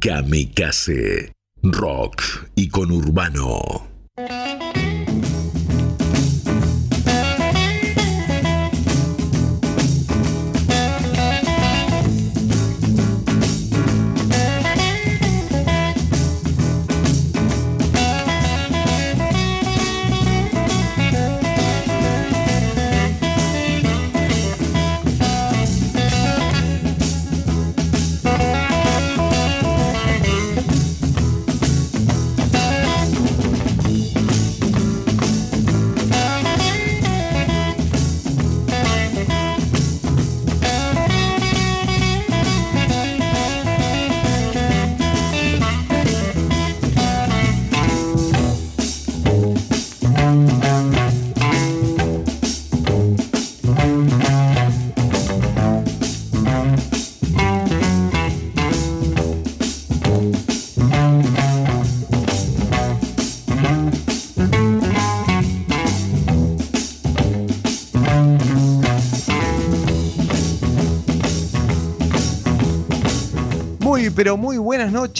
Kamikaze. 0.00 1.32
Rock 1.62 2.22
y 2.54 2.68
con 2.68 2.92
urbano. 2.92 3.87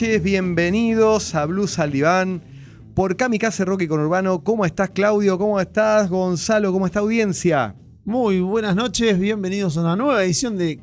Noches, 0.00 0.22
bienvenidos 0.22 1.34
a 1.34 1.44
Blues 1.44 1.80
al 1.80 1.90
Diván 1.90 2.40
por 2.94 3.16
Kamikaze 3.16 3.64
Rock 3.64 3.82
y 3.82 3.88
con 3.88 3.98
Urbano. 3.98 4.44
¿Cómo 4.44 4.64
estás, 4.64 4.90
Claudio? 4.90 5.36
¿Cómo 5.38 5.58
estás, 5.58 6.08
Gonzalo? 6.08 6.72
¿Cómo 6.72 6.86
está 6.86 7.00
audiencia? 7.00 7.74
Muy 8.04 8.38
buenas 8.40 8.76
noches, 8.76 9.18
bienvenidos 9.18 9.76
a 9.76 9.80
una 9.80 9.96
nueva 9.96 10.22
edición 10.22 10.56
de 10.56 10.80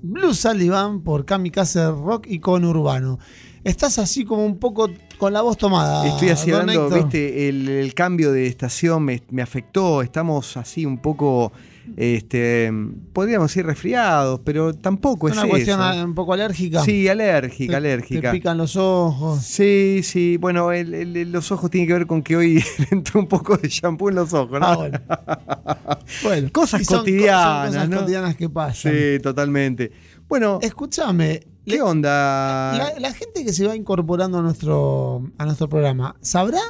Blues 0.00 0.46
al 0.46 0.60
Diván 0.60 1.02
por 1.02 1.24
Kamikaze 1.24 1.90
Rock 1.90 2.28
y 2.28 2.38
con 2.38 2.64
Urbano. 2.64 3.18
Estás 3.64 3.98
así 3.98 4.24
como 4.24 4.46
un 4.46 4.60
poco 4.60 4.90
con 5.18 5.32
la 5.32 5.42
voz 5.42 5.58
tomada. 5.58 6.06
Estoy 6.06 6.28
así 6.28 6.52
hablando, 6.52 6.88
viste, 6.88 7.48
el, 7.48 7.68
el 7.68 7.94
cambio 7.94 8.30
de 8.30 8.46
estación 8.46 9.02
me, 9.02 9.24
me 9.30 9.42
afectó, 9.42 10.02
estamos 10.02 10.56
así 10.56 10.86
un 10.86 10.98
poco, 10.98 11.50
este, 11.96 12.72
podríamos 13.12 13.50
decir 13.50 13.64
resfriados, 13.66 14.40
pero 14.44 14.74
tampoco 14.74 15.28
Es 15.28 15.34
es 15.36 15.40
una 15.42 15.48
cuestión 15.50 15.80
eso. 15.82 16.04
un 16.04 16.14
poco 16.14 16.32
alérgica. 16.32 16.82
Sí, 16.82 17.08
alérgica, 17.08 17.72
Te- 17.72 17.76
alérgica. 17.76 18.30
Te 18.32 18.36
pican 18.38 18.58
los 18.58 18.76
ojos. 18.76 19.42
Sí, 19.42 20.00
sí, 20.02 20.36
bueno, 20.38 20.72
el- 20.72 21.30
los 21.32 21.50
ojos 21.52 21.70
tienen 21.70 21.86
que 21.88 21.94
ver 21.94 22.06
con 22.06 22.22
que 22.22 22.36
hoy 22.36 22.62
entró 22.90 23.20
un 23.20 23.28
poco 23.28 23.56
de 23.56 23.68
shampoo 23.68 24.08
en 24.10 24.14
los 24.16 24.32
ojos, 24.32 24.60
¿no? 24.60 24.66
Ah, 24.66 24.76
bueno. 24.76 25.00
Bueno, 26.22 26.48
Cosas 26.52 26.84
son 26.86 26.98
cotidianas, 26.98 27.64
son 27.66 27.66
cosas 27.74 27.88
¿no? 27.88 27.96
cotidianas 27.98 28.36
que 28.36 28.48
pasan. 28.48 28.92
Sí, 28.92 29.18
totalmente. 29.22 29.90
Bueno, 30.28 30.58
Escúchame. 30.62 31.40
¿qué 31.64 31.82
onda? 31.82 32.74
La, 32.78 32.92
la 33.00 33.12
gente 33.12 33.44
que 33.44 33.52
se 33.52 33.66
va 33.66 33.74
incorporando 33.74 34.38
a 34.38 34.42
nuestro, 34.42 35.30
a 35.36 35.44
nuestro 35.44 35.68
programa, 35.68 36.14
¿sabrá 36.20 36.60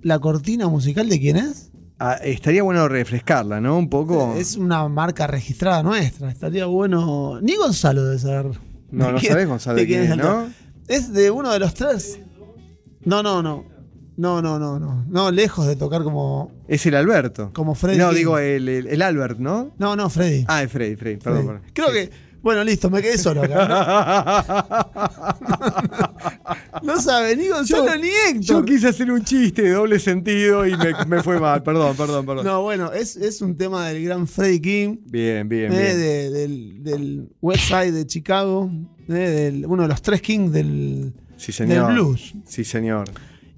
la 0.00 0.18
cortina 0.18 0.66
musical 0.68 1.08
de 1.10 1.20
quién 1.20 1.36
es? 1.36 1.69
Ah, 2.02 2.14
estaría 2.22 2.62
bueno 2.62 2.88
refrescarla, 2.88 3.60
¿no? 3.60 3.76
Un 3.76 3.90
poco. 3.90 4.34
Es 4.36 4.56
una 4.56 4.88
marca 4.88 5.26
registrada 5.26 5.82
nuestra. 5.82 6.30
Estaría 6.30 6.64
bueno. 6.66 7.38
Ni 7.42 7.56
Gonzalo 7.56 8.02
debe 8.04 8.18
saber. 8.18 8.58
No, 8.90 9.12
no 9.12 9.20
sabés, 9.20 9.46
Gonzalo, 9.46 9.76
de 9.78 9.86
quién 9.86 10.04
es, 10.04 10.16
¿no? 10.16 10.46
Es 10.88 11.12
de 11.12 11.30
uno 11.30 11.52
de 11.52 11.58
los 11.58 11.74
tres. 11.74 12.18
No, 13.04 13.22
no, 13.22 13.42
no. 13.42 13.64
No, 14.16 14.42
no, 14.42 14.58
no, 14.58 14.78
no. 14.78 15.04
No, 15.08 15.30
lejos 15.30 15.66
de 15.66 15.76
tocar 15.76 16.02
como, 16.02 16.52
Es 16.68 16.84
el 16.86 16.94
Alberto. 16.94 17.50
como 17.54 17.74
Freddy. 17.74 17.96
no, 17.98 18.12
digo 18.12 18.38
el, 18.38 18.68
el- 18.68 18.86
el 18.88 19.02
Albert, 19.02 19.38
¿no? 19.38 19.70
No, 19.78 19.94
no, 19.96 20.10
Freddy. 20.10 20.44
Ah, 20.48 20.62
es 20.62 20.70
Freddy, 20.72 20.96
Freddy, 20.96 21.16
perdón. 21.18 21.44
Freddy. 21.44 21.60
perdón. 21.60 21.72
Creo 21.74 21.88
Sí. 21.88 21.92
que. 21.94 22.29
Bueno, 22.42 22.64
listo, 22.64 22.88
me 22.90 23.02
quedé 23.02 23.18
solo 23.18 23.42
acá. 23.42 24.76
No, 26.82 26.94
no 26.94 27.00
sabe 27.00 27.36
ni 27.36 27.48
Gonzalo 27.48 27.86
Yo- 27.86 27.96
ni 27.98 28.08
Héctor. 28.08 28.40
Yo 28.40 28.64
quise 28.64 28.88
hacer 28.88 29.10
un 29.10 29.22
chiste 29.24 29.62
de 29.62 29.70
doble 29.72 29.98
sentido 29.98 30.66
y 30.66 30.76
me, 30.76 30.92
me 31.06 31.22
fue 31.22 31.38
mal. 31.38 31.62
Perdón, 31.62 31.96
perdón, 31.96 32.24
perdón. 32.26 32.46
No, 32.46 32.62
bueno, 32.62 32.92
es, 32.92 33.16
es 33.16 33.40
un 33.42 33.56
tema 33.56 33.88
del 33.88 34.04
gran 34.04 34.26
Freddy 34.26 34.60
King. 34.60 34.96
Bien, 35.04 35.48
bien, 35.48 35.72
eh, 35.72 35.76
bien. 35.76 35.98
de- 35.98 36.30
del, 36.30 36.82
del 36.82 37.28
West 37.40 37.64
Side 37.68 37.92
de 37.92 38.06
Chicago, 38.06 38.70
eh, 39.08 39.12
del- 39.12 39.66
uno 39.66 39.82
de 39.82 39.88
los 39.88 40.00
tres 40.02 40.22
Kings 40.22 40.52
del, 40.52 41.12
sí, 41.36 41.52
señor. 41.52 41.86
del 41.88 41.94
blues. 41.94 42.34
Sí, 42.46 42.64
señor. 42.64 43.10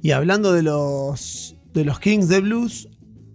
Y 0.03 0.11
hablando 0.11 0.53
de 0.53 0.63
los, 0.65 1.57
de 1.73 1.85
los 1.85 2.01
Kings 2.01 2.27
del 2.29 2.43
blues, 2.43 2.89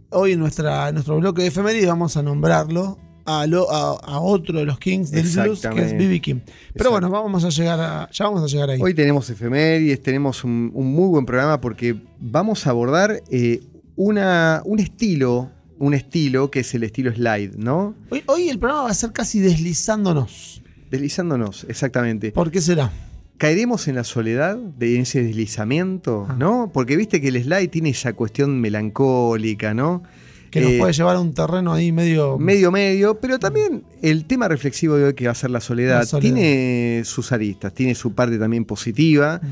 hoy 0.09 0.34
en, 0.34 0.40
nuestra, 0.40 0.90
en 0.90 0.96
nuestro 0.96 1.18
bloque 1.18 1.41
de 1.44 1.47
efemérides 1.47 1.88
vamos 1.88 2.18
a 2.18 2.24
nombrarlo 2.24 2.97
a, 3.28 3.46
lo- 3.46 3.70
a, 3.70 3.98
a 4.02 4.20
otro 4.22 4.58
de 4.60 4.66
los 4.66 4.80
Kings 4.80 5.12
del 5.12 5.24
blues, 5.28 5.62
que 5.62 5.86
es. 5.86 5.98
B.B. 5.98 6.20
King. 6.22 6.40
Pero 6.74 6.92
bueno, 6.92 7.10
vamos 7.10 7.44
a 7.44 7.50
llegar 7.50 7.80
a, 7.80 8.10
ya 8.12 8.26
vamos 8.26 8.42
a 8.44 8.48
llegar 8.48 8.70
ahí. 8.72 8.80
Hoy 8.82 8.94
tenemos 8.94 9.30
efemérides, 9.30 10.02
tenemos 10.02 10.44
un, 10.44 10.72
un 10.74 10.88
muy 10.88 11.10
buen 11.10 11.26
programa 11.26 11.60
porque 11.62 11.96
vamos 12.20 12.66
a 12.66 12.70
abordar 12.72 13.22
eh, 13.30 13.62
una, 13.96 14.62
un 14.66 14.80
estilo, 14.80 15.50
un 15.78 15.94
estilo 15.94 16.50
que 16.50 16.62
es 16.62 16.74
el 16.74 16.84
estilo 16.84 17.12
slide, 17.14 17.58
¿no? 17.58 17.94
Hoy, 18.10 18.24
hoy 18.28 18.50
el 18.50 18.58
programa 18.60 18.84
va 18.86 18.90
a 18.92 18.94
ser 18.94 19.12
casi 19.12 19.40
deslizándonos. 19.40 20.62
Deslizándonos, 20.90 21.66
exactamente. 21.70 22.32
¿Por 22.32 22.50
qué 22.52 22.62
será? 22.62 22.92
caeremos 23.38 23.88
en 23.88 23.94
la 23.94 24.04
soledad 24.04 24.58
de 24.58 25.00
ese 25.00 25.22
deslizamiento, 25.22 26.26
Ah. 26.28 26.36
¿no? 26.40 26.72
Porque 26.74 26.98
viste 26.98 27.22
que 27.22 27.28
el 27.28 27.44
slide 27.44 27.68
tiene 27.68 27.90
esa 27.90 28.14
cuestión 28.14 28.59
melancólica, 28.59 29.76
¿no? 29.76 30.02
Que 30.52 30.62
nos 30.62 30.72
Eh, 30.72 30.78
puede 30.80 30.94
llevar 30.94 31.16
a 31.16 31.19
un 31.19 31.34
terreno 31.34 31.74
ahí 31.74 31.91
medio... 31.91 32.38
Medio 32.38 32.72
medio, 32.72 33.19
pero 33.19 33.38
también 33.40 33.84
el 34.02 34.25
tema 34.25 34.47
reflexivo 34.47 34.96
de 34.96 35.06
hoy 35.06 35.13
que 35.13 35.25
va 35.25 35.31
a 35.31 35.35
ser 35.35 35.50
la 35.50 35.59
soledad, 35.62 36.00
La 36.00 36.06
soledad. 36.06 36.34
tiene 36.34 37.02
sus 37.06 37.31
aristas, 37.31 37.74
tiene 37.74 37.96
su 37.96 38.13
parte 38.13 38.38
también 38.38 38.66
positiva. 38.66 39.40
Mm. 39.44 39.47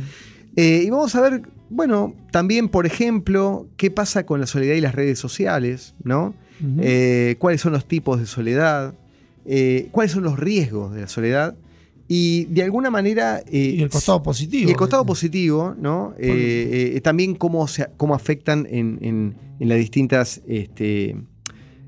Eh, 0.57 0.83
y 0.85 0.89
vamos 0.89 1.13
a 1.15 1.21
ver, 1.21 1.41
bueno, 1.69 2.15
también, 2.31 2.69
por 2.69 2.85
ejemplo, 2.85 3.67
qué 3.77 3.91
pasa 3.91 4.25
con 4.25 4.39
la 4.39 4.47
soledad 4.47 4.75
y 4.75 4.81
las 4.81 4.95
redes 4.95 5.19
sociales, 5.19 5.95
¿no? 6.03 6.33
Eh, 6.79 7.35
cuáles 7.39 7.59
son 7.59 7.73
los 7.73 7.85
tipos 7.85 8.17
de 8.19 8.25
soledad, 8.25 8.93
cuáles 9.91 10.11
son 10.13 10.23
los 10.23 10.39
riesgos 10.39 10.93
de 10.95 11.01
la 11.01 11.07
soledad 11.09 11.55
y 12.07 12.45
de 12.45 12.63
alguna 12.63 12.89
manera... 12.91 13.39
eh, 13.47 13.75
y 13.77 13.81
el 13.81 13.89
costado 13.89 14.21
positivo. 14.21 14.67
y 14.67 14.71
el 14.71 14.77
costado 14.77 15.05
positivo, 15.05 15.75
¿no? 15.79 16.13
Eh, 16.19 16.93
eh, 16.95 17.01
también 17.01 17.33
cómo, 17.35 17.67
se, 17.67 17.87
cómo 17.97 18.13
afectan 18.15 18.67
en, 18.69 18.99
en- 19.01 19.35
en 19.59 19.69
las 19.69 19.77
distintas, 19.77 20.41
este, 20.47 21.15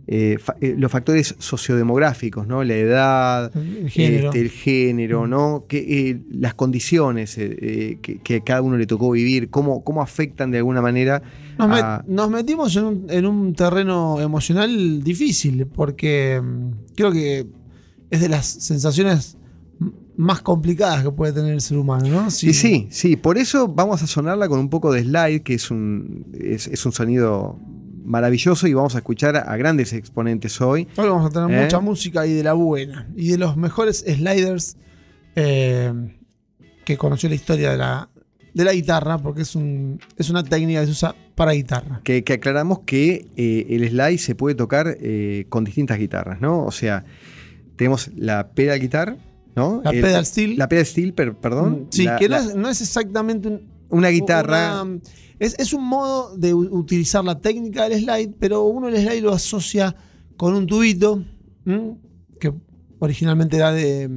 eh, 0.08 0.38
fa- 0.40 0.56
eh, 0.62 0.74
los 0.78 0.90
factores 0.92 1.36
sociodemográficos, 1.38 2.48
¿no? 2.48 2.64
La 2.64 2.76
edad, 2.76 3.52
El 3.56 3.90
género. 3.90 4.28
este, 4.30 4.40
el 4.42 4.50
género, 4.50 5.26
Mm. 5.26 5.30
¿no? 5.30 5.66
Que, 5.68 6.10
eh, 6.10 6.22
las 6.32 6.54
condiciones 6.54 7.38
eh, 7.38 7.58
eh, 7.62 7.98
que, 8.02 8.20
que 8.20 8.36
a 8.38 8.40
cada 8.40 8.62
uno 8.62 8.78
le 8.78 8.88
tocó 8.88 9.12
vivir, 9.12 9.50
cómo, 9.50 9.84
cómo 9.84 10.02
afectan 10.02 10.50
de 10.50 10.60
alguna 10.60 10.82
manera 10.82 11.22
Nos, 11.60 11.70
met- 11.70 12.06
nos 12.08 12.30
metimos 12.32 12.76
en 12.78 12.84
un, 12.86 13.06
en 13.10 13.26
un 13.26 13.54
terreno 13.54 14.20
emocional 14.22 15.04
difícil, 15.04 15.68
porque 15.68 16.42
mm, 16.42 16.94
creo 16.96 17.12
que 17.12 17.46
es 18.10 18.22
de 18.22 18.30
las 18.30 18.46
sensaciones 18.48 19.37
más 20.18 20.42
complicadas 20.42 21.04
que 21.04 21.12
puede 21.12 21.32
tener 21.32 21.54
el 21.54 21.62
ser 21.62 21.78
humano, 21.78 22.08
¿no? 22.08 22.32
Sí, 22.32 22.52
sí, 22.52 22.88
sí. 22.90 23.16
Por 23.16 23.38
eso 23.38 23.68
vamos 23.68 24.02
a 24.02 24.08
sonarla 24.08 24.50
con 24.50 24.60
un 24.60 24.70
poco 24.70 24.92
de 24.92 25.04
slide, 25.04 25.44
que 25.44 25.54
es 25.54 25.70
un, 25.70 26.26
es, 26.34 26.68
es 26.68 26.86
un 26.86 26.92
sonido 26.92 27.60
maravilloso 28.04 28.68
y 28.68 28.74
vamos 28.74 28.96
a 28.96 29.00
escuchar 29.00 29.38
a, 29.38 29.56
grandes 29.58 29.94
exponentes 29.94 30.60
hoy. 30.60 30.88
Hoy 30.96 31.08
vamos 31.08 31.30
a 31.30 31.30
tener 31.30 31.60
¿Eh? 31.60 31.64
mucha 31.64 31.80
música 31.80 32.26
y 32.26 32.34
de 32.34 32.44
la 32.44 32.54
buena. 32.54 33.08
Y 33.16 33.30
de 33.30 33.38
los 33.38 33.58
mejores 33.58 34.04
sliders 34.08 34.78
eh, 35.36 35.94
que 36.84 36.98
conoció 36.98 37.30
la 37.30 37.36
historia 37.36 37.72
de 37.72 37.78
la, 37.78 38.10
de 38.56 38.64
la 38.64 38.74
guitarra, 38.74 39.20
porque 39.20 39.44
es, 39.44 39.56
un, 39.56 40.00
es 40.18 40.32
una 40.32 40.44
técnica 40.44 40.80
que 40.80 40.88
se 40.88 40.94
usa 40.94 41.16
para 41.36 41.52
guitarra. 41.52 42.02
Que, 42.04 42.24
que 42.24 42.34
aclaramos 42.34 42.80
que 42.88 43.28
eh, 43.36 43.68
el 43.70 43.88
slide 43.88 44.18
se 44.18 44.34
puede 44.34 44.56
tocar 44.56 44.98
con 45.50 45.64
distintas 45.64 46.00
guitarras, 46.00 46.42
¿no? 46.42 46.64
O 46.64 46.72
sea, 46.72 47.06
tenemos 47.76 48.10
la 48.16 48.50
pedal 48.50 48.80
guitar, 48.80 49.18
¿no? 49.58 49.82
La 49.84 49.92
El- 49.92 50.02
pedal 50.02 50.26
steel. 50.26 50.58
La 50.58 50.70
pedal 50.70 50.86
steel, 50.86 51.14
per- 51.14 51.36
perdón. 51.36 51.88
Sí, 51.90 52.04
La- 52.06 52.16
que 52.18 52.30
la- 52.30 52.54
no, 52.56 52.70
es, 52.70 52.80
exactamente 52.82 53.48
un, 53.50 53.68
una 53.90 54.08
guitarra. 54.10 54.84
una- 54.84 55.00
es, 55.40 55.56
es 55.60 55.74
un 55.74 55.84
modo 55.84 56.36
de 56.38 56.54
utilizar 56.54 57.24
la 57.26 57.40
técnica 57.42 57.90
del 57.90 58.00
slide, 58.04 58.34
pero 58.40 58.64
uno 58.64 58.88
el 58.88 58.96
slide 58.98 59.22
lo 59.22 59.34
asocia 59.34 59.96
con 60.38 60.54
un 60.56 60.66
tubito 60.68 61.24
¿m? 61.66 61.98
que 62.40 62.54
originalmente 63.00 63.58
era 63.58 63.72
de, 63.72 64.10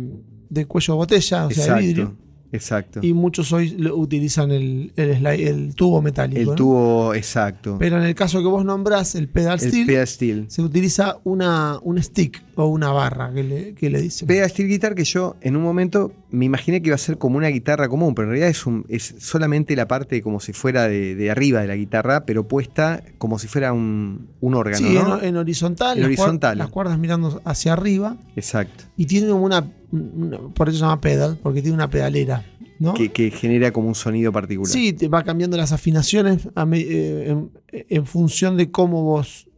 de 0.49 0.67
cuello 0.67 0.95
de 0.95 0.97
botella, 0.99 1.47
o 1.47 1.51
sea, 1.51 1.75
de 1.75 1.81
vidrio. 1.81 2.17
Exacto. 2.53 2.99
Y 3.01 3.13
muchos 3.13 3.53
hoy 3.53 3.77
utilizan 3.93 4.51
el, 4.51 4.93
el, 4.97 5.15
slide- 5.21 5.47
el 5.47 5.75
tubo 5.77 6.03
metálico. 6.03 6.41
el 6.41 6.47
¿no? 6.47 6.55
tubo, 6.57 7.15
exacto. 7.15 7.77
Pero 7.79 7.97
en 7.99 8.03
el 8.03 8.15
caso 8.17 8.41
que 8.41 8.47
vos 8.49 8.65
nombrás, 8.65 9.15
el 9.15 9.29
pedal 9.29 9.61
el 9.63 9.69
steel, 9.69 9.87
pedal 9.87 10.07
steel. 10.09 10.45
se 10.49 10.61
utiliza 10.63 11.19
una, 11.23 11.79
un 11.83 12.03
stick 12.03 12.43
o 12.65 12.69
una 12.69 12.93
barra 12.93 13.33
que 13.33 13.43
le, 13.43 13.75
que 13.75 13.91
le 13.91 14.01
dicen. 14.01 14.29
Pedal 14.29 14.49
steel 14.51 14.69
guitar 14.69 14.95
que 14.95 15.05
yo 15.05 15.37
en 15.41 15.57
un 15.57 15.63
momento 15.63 16.13
me 16.31 16.45
imaginé 16.45 16.81
que 16.83 16.89
iba 16.89 16.95
a 16.95 16.99
ser 16.99 17.19
como 17.19 17.37
una 17.37 17.49
guitarra 17.49 17.89
común, 17.89 18.15
pero 18.15 18.27
en 18.27 18.31
realidad 18.31 18.49
es, 18.51 18.67
un, 18.67 18.85
es 18.89 19.15
solamente 19.19 19.75
la 19.77 19.89
parte 19.89 20.23
como 20.23 20.41
si 20.41 20.53
fuera 20.53 20.89
de, 20.89 21.15
de 21.15 21.31
arriba 21.31 21.61
de 21.61 21.67
la 21.69 21.77
guitarra, 21.77 22.25
pero 22.27 22.47
puesta 22.47 23.03
como 23.19 23.39
si 23.39 23.47
fuera 23.49 23.73
un, 23.73 24.29
un 24.41 24.55
órgano, 24.55 24.79
sí, 24.87 24.95
¿no? 24.95 25.19
en, 25.21 25.25
en 25.29 25.37
horizontal, 25.37 25.97
En 25.99 26.03
las, 26.03 26.07
horizontal. 26.09 26.59
las 26.59 26.69
cuerdas 26.69 26.99
mirando 26.99 27.41
hacia 27.45 27.73
arriba 27.73 28.17
Exacto. 28.37 28.85
y 28.97 29.07
tiene 29.07 29.29
como 29.29 29.45
una, 29.45 29.71
una- 29.91 30.39
por 30.55 30.69
eso 30.69 30.79
se 30.79 30.85
llama 30.85 31.01
pedal, 31.01 31.39
porque 31.43 31.63
tiene 31.63 31.75
una 31.75 31.91
pedalera, 31.91 32.45
¿no? 32.79 32.95
Que, 32.95 33.11
que 33.13 33.31
genera 33.31 33.73
como 33.73 33.89
un 33.89 33.95
sonido 33.95 34.33
particular. 34.33 34.73
Sí, 34.73 34.93
te 34.95 35.09
va 35.09 35.23
cambiando 35.23 35.57
las 35.57 35.73
afinaciones 35.73 36.49
a 36.55 36.67
eh, 36.73 37.29
en, 37.29 37.51
en 37.73 38.07
función 38.07 38.57
de 38.57 38.71
cómo 38.71 39.03
vos, 39.03 39.49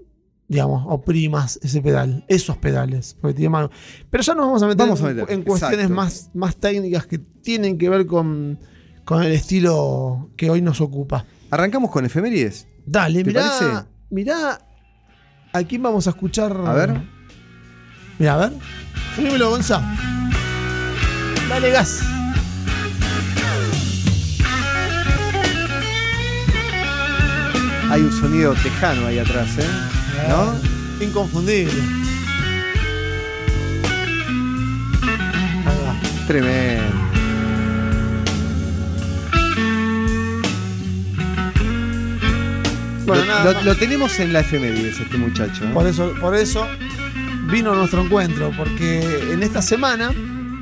digamos, 0.53 0.85
oprimas 0.87 1.59
ese 1.63 1.81
pedal, 1.81 2.25
esos 2.29 2.57
pedales. 2.59 3.17
porque 3.21 3.35
tiene 3.35 3.49
mano. 3.49 3.71
Pero 4.11 4.23
ya 4.23 4.35
nos 4.35 4.47
vamos 4.47 4.63
a 4.63 4.67
meter, 4.67 4.79
Vamos 4.87 5.01
a 5.03 5.11
en- 5.11 5.17
meter, 5.17 5.35
en, 5.35 5.43
cuestiones 5.43 5.91
más, 5.91 6.31
más 6.35 6.57
técnicas 6.57 7.07
que 7.07 7.19
tienen 7.19 7.79
que 7.79 7.89
ver 7.89 8.07
con, 8.07 8.61
con 9.05 9.23
el 9.23 9.33
estilo 9.33 10.31
que 10.37 10.51
hoy 10.51 10.61
nos 10.61 10.81
ocupa. 10.81 11.25
Arrancamos 11.51 11.91
con 11.91 12.05
efemérides. 12.05 12.69
Dale, 12.85 13.25
¿Te 13.25 13.31
mirá, 13.31 13.43
parece? 13.49 13.87
mirá 14.11 14.59
a 15.53 15.63
quién 15.65 15.83
vamos 15.83 16.07
a 16.07 16.11
escuchar. 16.11 16.53
A 16.67 16.73
ver. 16.75 17.01
Mirá, 18.19 18.35
a 18.35 18.37
ver. 18.49 18.53
Subímelo, 19.17 19.51
Gonza. 19.51 19.83
Dale 21.49 21.71
gas. 21.71 22.03
Hay 27.91 28.01
un 28.01 28.13
sonido 28.13 28.55
tejano 28.55 29.07
ahí 29.07 29.19
atrás, 29.19 29.49
¿eh? 29.59 29.63
¿No? 30.29 30.55
Inconfundible. 31.05 31.73
Tremendo. 36.27 36.83
Bueno, 43.05 43.23
lo, 43.25 43.29
nada 43.29 43.45
lo- 43.45 43.55
más. 43.55 43.65
lo 43.65 43.77
tenemos 43.77 44.19
en 44.21 44.33
la 44.33 44.41
efemérides 44.41 45.01
este 45.01 45.19
muchacho. 45.19 45.65
¿eh? 45.65 45.71
Por 45.75 45.87
eso, 45.87 46.13
por 46.21 46.35
eso 46.37 46.67
vino 47.51 47.75
nuestro 47.75 48.03
encuentro, 48.03 48.53
porque 48.57 49.33
en 49.33 49.43
esta 49.43 49.61
semana, 49.61 50.11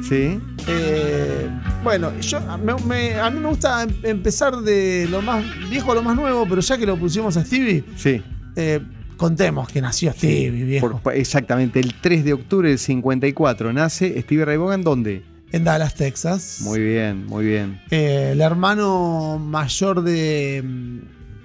Sí. 0.02 0.40
eh, 0.66 1.48
bueno, 1.84 2.10
yo 2.20 2.40
me- 2.58 2.74
me- 2.86 3.14
a 3.20 3.30
mí 3.30 3.40
me 3.40 3.48
gusta 3.48 3.82
em- 3.82 3.94
empezar 4.02 4.56
de 4.56 5.06
lo 5.10 5.20
más 5.20 5.44
viejo 5.68 5.92
a 5.92 5.94
lo 5.96 6.02
más 6.02 6.16
nuevo, 6.16 6.46
pero 6.48 6.62
ya 6.62 6.78
que 6.78 6.86
lo 6.86 6.96
pusimos 6.96 7.36
a 7.36 7.44
Stevie, 7.44 7.84
Sí. 7.96 8.22
eh, 8.56 8.80
contemos 9.20 9.68
que 9.68 9.80
nació 9.80 10.12
Stevie, 10.12 10.64
viejo. 10.64 10.98
Por- 11.00 11.14
exactamente, 11.14 11.78
el 11.78 11.94
3 12.00 12.24
de 12.24 12.32
octubre 12.32 12.68
del 12.70 12.78
54 12.78 13.72
nace 13.72 14.20
Stevie 14.22 14.44
Ray 14.44 14.56
Vaughan, 14.56 14.82
¿dónde? 14.82 15.22
en 15.52 15.64
Dallas, 15.64 15.94
Texas. 15.96 16.58
Muy 16.62 16.78
bien, 16.80 17.26
muy 17.26 17.44
bien. 17.44 17.80
Eh, 17.90 18.30
el 18.32 18.40
hermano 18.40 19.36
mayor 19.38 20.02
de, 20.02 20.62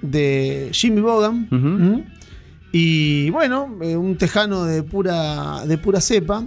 de 0.03 0.69
Jimmy 0.71 1.01
Bogan. 1.01 1.47
Ujú. 1.51 1.67
¿Mm? 1.67 2.03
Y 2.71 3.29
bueno, 3.31 3.75
eh, 3.81 3.95
un 3.97 4.15
tejano 4.17 4.65
de 4.65 4.83
pura, 4.83 5.65
de 5.65 5.77
pura 5.79 6.01
cepa 6.01 6.45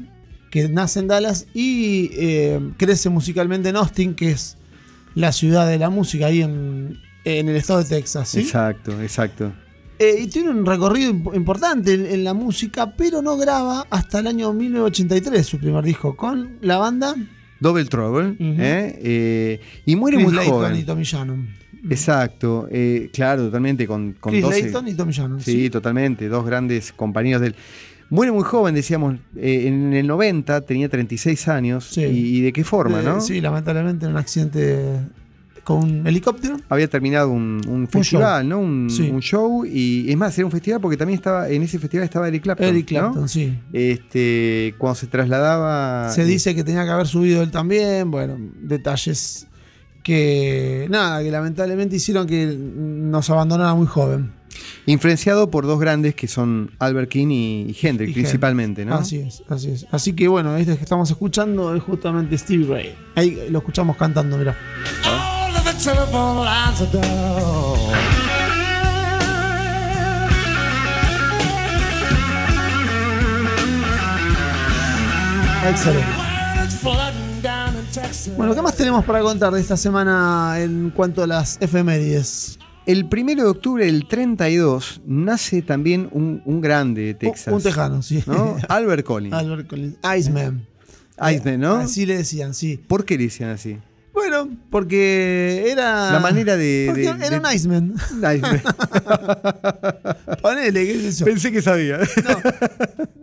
que 0.52 0.69
nace 0.69 1.00
en 1.00 1.08
Dallas 1.08 1.46
y 1.52 2.10
eh, 2.12 2.60
crece 2.76 3.08
musicalmente 3.08 3.70
en 3.70 3.76
Austin, 3.76 4.14
que 4.14 4.30
es 4.30 4.56
la 5.16 5.32
ciudad 5.32 5.66
de 5.66 5.78
la 5.78 5.90
música 5.90 6.26
ahí 6.26 6.42
en, 6.42 6.96
en 7.25 7.48
el 7.48 7.56
estado 7.56 7.82
de 7.82 7.88
Texas. 7.88 8.28
¿sí? 8.28 8.40
Exacto, 8.40 9.02
exacto. 9.02 9.52
Eh, 9.98 10.16
y 10.22 10.26
tiene 10.28 10.50
un 10.50 10.64
recorrido 10.64 11.12
imp- 11.12 11.34
importante 11.34 11.94
en, 11.94 12.06
en 12.06 12.24
la 12.24 12.34
música, 12.34 12.94
pero 12.96 13.20
no 13.22 13.36
graba 13.36 13.86
hasta 13.90 14.20
el 14.20 14.28
año 14.28 14.52
1983 14.52 15.44
su 15.46 15.58
primer 15.58 15.84
disco 15.84 16.14
con 16.16 16.58
la 16.60 16.78
banda 16.78 17.14
Double 17.60 17.84
Trouble. 17.86 18.36
¿eh? 18.38 18.98
Eh, 19.02 19.60
y 19.86 19.96
muere 19.96 20.16
Chris 20.18 20.26
muy 20.28 20.36
Layton 20.36 20.54
joven. 20.54 20.76
y 20.76 20.82
Tommy 20.84 21.02
Shannon. 21.04 21.48
Exacto, 21.90 22.68
eh, 22.70 23.10
claro, 23.12 23.44
totalmente, 23.46 23.86
con, 23.86 24.12
con 24.14 24.32
Chris 24.32 24.42
12 24.42 24.62
Layton 24.62 24.88
y 24.88 24.94
Tommy 24.94 25.12
Shannon. 25.12 25.40
Sí, 25.40 25.70
totalmente, 25.70 26.28
dos 26.28 26.44
grandes 26.46 26.92
compañeros 26.92 27.40
del... 27.42 27.54
Muere 28.10 28.32
muy 28.32 28.42
joven, 28.42 28.74
decíamos, 28.74 29.16
en 29.36 29.92
el 29.92 30.06
90 30.06 30.62
tenía 30.62 30.88
36 30.88 31.46
años. 31.48 31.84
Sí. 31.90 32.02
Y, 32.04 32.38
y 32.38 32.40
de 32.40 32.52
qué 32.54 32.64
forma, 32.64 33.02
no? 33.02 33.20
Sí, 33.20 33.40
lamentablemente 33.40 34.06
en 34.06 34.12
un 34.12 34.16
accidente 34.18 35.00
con 35.68 35.84
un 35.84 36.06
helicóptero. 36.06 36.56
Había 36.70 36.88
terminado 36.88 37.28
un, 37.28 37.60
un 37.68 37.86
festival, 37.88 38.48
¿no? 38.48 38.58
Un, 38.58 38.88
Sí. 38.88 39.10
un 39.10 39.20
show. 39.20 39.66
Y 39.66 40.10
es 40.10 40.16
más, 40.16 40.36
era 40.38 40.46
un 40.46 40.50
festival 40.50 40.80
porque 40.80 40.96
también 40.96 41.18
estaba, 41.18 41.46
en 41.50 41.62
ese 41.62 41.78
festival 41.78 42.04
estaba 42.04 42.26
Eric 42.26 42.42
Clapton. 42.42 42.66
Eric 42.68 42.90
¿no? 42.92 42.98
Clapton, 43.00 43.28
sí. 43.28 43.54
Este, 43.74 44.74
cuando 44.78 44.94
se 44.94 45.08
trasladaba. 45.08 46.10
Se 46.10 46.24
dice 46.24 46.54
que 46.54 46.64
tenía 46.64 46.84
que 46.84 46.90
haber 46.90 47.06
subido 47.06 47.42
él 47.42 47.50
también. 47.50 48.10
Bueno, 48.10 48.38
detalles 48.62 49.46
que, 50.02 50.86
nada, 50.88 51.22
que 51.22 51.30
lamentablemente 51.30 51.96
hicieron 51.96 52.26
que 52.26 52.46
nos 52.56 53.28
abandonara 53.28 53.74
muy 53.74 53.86
joven. 53.86 54.32
Influenciado 54.86 55.50
por 55.50 55.66
dos 55.66 55.78
grandes 55.78 56.14
que 56.14 56.28
son 56.28 56.70
Albert 56.78 57.10
King 57.10 57.28
y, 57.30 57.76
Hendrix, 57.78 58.10
Y 58.10 58.14
principalmente, 58.14 58.86
¿no? 58.86 58.94
Así 58.94 59.18
es, 59.18 59.42
así 59.50 59.68
es. 59.72 59.86
Así 59.90 60.14
que 60.14 60.28
bueno, 60.28 60.56
este 60.56 60.78
que 60.78 60.82
estamos 60.82 61.10
escuchando 61.10 61.76
es 61.76 61.82
justamente 61.82 62.38
Stevie 62.38 62.66
Ray. 62.66 62.94
Ahí 63.16 63.48
lo 63.50 63.58
escuchamos 63.58 63.98
cantando, 63.98 64.38
mira. 64.38 64.56
The 65.04 65.27
telephone 65.78 66.44
lines 66.44 66.80
are 66.80 66.90
down. 66.90 67.78
Excelente. 75.70 76.06
Bueno, 78.36 78.54
¿qué 78.54 78.62
más 78.62 78.75
tenemos 78.76 79.04
para 79.04 79.20
contar 79.20 79.52
de 79.52 79.60
esta 79.60 79.76
semana 79.76 80.54
en 80.58 80.90
cuanto 80.90 81.22
a 81.22 81.26
las 81.26 81.58
efemérides? 81.60 82.58
El 82.86 83.06
primero 83.08 83.44
de 83.44 83.50
octubre 83.50 83.84
del 83.84 84.08
32 84.08 85.02
nace 85.06 85.60
también 85.62 86.08
un, 86.10 86.40
un 86.46 86.60
grande 86.60 87.02
de 87.02 87.14
Texas. 87.14 87.48
Un, 87.48 87.54
un 87.54 87.62
tejano, 87.62 88.02
sí. 88.02 88.22
¿no? 88.26 88.56
Albert 88.69 89.04
Collins. 89.04 89.34
Albert 89.34 89.69
Collins. 89.69 89.96
Iceman. 90.16 90.66
Iceman, 91.20 91.60
¿no? 91.60 91.75
Así 91.76 92.06
le 92.06 92.16
decían, 92.16 92.54
sí. 92.54 92.78
¿Por 92.78 93.04
qué 93.04 93.19
le 93.19 93.25
decían 93.25 93.50
así? 93.50 93.78
Bueno, 94.18 94.48
porque 94.70 95.66
era. 95.70 96.10
La 96.12 96.18
manera 96.20 96.56
de- 96.56 96.86
era 96.86 97.30
de- 97.30 97.38
un 97.38 97.46
Iceman. 97.54 97.94
Iceman. 98.18 98.62
Ponele, 100.42 100.87
qué 100.87 101.12
sé 101.12 101.20
yo. 101.20 101.25
Pensé 101.26 101.52
que 101.52 101.62
sabía. 101.62 101.98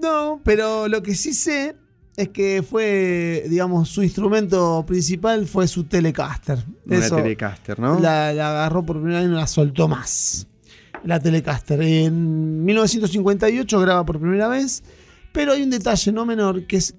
No, 0.01 0.41
pero 0.43 0.87
lo 0.87 1.03
que 1.03 1.15
sí 1.15 1.33
sé 1.33 1.75
es 2.15 2.29
que 2.29 2.63
fue, 2.67 3.45
digamos, 3.49 3.89
su 3.89 4.03
instrumento 4.03 4.85
principal 4.87 5.45
fue 5.47 5.67
su 5.67 5.83
Telecaster. 5.83 6.59
Una 6.85 6.97
Eso 6.97 7.17
Telecaster, 7.17 7.77
¿no? 7.79 7.99
la, 7.99 8.33
la 8.33 8.51
agarró 8.51 8.85
por 8.85 8.97
primera 8.97 9.19
vez 9.19 9.27
y 9.27 9.31
no 9.31 9.37
la 9.37 9.47
soltó 9.47 9.87
más. 9.87 10.47
La 11.03 11.19
Telecaster. 11.19 11.81
En 11.81 12.63
1958 12.63 13.79
graba 13.81 14.05
por 14.05 14.19
primera 14.19 14.47
vez, 14.47 14.81
pero 15.33 15.51
hay 15.53 15.61
un 15.63 15.69
detalle 15.69 16.11
no 16.11 16.25
menor 16.25 16.65
que 16.67 16.77
es 16.77 16.95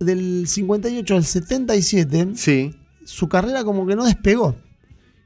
del 0.00 0.46
58 0.48 1.14
al 1.14 1.24
77 1.24 2.28
Sí. 2.34 2.74
Su 3.10 3.28
carrera 3.28 3.64
como 3.64 3.86
que 3.86 3.96
no 3.96 4.04
despegó. 4.04 4.56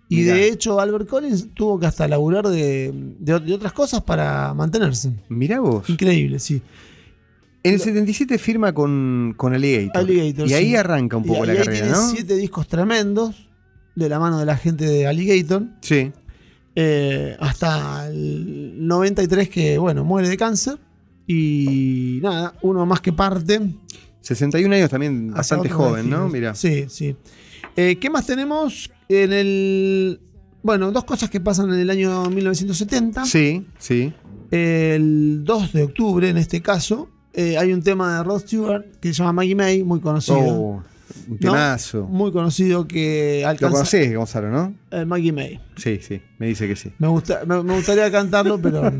Y 0.09 0.17
Mirá. 0.17 0.35
de 0.35 0.49
hecho 0.49 0.81
Albert 0.81 1.09
Collins 1.09 1.49
tuvo 1.55 1.79
que 1.81 1.87
hasta 1.87 2.07
laburar 2.07 2.47
de, 2.49 2.93
de- 3.19 3.41
de 3.41 3.55
otras 3.55 3.73
cosas 3.73 4.03
para 4.03 4.53
mantenerse. 4.55 5.13
Mirá 5.29 5.61
vos. 5.61 5.89
Increíble, 5.89 6.39
sí. 6.39 6.61
En 7.63 7.75
el 7.75 7.81
77 7.81 8.37
firma 8.39 8.73
con, 8.75 9.33
con 9.37 9.55
Alligator. 9.55 10.03
Alligator, 10.03 10.47
y 10.49 10.53
ahí 10.55 10.67
sí. 10.69 10.77
arranca 10.77 11.17
un 11.17 11.25
poco 11.25 11.47
la 11.47 11.53
ahí 11.53 11.59
carrera, 11.59 11.79
tiene 11.79 11.91
¿no? 11.93 12.11
siete 12.11 12.37
discos 12.37 12.69
tremendos 12.69 13.49
de 13.95 14.09
la 14.11 14.19
mano 14.19 14.39
de 14.39 14.45
la 14.45 14.57
gente 14.59 14.85
de 14.85 15.07
Alligator. 15.07 15.63
Sí. 15.81 16.13
eh, 16.77 17.37
hasta 17.41 18.07
el 18.09 18.87
93 18.87 19.49
que, 19.49 19.79
bueno, 19.79 20.05
muere 20.05 20.29
de 20.29 20.37
cáncer. 20.37 20.79
Y 21.27 22.19
nada, 22.23 22.53
uno 22.61 22.85
más 22.85 23.01
que 23.01 23.13
parte. 23.15 23.61
61 24.21 24.75
años 24.75 24.91
también, 24.91 25.31
bastante 25.33 25.71
joven, 25.71 26.11
¿no? 26.11 26.29
Mira. 26.29 26.55
Sí, 26.55 26.85
sí. 26.89 27.17
Eh, 27.77 27.97
¿Qué 28.01 28.11
más 28.11 28.27
tenemos? 28.27 28.91
En 29.09 29.33
el. 29.33 30.21
Bueno, 30.63 30.91
dos 30.93 31.05
cosas 31.05 31.29
que 31.29 31.41
pasan 31.41 31.73
en 31.73 31.81
el 31.81 31.91
año 31.91 32.25
1970. 32.31 33.25
Sí, 33.27 33.67
sí. 33.79 34.13
El 34.51 35.43
2 35.45 35.73
de 35.73 35.83
octubre, 35.83 36.29
en 36.29 36.39
este 36.39 36.63
caso, 36.63 37.11
eh, 37.33 37.59
hay 37.59 37.73
un 37.73 37.83
tema 37.83 38.19
de 38.19 38.25
Rod 38.25 38.41
Stewart 38.43 38.85
que 39.01 39.09
se 39.09 39.15
llama 39.19 39.33
Maggie 39.35 39.55
May, 39.55 39.83
muy 39.83 40.01
conocido. 40.01 40.39
Oh, 40.39 40.83
un 41.29 41.39
temazo. 41.39 42.05
Muy 42.05 42.33
conocido 42.33 42.87
que 42.89 43.41
Lo 43.43 43.49
alcanza. 43.49 43.73
conocés, 43.73 44.15
Gonzalo, 44.17 44.51
¿no? 44.51 44.75
eh, 44.91 45.05
Maggie 45.05 45.33
May. 45.33 45.61
Sí, 45.77 45.99
sí. 46.01 46.21
Me 46.39 46.47
dice 46.47 46.67
que 46.67 46.77
sí. 46.77 46.93
Me, 46.99 47.09
gusta, 47.09 47.43
me, 47.47 47.63
me 47.63 47.75
gustaría 47.75 48.11
cantarlo, 48.11 48.59
pero 48.61 48.91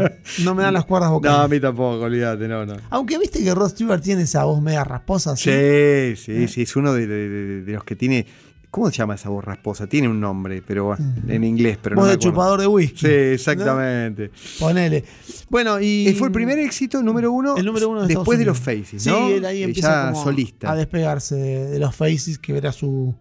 no 0.43 0.55
me 0.55 0.63
dan 0.63 0.75
las 0.75 0.85
cuerdas 0.85 1.09
No, 1.11 1.15
a 1.15 1.19
vocales. 1.19 1.51
mí 1.51 1.61
tampoco, 1.61 2.01
olvídate, 2.05 2.47
no, 2.49 2.67
no. 2.67 2.77
Aunque 2.91 3.19
viste 3.19 3.43
que 3.43 3.55
Rod 3.55 3.71
Stewart 3.71 4.03
tiene 4.03 4.23
esa 4.23 4.45
voz 4.45 4.61
media 4.61 4.85
rasposa. 4.85 5.37
¿sí? 5.37 5.51
Sí, 5.51 6.17
sí, 6.17 6.49
sí, 6.49 6.63
es 6.63 6.77
uno 6.77 6.93
de, 6.93 7.07
de- 7.07 7.29
de- 7.29 7.63
de 7.63 7.73
los 7.73 7.85
que 7.85 7.97
tiene. 7.97 8.27
¿Cómo 8.75 8.91
se 8.91 8.97
llama 8.97 9.15
esa 9.15 9.29
voz 9.29 9.45
rasposa? 9.45 9.87
Tiene 9.87 10.09
un 10.09 10.19
nombre, 10.19 10.61
pero 10.67 10.87
bueno, 10.87 11.05
en 11.29 11.45
inglés, 11.45 11.79
pero 11.81 11.95
Voz 11.95 12.07
no 12.07 12.11
de 12.11 12.19
chupador 12.19 12.61
de 12.61 12.67
whisky. 12.67 12.99
Sí, 12.99 13.07
exactamente. 13.07 14.33
Ponele. 14.59 15.05
Bueno, 15.49 15.81
y. 15.81 16.09
Y 16.09 16.15
fue 16.15 16.27
el 16.27 16.33
primer 16.33 16.59
éxito 16.59 17.01
número 17.01 17.31
uno, 17.31 17.57
El 17.57 17.67
número 17.67 17.89
uno 17.89 18.03
de 18.03 18.09
después 18.09 18.37
de 18.37 18.45
los. 18.47 18.59
Faces, 18.59 19.05
Sí, 19.05 19.11
¿no? 19.11 19.29
él 19.29 19.45
ahí 19.45 19.61
Y 19.61 19.63
empieza 19.63 20.07
ya 20.07 20.11
como 20.11 20.25
solista. 20.25 20.73
a 20.73 20.75
despegarse 20.75 21.37
de, 21.37 21.71
de 21.71 21.79
los 21.79 21.95
Faces, 21.95 22.39
que 22.39 22.57
era 22.57 22.73
su 22.73 23.15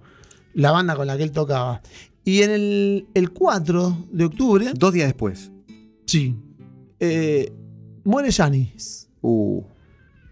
la 0.55 0.71
banda 0.71 0.95
con 0.95 1.05
la 1.05 1.17
que 1.17 1.21
él 1.23 1.31
tocaba. 1.31 1.83
Y 2.25 2.41
en 2.41 2.49
el, 2.49 3.07
el 3.13 3.29
4 3.31 4.07
de 4.11 4.25
octubre, 4.25 4.71
Dos 4.73 4.91
días 4.91 5.07
después. 5.07 5.51
sí, 6.07 6.35
eh, 6.99 7.51
muere 8.03 8.31
Janis. 8.31 9.07
Uh, 9.21 9.61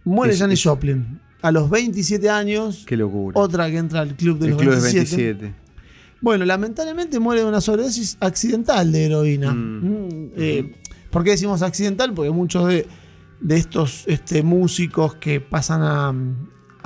Muere 0.04 0.36
Janis 0.36 0.64
Joplin. 0.64 1.22
A 1.42 1.52
los 1.52 1.70
27 1.70 2.30
años, 2.30 2.84
qué 2.86 2.96
locura. 2.98 3.40
otra 3.40 3.70
que 3.70 3.78
entra 3.78 4.02
al 4.02 4.16
club 4.16 4.38
de 4.40 4.46
el 4.46 4.52
los 4.52 4.62
club 4.62 4.76
de 4.76 4.82
27. 4.82 5.16
27. 5.34 5.56
Bueno, 6.22 6.46
lamentablemente 6.46 7.20
muere 7.20 7.42
de 7.42 7.48
una 7.48 7.62
sobredosis 7.62 8.16
accidental 8.20 8.92
de 8.92 9.06
heroína. 9.06 9.52
Mm. 9.54 9.86
Mm, 9.86 10.32
eh, 10.38 10.76
¿Por 11.10 11.24
qué 11.24 11.32
decimos 11.32 11.62
accidental? 11.64 12.14
Porque 12.14 12.30
muchos 12.32 12.68
de, 12.68 12.86
de 13.40 13.58
estos 13.58 14.04
este, 14.06 14.44
músicos 14.44 15.16
que 15.16 15.42
pasan 15.42 15.82
a, 15.82 16.10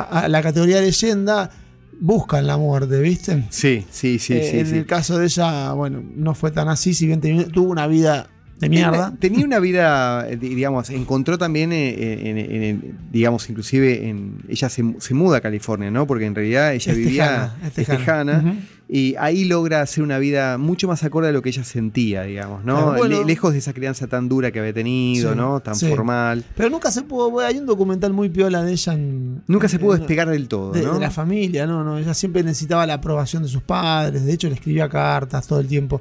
a- 0.01 0.19
a 0.21 0.27
la 0.29 0.41
categoría 0.41 0.77
de 0.77 0.83
leyenda 0.83 1.51
buscan 2.00 2.47
la 2.47 2.57
muerte, 2.57 3.00
¿viste? 3.01 3.45
Sí, 3.50 3.85
sí, 3.89 4.19
sí, 4.19 4.33
Eh, 4.33 4.47
sí. 4.51 4.57
en 4.59 4.67
sí. 4.67 4.77
el 4.77 4.85
caso 4.85 5.17
de 5.17 5.25
ella, 5.25 5.74
bueno, 5.74 6.01
no 6.15 6.33
fue 6.33 6.51
tan 6.51 6.69
así, 6.69 6.93
si 6.93 7.05
bien 7.07 7.19
tuvo 7.51 7.69
una 7.71 7.88
vida 7.88 8.27
de 8.59 8.69
mierda. 8.69 9.12
Tenía- 9.12 9.19
Tenía 9.19 9.45
una 9.45 9.59
vida, 9.59 10.29
eh, 10.29 10.38
di- 10.38 10.55
digamos, 10.55 10.89
encontró 10.89 11.38
también, 11.38 11.71
eh, 11.74 12.29
en, 12.29 12.38
en- 12.38 12.63
en- 12.63 12.97
digamos, 13.12 13.50
inclusive, 13.50 14.07
en, 14.09 14.38
ella 14.47 14.69
se, 14.69 14.83
se 15.00 15.13
muda 15.13 15.38
a 15.38 15.41
California, 15.41 15.91
¿no? 15.91 16.07
Porque 16.07 16.25
en 16.25 16.35
realidad 16.35 16.74
ella 16.74 16.91
Es 16.91 16.97
vivía 16.97 17.53
tejana, 17.74 18.55
y 18.88 19.15
ahí 19.17 19.45
logra 19.45 19.81
hacer 19.81 20.03
una 20.03 20.19
vida 20.19 20.59
mucho 20.59 20.88
más 20.88 21.03
acorde 21.03 21.29
a 21.29 21.31
lo 21.31 21.41
que 21.41 21.50
ella 21.50 21.63
sentía, 21.63 22.21
digamos, 22.24 22.63
¿no? 22.63 22.75
Claro, 22.75 22.97
bueno. 23.00 23.19
Le- 23.19 23.25
lejos 23.25 23.51
de 23.51 23.57
esa 23.59 23.74
crianza 23.74 24.05
tan 24.07 24.29
dura 24.29 24.51
que 24.51 24.59
había 24.59 24.74
tenido, 24.74 25.31
Sí, 25.31 25.38
¿no? 25.38 25.59
Tan 25.59 25.75
sí. 25.75 25.88
formal. 25.89 26.43
Pero 26.55 26.69
nunca 26.69 26.91
se 26.91 27.01
pudo, 27.01 27.39
hay 27.39 27.57
un 27.57 27.65
documental 27.65 28.13
muy 28.13 28.29
piola 28.29 28.63
de 28.63 28.71
ella 28.74 28.93
en... 28.93 29.41
Nunca 29.47 29.67
se 29.67 29.79
pudo 29.79 29.97
despegar 29.97 30.29
del 30.29 30.47
todo, 30.47 30.71
de, 30.71 30.83
¿no? 30.83 30.93
de 30.93 31.00
la 31.00 31.09
familia, 31.12 31.65
no, 31.65 31.83
no, 31.83 31.97
ella 31.97 32.13
siempre 32.13 32.43
necesitaba 32.43 32.85
la 32.85 32.93
aprobación 32.95 33.41
de 33.43 33.50
sus 33.50 33.63
padres, 33.63 34.24
de 34.24 34.31
hecho 34.33 34.47
le 34.50 34.53
escribía 34.55 34.88
cartas 34.88 35.47
todo 35.47 35.59
el 35.59 35.67
tiempo. 35.67 36.00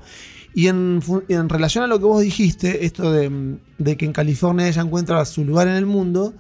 Y 0.55 0.69
en, 0.69 1.01
relación 1.49 1.83
a 1.85 1.87
lo 1.89 1.99
que 1.99 2.05
vos 2.05 2.23
dijiste, 2.23 2.85
esto 2.87 3.11
de, 3.11 3.57
de 3.79 3.97
que 3.97 4.05
en 4.05 4.13
California 4.13 4.69
ella 4.69 4.83
encuentra 4.83 5.25
su 5.25 5.45
lugar 5.45 5.67
en 5.69 5.75
el 5.75 5.87
mundo, 5.87 6.33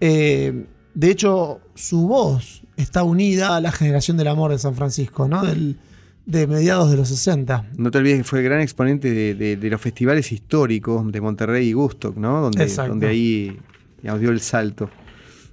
eh, 0.00 0.66
de 0.94 1.10
hecho 1.10 1.60
su 1.74 2.06
voz 2.06 2.62
está 2.76 3.02
unida 3.04 3.56
a 3.56 3.60
la 3.60 3.72
generación 3.72 4.16
del 4.16 4.28
amor 4.28 4.50
de 4.50 4.58
San 4.58 4.74
Francisco, 4.74 5.28
¿no? 5.28 5.42
Del, 5.44 5.78
de 6.26 6.46
mediados 6.46 6.90
de 6.90 6.96
los 6.96 7.08
60. 7.08 7.70
No 7.76 7.90
te 7.90 7.98
olvides 7.98 8.18
que 8.18 8.24
fue 8.24 8.38
el 8.40 8.44
gran 8.44 8.60
exponente 8.60 9.10
de, 9.12 9.34
de- 9.34 9.56
de 9.56 9.70
los 9.70 9.80
festivales 9.80 10.30
históricos 10.32 11.10
de 11.10 11.20
Monterrey 11.20 11.68
y 11.68 11.72
Gusto, 11.72 12.12
¿no? 12.16 12.40
Donde, 12.42 12.62
Exacto. 12.64 12.90
donde 12.90 13.08
ahí 13.08 13.58
digamos, 14.02 14.20
dio 14.20 14.30
el 14.30 14.40
salto. 14.40 14.90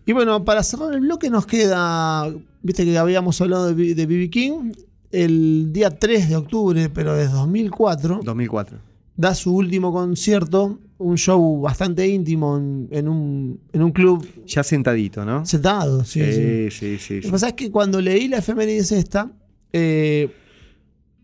Y 0.05 0.13
bueno, 0.13 0.43
para 0.43 0.63
cerrar 0.63 0.93
el 0.93 1.01
bloque 1.01 1.29
nos 1.29 1.45
queda, 1.45 2.27
viste 2.63 2.83
que 2.85 2.97
habíamos 2.97 3.39
hablado 3.39 3.73
de 3.73 3.95
de 3.95 4.05
B.B. 4.05 4.29
King, 4.29 4.71
el 5.11 5.71
día 5.73 5.89
3 5.89 6.29
de 6.29 6.35
octubre, 6.35 6.89
pero 6.89 7.15
desde 7.15 7.33
2004. 7.33 8.21
2004. 8.23 8.77
da 9.17 9.35
su 9.35 9.55
último 9.55 9.91
concierto, 9.91 10.79
un 10.97 11.17
show 11.17 11.61
bastante 11.61 12.07
íntimo 12.07 12.57
en, 12.57 12.87
en 12.91 13.07
un, 13.07 13.59
en 13.73 13.81
un 13.83 13.91
club 13.91 14.25
Ya 14.45 14.63
sentadito, 14.63 15.25
¿no? 15.25 15.45
sentado. 15.45 16.03
Sí, 16.05 16.21
sí. 16.21 16.31
sí, 16.31 16.71
sí, 16.71 16.97
sí, 16.99 17.15
Lo 17.15 17.21
que 17.23 17.29
pasa 17.31 17.47
es 17.49 17.53
que 17.53 17.71
cuando 17.71 17.99
leí 18.01 18.27
la 18.27 18.37
efemérides 18.37 18.91
esta, 18.91 19.31
eh, 19.73 20.29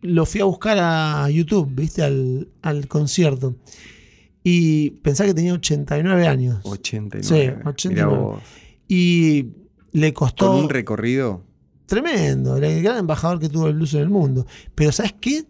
lo 0.01 0.25
fui 0.25 0.41
a 0.41 0.45
buscar 0.45 0.77
a 0.79 1.29
YouTube, 1.29 1.69
¿viste? 1.73 2.03
Al, 2.03 2.47
al 2.61 2.87
concierto. 2.87 3.55
Y 4.43 4.91
pensaba 5.01 5.27
que 5.27 5.33
tenía 5.33 5.53
89 5.53 6.27
años. 6.27 6.59
89. 6.63 7.23
Sí, 7.23 7.61
89. 7.65 7.89
Mirá 7.89 8.07
vos. 8.07 8.41
Y 8.87 9.47
le 9.91 10.13
costó 10.13 10.47
Con 10.47 10.63
un 10.63 10.69
recorrido. 10.69 11.41
Tremendo, 11.87 12.57
el 12.57 12.83
gran 12.83 12.97
embajador 12.97 13.39
que 13.39 13.49
tuvo 13.49 13.67
el 13.67 13.73
blues 13.73 13.93
en 13.95 14.01
el 14.01 14.09
mundo. 14.09 14.45
Pero 14.75 14.91
¿sabes 14.91 15.15
qué? 15.19 15.43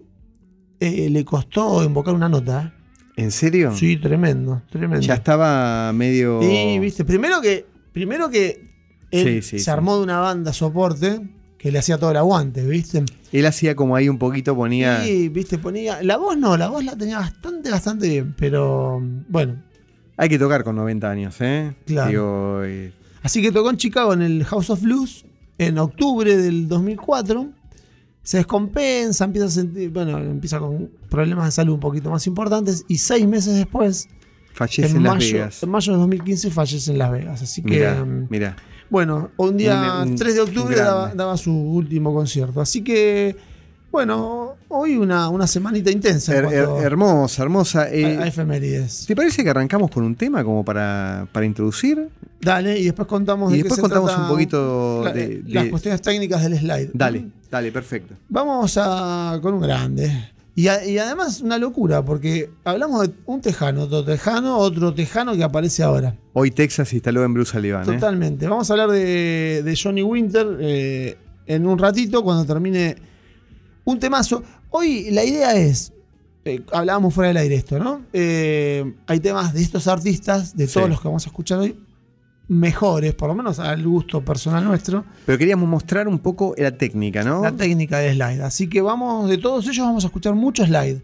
Eh, 0.80 1.10
le 1.10 1.26
costó 1.26 1.84
invocar 1.84 2.14
una 2.14 2.30
nota. 2.30 2.74
¿eh? 2.74 3.22
¿En 3.24 3.32
serio? 3.32 3.76
Sí, 3.76 3.98
tremendo, 3.98 4.62
tremendo. 4.70 5.06
Ya 5.06 5.16
estaba 5.16 5.92
medio. 5.92 6.40
Sí, 6.42 6.78
viste, 6.80 7.04
primero 7.04 7.42
que, 7.42 7.66
primero 7.92 8.30
que 8.30 8.70
él 9.12 9.26
Sí, 9.26 9.42
sí, 9.42 9.60
se 9.60 9.66
sí. 9.66 9.70
armó 9.70 9.98
de 9.98 10.04
una 10.04 10.20
banda 10.20 10.54
soporte 10.54 11.20
que 11.58 11.72
le 11.72 11.80
hacía 11.80 11.98
todo 11.98 12.12
el 12.12 12.18
aguante, 12.18 12.64
¿viste? 12.66 13.04
Él 13.32 13.46
hacía 13.48 13.76
como 13.76 13.96
ahí 13.96 14.08
un 14.08 14.20
poquito, 14.20 14.56
ponía. 14.56 15.08
Y, 15.10 15.30
viste, 15.30 15.58
ponía. 15.58 16.04
La 16.04 16.18
voz 16.18 16.38
no, 16.38 16.56
la 16.56 16.70
voz 16.70 16.86
la 16.86 16.96
tenía 16.96 17.18
bastante, 17.18 17.72
bastante 17.72 18.08
bien, 18.08 18.36
pero 18.38 19.02
bueno. 19.28 19.64
Hay 20.16 20.30
que 20.30 20.38
tocar 20.38 20.64
con 20.64 20.76
90 20.76 21.10
años, 21.10 21.36
¿eh? 21.42 21.74
Claro. 21.86 22.10
Digo, 22.10 22.64
eh, 22.64 22.94
Así 23.24 23.42
que 23.42 23.52
tocó 23.52 23.70
en 23.72 23.78
Chicago 23.78 24.14
en 24.14 24.22
el 24.22 24.46
House 24.46 24.70
of 24.70 24.82
Blues 24.82 25.26
en 25.58 25.78
octubre 25.78 26.36
del 26.38 26.68
2004. 26.68 27.50
Se 28.24 28.38
descompensa, 28.38 29.24
empieza 29.26 29.48
a 29.48 29.52
sentir, 29.52 29.90
bueno, 29.90 30.18
empieza 30.18 30.60
con 30.60 30.90
problemas 31.10 31.46
de 31.46 31.52
salud 31.52 31.76
un 31.76 31.80
poquito 31.80 32.10
más 32.12 32.28
importantes 32.28 32.84
y 32.90 32.98
seis 32.98 33.26
meses 33.26 33.56
después, 33.56 34.10
fallece 34.54 34.90
en 34.92 34.98
en 34.98 35.04
Las 35.04 35.14
mayo, 35.16 35.34
Vegas. 35.34 35.64
en 35.64 35.70
mayo 35.70 35.94
de 35.94 36.00
2015, 36.00 36.52
fallece 36.52 36.92
en 36.92 36.98
Las 36.98 37.12
Vegas. 37.12 37.42
Así 37.42 37.62
que, 37.62 37.70
Mirá, 37.70 38.04
mm, 38.04 38.28
mirá. 38.30 38.56
bueno, 38.90 39.32
un 39.38 39.56
día 39.56 40.02
Un- 40.04 40.10
un- 40.10 40.16
3 40.18 40.36
de 40.36 40.42
octubre 40.42 40.76
daba 40.76 41.38
su 41.38 41.54
último 41.54 42.14
concierto. 42.14 42.60
Así 42.60 42.84
que, 42.84 43.38
bueno, 43.92 44.47
hoy 44.70 44.96
una, 44.98 45.30
una 45.30 45.48
semanita 45.48 45.90
intensa 45.92 46.34
Her- 46.34 46.50
her- 46.52 46.82
hermosa, 46.84 47.44
hermosa. 47.44 47.90
Eh, 47.92 48.18
a, 48.18 48.24
a 48.24 48.28
efemérides. 48.28 49.06
¿Te 49.08 49.16
parece 49.16 49.44
que 49.44 49.50
arrancamos 49.50 49.90
con 49.92 50.04
un 50.04 50.16
tema 50.16 50.44
como 50.44 50.64
para, 50.66 51.28
para 51.32 51.46
introducir? 51.46 52.10
Dale, 52.42 52.78
y 52.80 52.86
después 52.86 53.08
contamos 53.08 53.52
Y 53.52 53.58
de 53.58 53.60
qué 53.60 53.64
después 53.64 53.78
se 53.78 53.82
contamos 53.82 54.10
trata 54.12 54.24
un 54.24 54.30
poquito 54.30 55.02
la- 55.06 55.14
de- 55.14 55.44
las 55.48 55.66
cuestiones 55.68 56.02
técnicas 56.02 56.44
del 56.44 56.58
slide. 56.60 56.90
Dale, 56.94 57.26
dale, 57.50 57.72
perfecto. 57.72 58.16
Vamos 58.30 58.78
a, 58.80 59.40
con 59.42 59.54
un 59.56 59.62
grande. 59.62 60.32
Y, 60.56 60.68
a- 60.70 60.84
y 60.86 60.98
además 60.98 61.42
una 61.42 61.58
locura, 61.60 62.04
porque 62.04 62.50
hablamos 62.64 63.08
de 63.08 63.14
un 63.28 63.42
tejano, 63.42 63.84
otro 63.84 64.04
tejano, 64.04 64.58
otro 64.58 64.94
tejano 64.94 65.36
que 65.36 65.44
aparece 65.44 65.84
ahora. 65.84 66.16
Hoy 66.34 66.50
Texas 66.52 66.92
instaló 66.94 67.24
en 67.24 67.34
Bruce 67.34 67.52
Sullivan, 67.52 67.84
¿eh? 67.84 67.94
Totalmente. 67.94 68.48
Vamos 68.48 68.70
a 68.70 68.74
hablar 68.74 68.90
de, 68.90 69.62
de 69.64 69.80
Johnny 69.82 70.02
Winter 70.02 70.48
eh, 70.60 71.16
en 71.46 71.68
un 71.68 71.78
ratito, 71.78 72.24
cuando 72.24 72.44
termine 72.46 72.96
un 73.86 74.00
temazo. 74.00 74.42
Hoy 74.70 75.10
la 75.12 75.24
idea 75.24 75.56
es, 75.56 75.94
eh, 76.46 76.62
hablábamos 76.72 77.14
fuera 77.14 77.30
del 77.30 77.38
aire 77.38 77.56
esto, 77.56 77.80
¿no? 77.80 78.02
Eh, 78.14 78.94
hay 79.08 79.20
temas 79.20 79.54
de 79.54 79.62
estos 79.62 79.88
artistas, 79.88 80.56
de 80.56 80.68
todos 80.68 80.86
Sí. 80.86 80.90
los 80.92 81.02
que 81.02 81.08
vamos 81.08 81.26
a 81.26 81.30
escuchar 81.30 81.60
hoy, 81.60 81.76
mejores, 82.50 83.14
por 83.14 83.28
lo 83.30 83.36
menos 83.36 83.60
al 83.60 83.84
gusto 83.86 84.24
personal 84.24 84.64
nuestro, 84.64 85.04
Pero 85.26 85.38
queríamos 85.38 85.68
mostrar 85.68 86.08
un 86.08 86.20
poco 86.20 86.54
la 86.58 86.72
técnica, 86.72 87.24
¿no? 87.24 87.42
la 87.44 87.52
técnica 87.52 87.98
de 88.00 88.14
slide. 88.14 88.42
Así 88.42 88.68
que 88.70 88.82
vamos, 88.82 89.30
de 89.30 89.38
todos 89.38 89.66
ellos 89.68 89.86
vamos 89.86 90.04
a 90.04 90.08
escuchar 90.08 90.34
mucho 90.36 90.66
slide. 90.66 91.02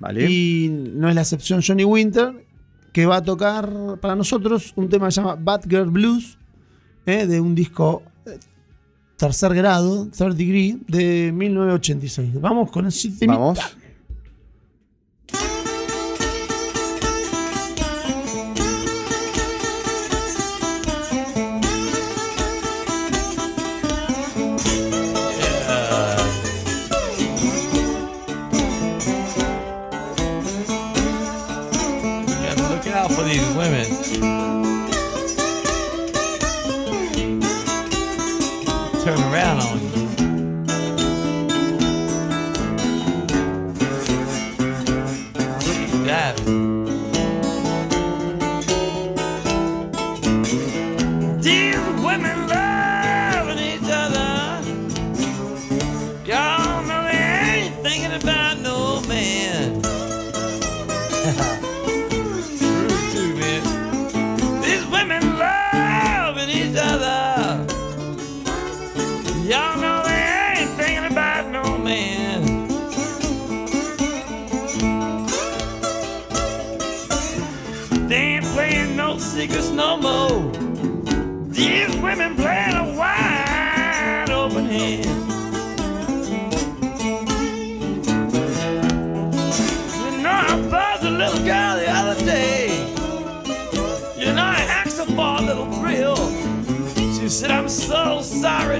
Vale. 0.00 0.28
Y 0.30 0.68
no 0.94 1.08
es 1.08 1.14
la 1.14 1.22
excepción 1.22 1.60
Johnny 1.66 1.84
Winter, 1.84 2.46
que 2.92 3.06
va 3.06 3.16
a 3.16 3.22
tocar 3.22 3.98
para 4.00 4.14
nosotros 4.14 4.72
un 4.76 4.88
tema 4.88 5.06
que 5.06 5.12
se 5.12 5.20
llama 5.20 5.36
Bad 5.36 5.62
Girl 5.68 5.90
Blues, 5.90 6.38
eh, 7.06 7.26
de 7.26 7.40
un 7.40 7.54
disco 7.54 8.02
tercer 9.16 9.54
grado, 9.54 10.06
third 10.06 10.36
degree, 10.36 10.78
de 10.88 11.32
1986. 11.32 12.40
Vamos 12.40 12.70
con 12.70 12.86
ese 12.86 13.10
temita. 13.10 13.38
Vamos. 13.38 13.58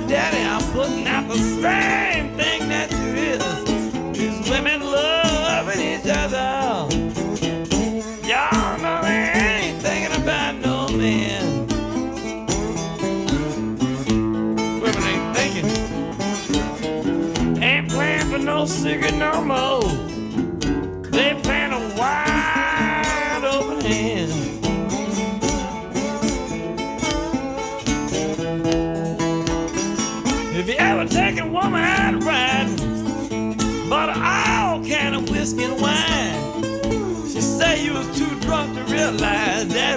daddy. 0.01 0.44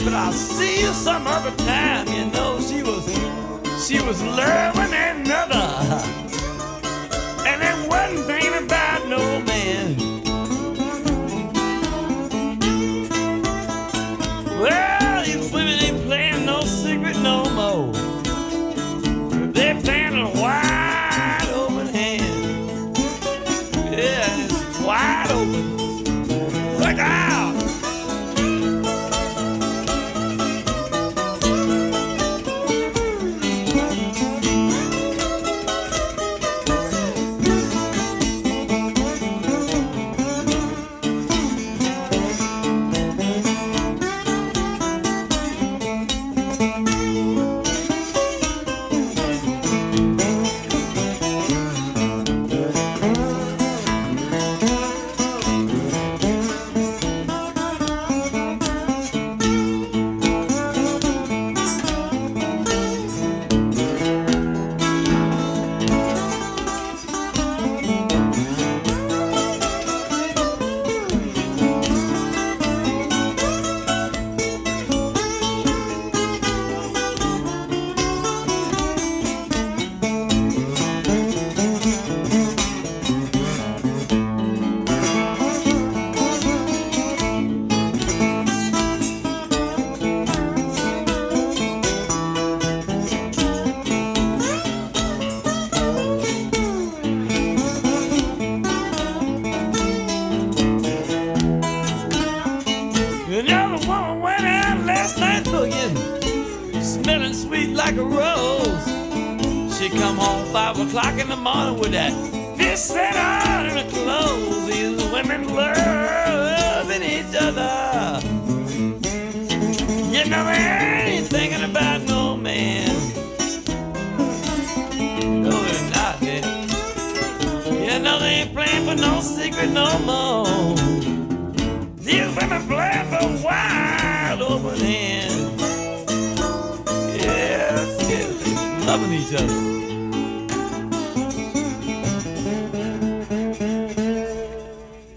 But 0.07 0.15
I'll 0.15 0.31
see 0.31 0.79
you 0.79 0.93
some 0.93 1.27
other 1.27 1.51
time. 1.65 2.07
You 2.07 2.25
know 2.31 2.61
she 2.61 2.81
was, 2.81 3.03
she 3.85 3.99
was 4.07 4.23
loving 4.23 4.93
another, 4.93 5.66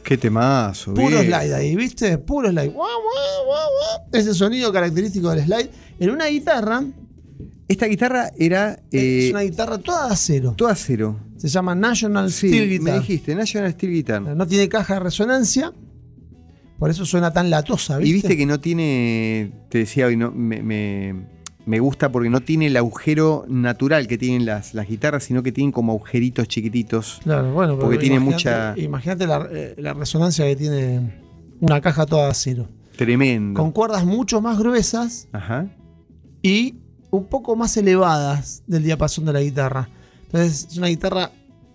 Qué 0.04 0.16
temazo. 0.16 0.92
Puro 0.94 1.08
bien. 1.20 1.26
slide 1.26 1.54
ahí, 1.54 1.76
¿viste? 1.76 2.18
Puro 2.18 2.50
slide. 2.50 2.72
Ese 4.12 4.34
sonido 4.34 4.72
característico 4.72 5.30
del 5.30 5.44
slide. 5.44 5.70
En 6.00 6.10
una 6.10 6.26
guitarra, 6.26 6.82
Esta 7.68 7.86
guitarra 7.86 8.32
era 8.36 8.72
eh, 8.90 9.26
es 9.26 9.30
una 9.30 9.42
guitarra 9.42 9.78
toda 9.78 10.06
acero. 10.10 10.54
toda 10.56 10.74
cero. 10.74 11.20
Se 11.36 11.46
llama 11.48 11.74
National 11.76 12.30
Sí, 12.32 12.48
Steel 12.48 12.66
me 12.68 12.78
Guitar. 12.78 13.00
dijiste, 13.00 13.34
National 13.36 13.72
Steel 13.72 13.92
Guitar. 13.92 14.22
No 14.22 14.46
tiene 14.46 14.68
caja 14.68 14.94
de 14.94 15.00
resonancia. 15.00 15.72
Por 16.78 16.90
eso 16.90 17.04
suena 17.06 17.32
tan 17.32 17.48
latosa, 17.50 17.98
¿viste? 17.98 18.08
Y 18.08 18.12
viste 18.14 18.36
que 18.36 18.46
no 18.46 18.58
tiene, 18.58 19.52
te 19.68 19.78
decía 19.78 20.06
hoy, 20.06 20.16
no, 20.16 20.32
me, 20.32 20.62
me- 20.62 21.39
me 21.66 21.78
gusta 21.78 22.10
porque 22.10 22.30
no 22.30 22.40
tiene 22.40 22.66
el 22.66 22.76
agujero 22.76 23.44
natural 23.48 24.06
que 24.06 24.18
tienen 24.18 24.46
las, 24.46 24.74
las 24.74 24.88
guitarras, 24.88 25.24
sino 25.24 25.42
que 25.42 25.52
tienen 25.52 25.72
como 25.72 25.92
agujeritos 25.92 26.48
chiquititos. 26.48 27.20
Claro, 27.22 27.52
bueno, 27.52 27.78
porque 27.78 27.98
tiene 27.98 28.18
mucha- 28.18 28.74
Imagínate 28.76 29.26
la, 29.26 29.48
eh, 29.52 29.74
la 29.78 29.92
resonancia 29.94 30.44
que 30.46 30.56
tiene 30.56 31.20
una 31.60 31.80
caja 31.80 32.06
toda 32.06 32.24
de 32.26 32.30
acero. 32.30 32.68
Tremendo. 32.96 33.60
Con 33.60 33.72
cuerdas 33.72 34.04
mucho 34.04 34.40
más 34.40 34.58
gruesas 34.58 35.28
Ajá. 35.32 35.68
y 36.42 36.76
un 37.10 37.26
poco 37.26 37.56
más 37.56 37.76
elevadas 37.76 38.62
del 38.66 38.82
diapasón 38.84 39.24
de 39.26 39.32
la 39.32 39.40
guitarra. 39.40 39.88
Entonces 40.26 40.66
es 40.70 40.78
una 40.78 40.88
guitarra 40.88 41.30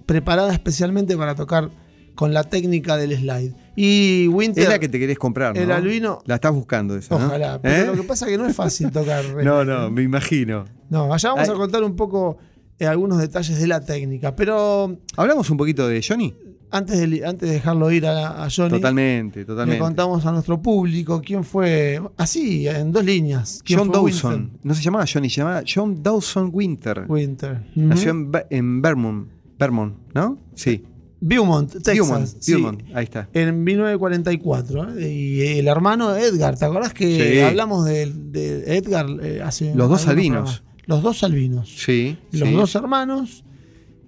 preparada 0.06 0.52
especialmente 0.54 1.18
para 1.18 1.36
tocar 1.36 1.70
con 2.16 2.34
la 2.34 2.44
técnica 2.44 2.96
del 2.98 3.16
slide. 3.18 3.54
Y 3.76 4.28
Winter, 4.28 4.64
Es 4.64 4.70
la 4.70 4.80
que 4.80 4.88
te 4.88 4.98
querés 5.00 5.18
comprar, 5.20 5.56
¿no? 5.56 5.62
el 5.62 5.72
albino- 5.72 6.20
La 6.26 6.36
estás 6.36 6.54
buscando 6.54 6.96
esa, 6.96 7.18
¿no? 7.20 7.26
ojalá. 7.26 7.60
Pero 7.62 7.76
¿Eh? 7.76 7.86
lo 7.96 8.02
que 8.02 8.08
pasa 8.08 8.26
es 8.26 8.32
que 8.32 8.38
no 8.38 8.46
es 8.48 8.56
fácil 8.56 8.92
tocar. 8.92 9.24
No, 9.44 9.66
no, 9.66 9.92
me 9.92 10.02
imagino. 10.04 10.66
No, 10.90 11.14
allá 11.14 11.30
vamos 11.30 11.50
Ay. 11.50 11.56
a 11.56 11.58
contar 11.58 11.84
un 11.84 11.96
poco 11.96 12.38
eh, 12.80 12.86
algunos 12.86 13.18
detalles 13.20 13.60
de 13.60 13.68
la 13.68 13.82
técnica. 13.82 14.36
Pero 14.36 14.98
¿Hablamos 15.18 15.50
un 15.50 15.58
poquito 15.58 15.88
de 15.88 16.02
Johnny? 16.08 16.34
antes 16.72 17.00
de, 17.10 17.26
antes 17.26 17.48
de 17.48 17.56
dejarlo 17.56 17.90
ir 17.92 18.06
a, 18.06 18.44
a 18.44 18.50
Johnny, 18.50 18.72
Totalmente, 18.72 19.40
le 19.40 19.46
totalmente. 19.46 19.80
contamos 19.80 20.26
a 20.26 20.32
nuestro 20.34 20.62
público 20.62 21.22
quién 21.24 21.44
fue, 21.46 22.02
así, 22.18 22.68
en 22.68 22.92
dos 22.92 23.06
líneas. 23.06 23.62
quién 23.64 23.80
John 23.80 23.88
fue 23.94 24.12
Dawson. 24.12 24.58
No 24.64 24.74
se 24.74 24.82
llamaba 24.82 25.06
Johnny, 25.12 25.30
se 25.30 25.38
llamaba 25.42 25.64
John 25.66 26.02
Dawson 26.04 26.50
Winter. 26.52 27.06
Winter. 27.08 27.62
Nació 27.76 28.12
Ujú. 28.12 28.20
en, 28.20 28.32
Be- 28.32 28.46
en 28.50 28.82
Vermont, 28.82 29.30
Vermont, 29.58 29.96
¿no? 30.14 30.38
Sí. 30.56 30.84
Beaumont, 31.22 31.72
Texas. 31.72 31.96
Beaumont, 31.96 32.28
sí. 32.40 32.52
Beaumont, 32.54 32.82
ahí 32.94 33.06
está. 33.06 33.30
En 33.34 33.64
1944. 33.64 35.00
¿eh? 35.00 35.12
Y 35.12 35.42
el 35.60 35.68
hermano 35.68 36.16
Edgar, 36.16 36.58
¿te 36.58 36.66
acordás 36.66 36.94
que 36.94 37.34
Sí. 37.36 37.40
hablamos 37.42 37.86
de, 37.86 38.12
de 38.14 38.78
Edgar 38.78 39.08
eh, 39.22 39.42
hace 39.44 39.74
Los 39.76 39.90
dos 39.90 40.08
albinos. 40.08 40.64
Los 40.86 41.02
dos 41.02 41.24
albinos. 41.24 41.74
Sí. 41.78 42.18
Los 42.32 42.50
sí. 42.50 42.56
dos 42.56 42.76
hermanos. 42.76 43.44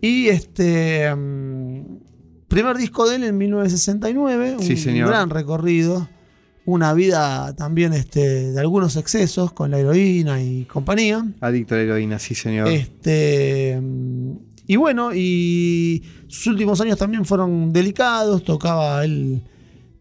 Y 0.02 0.28
este. 0.28 1.13
mm, 1.15 1.82
primer 2.48 2.78
disco 2.78 3.10
de 3.10 3.15
él 3.17 3.24
en 3.24 3.38
1969. 3.38 4.58
Sí, 4.60 4.74
un 4.74 4.78
señor. 4.78 5.08
gran 5.10 5.30
recorrido. 5.30 6.08
una 6.65 6.93
vida 6.93 7.56
también 7.56 7.93
este, 7.93 8.52
de 8.52 8.60
algunos 8.60 8.98
excesos 8.98 9.54
con 9.54 9.72
la 9.72 9.80
heroína 9.80 10.41
y 10.43 10.65
compañía. 10.65 11.26
Adicto 11.39 11.76
a 11.76 11.78
la 11.78 11.84
heroína, 11.86 12.20
sí, 12.20 12.36
señor. 12.36 12.67
Este, 12.67 13.80
mm, 13.82 14.07
y 14.68 14.76
bueno, 14.76 15.12
y 15.16 16.04
sus 16.28 16.48
últimos 16.48 16.80
años 16.82 16.98
también 16.98 17.26
fueron 17.26 17.72
delicados. 17.74 18.44
Tocaba 18.44 19.04
él 19.06 19.42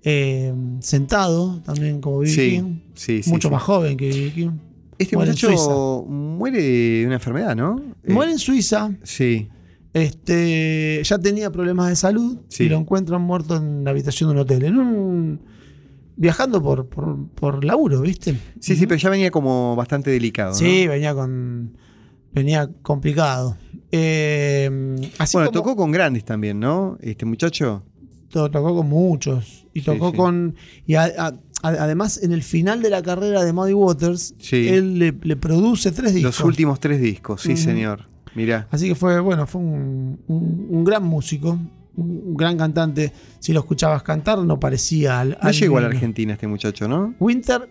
eh, 0.02 0.52
sentado 0.80 1.60
también 1.64 2.00
como 2.00 2.18
B.B. 2.18 2.30
Sí, 2.32 2.50
King. 2.50 2.78
sí, 2.94 3.22
sí, 3.22 3.30
Mucho 3.30 3.50
más 3.50 3.62
joven 3.62 3.96
que 3.96 4.08
B.B. 4.08 4.32
King. 4.32 4.50
Este 4.98 5.14
muere 5.16 5.32
muchacho 5.32 6.04
muere 6.08 6.62
de 6.62 7.04
una 7.06 7.14
enfermedad, 7.16 7.54
¿no? 7.54 7.80
Eh, 8.02 8.12
Muere 8.12 8.32
en 8.32 8.38
Suiza. 8.38 8.92
Sí, 9.02 9.48
Este, 9.92 11.02
ya 11.04 11.18
tenía 11.18 11.50
problemas 11.50 11.88
de 11.90 11.96
salud 11.96 12.38
Sí. 12.48 12.64
y 12.64 12.68
lo 12.68 12.76
encuentran 12.78 13.20
muerto 13.22 13.56
en 13.56 13.84
la 13.84 13.90
habitación 13.90 14.28
de 14.30 14.34
un 14.34 14.40
hotel. 14.40 14.64
En 14.64 14.78
un, 14.78 15.40
viajando 16.16 16.62
por, 16.62 16.86
por, 16.88 17.28
por 17.28 17.64
laburo, 17.64 18.00
¿viste? 18.00 18.36
sí, 18.60 18.74
sí, 18.76 18.86
pero 18.86 18.98
ya 18.98 19.10
venía 19.10 19.30
como 19.30 19.76
bastante 19.76 20.10
delicado. 20.10 20.50
¿no? 20.52 20.56
Sí, 20.56 20.86
venía 20.86 21.14
con. 21.14 21.76
Venía 22.36 22.70
complicado. 22.82 23.56
Eh, 23.90 24.70
así 25.18 25.36
Bueno, 25.36 25.50
como- 25.50 25.62
tocó 25.62 25.74
con 25.76 25.90
grandes 25.90 26.24
también, 26.24 26.60
¿no? 26.60 26.98
Este 27.00 27.24
muchacho. 27.24 27.82
to- 28.30 28.50
tocó 28.50 28.74
con 28.76 28.88
muchos. 28.88 29.66
Y 29.72 29.80
tocó 29.82 30.10
sí. 30.10 30.16
con. 30.16 30.54
Y 30.86 30.94
a- 30.96 31.04
a- 31.16 31.28
a- 31.62 31.68
además, 31.68 32.22
en 32.22 32.32
el 32.32 32.42
final 32.42 32.82
de 32.82 32.90
la 32.90 33.00
carrera 33.02 33.42
de 33.44 33.52
Muddy 33.54 33.72
Waters, 33.72 34.34
Sí. 34.38 34.68
él 34.68 34.98
le, 34.98 35.14
le 35.22 35.36
produce 35.36 35.90
tres 35.92 36.12
discos. 36.12 36.38
Los 36.40 36.44
últimos 36.46 36.78
tres 36.78 37.00
discos, 37.00 37.40
sí, 37.42 37.56
señor. 37.56 38.08
Mirá. 38.34 38.68
Así 38.70 38.88
que 38.88 38.94
fue, 38.94 39.18
bueno, 39.20 39.46
fue 39.46 39.62
un, 39.62 40.18
un- 40.26 40.66
un 40.68 40.84
gran 40.84 41.02
músico, 41.04 41.58
un, 41.96 42.36
gran 42.36 42.58
cantante. 42.58 43.12
Si 43.38 43.54
lo 43.54 43.60
escuchabas 43.60 44.02
cantar, 44.02 44.38
no 44.40 44.60
parecía 44.60 45.20
al. 45.20 45.30
No 45.30 45.36
al 45.40 45.54
llegó 45.54 45.78
a 45.78 45.80
la. 45.82 45.86
Argentina 45.86 46.34
este 46.34 46.46
muchacho, 46.46 46.86
¿no? 46.88 47.14
Winter, 47.18 47.66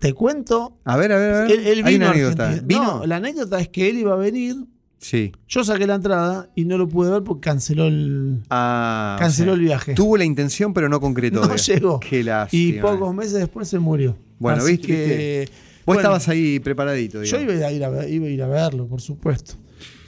te 0.00 0.12
cuento. 0.14 0.76
A 0.84 0.96
ver, 0.96 1.12
a 1.12 1.16
ver, 1.18 1.34
a 1.34 1.40
ver. 1.42 1.50
Él, 1.52 1.66
él 1.66 1.82
Hay 1.84 1.92
vino 1.94 2.06
una 2.06 2.10
anécdota. 2.14 2.60
¿Vino? 2.64 2.82
No, 3.00 3.06
la 3.06 3.16
anécdota 3.16 3.60
es 3.60 3.68
que 3.68 3.88
él 3.88 3.98
iba 3.98 4.14
a 4.14 4.16
venir. 4.16 4.56
Sí. 4.98 5.32
Yo 5.48 5.62
saqué 5.64 5.86
la 5.86 5.94
entrada 5.94 6.50
y 6.54 6.64
no 6.64 6.76
lo 6.76 6.86
pude 6.88 7.10
ver 7.10 7.22
porque 7.22 7.42
canceló 7.48 7.86
el, 7.86 8.42
Ah, 8.50 9.14
o 9.16 9.20
canceló 9.20 9.52
sea, 9.52 9.54
el 9.54 9.60
viaje. 9.60 9.94
Tuvo 9.94 10.16
la 10.16 10.24
intención, 10.24 10.74
pero 10.74 10.88
no 10.88 11.00
concretó. 11.00 11.36
No 11.36 11.42
digamos. 11.42 11.66
llegó. 11.68 12.00
Qué. 12.00 12.24
Y 12.50 12.72
pocos 12.74 13.14
meses 13.14 13.34
después 13.34 13.68
se 13.68 13.78
murió. 13.78 14.16
Bueno, 14.38 14.62
Así 14.62 14.72
viste, 14.72 14.86
que, 14.88 15.48
Vos 15.86 15.94
bueno, 15.96 16.00
estabas 16.00 16.28
ahí 16.28 16.58
preparadito, 16.60 17.22
Yo 17.22 17.38
digamos. 17.38 17.56
iba 17.58 17.66
a, 17.68 17.72
ir 17.72 17.84
a, 17.84 18.08
iba 18.08 18.26
a 18.26 18.30
ir 18.30 18.42
a 18.42 18.46
verlo, 18.48 18.86
por 18.88 19.00
supuesto. 19.00 19.54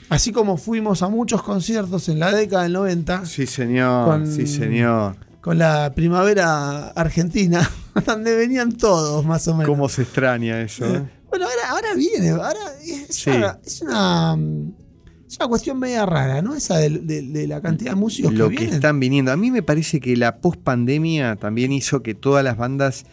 Así 0.09 0.31
como 0.31 0.57
fuimos 0.57 1.01
a 1.01 1.09
muchos 1.09 1.41
conciertos 1.41 2.07
en 2.09 2.19
la 2.19 2.31
década 2.31 2.63
del 2.63 2.73
90 2.73 3.25
Sí, 3.25 3.47
señor. 3.47 4.05
Con- 4.05 4.27
Sí, 4.27 4.45
señor. 4.45 5.15
Con 5.43 5.57
la 5.59 5.91
primavera 5.93 6.87
argentina, 6.89 7.69
donde 8.07 8.35
venían 8.35 8.71
todos 8.71 9.25
más 9.25 9.47
o 9.47 9.53
menos. 9.53 9.67
Cómo 9.69 9.89
se 9.89 10.03
extraña 10.03 10.61
eso, 10.61 10.85
¿eh? 10.85 11.03
Bueno, 11.29 11.45
ahora, 11.47 11.69
ahora 11.71 11.87
viene, 11.95 12.29
ahora 12.29 12.59
es, 12.83 13.07
Sí. 13.15 13.31
una, 13.31 13.59
es 13.65 13.81
una 13.81 14.37
es 15.27 15.37
una 15.39 15.47
cuestión 15.47 15.79
media 15.79 16.05
rara, 16.05 16.43
¿no? 16.43 16.53
Esa 16.55 16.77
de, 16.77 16.89
de- 16.91 17.23
de 17.23 17.47
la 17.47 17.59
cantidad 17.59 17.93
de 17.93 17.95
músicos 17.95 18.31
Lo 18.35 18.49
que 18.49 18.55
que 18.55 18.59
vienen. 18.61 18.75
están 18.75 18.99
viniendo. 18.99 19.31
A 19.31 19.35
mí 19.35 19.49
me 19.49 19.63
parece 19.63 19.99
que 19.99 20.15
la 20.15 20.37
post-pandemia 20.41 21.35
también 21.37 21.71
hizo 21.71 22.03
que 22.03 22.13
todas 22.13 22.43
las 22.43 22.55
bandas, 22.55 23.05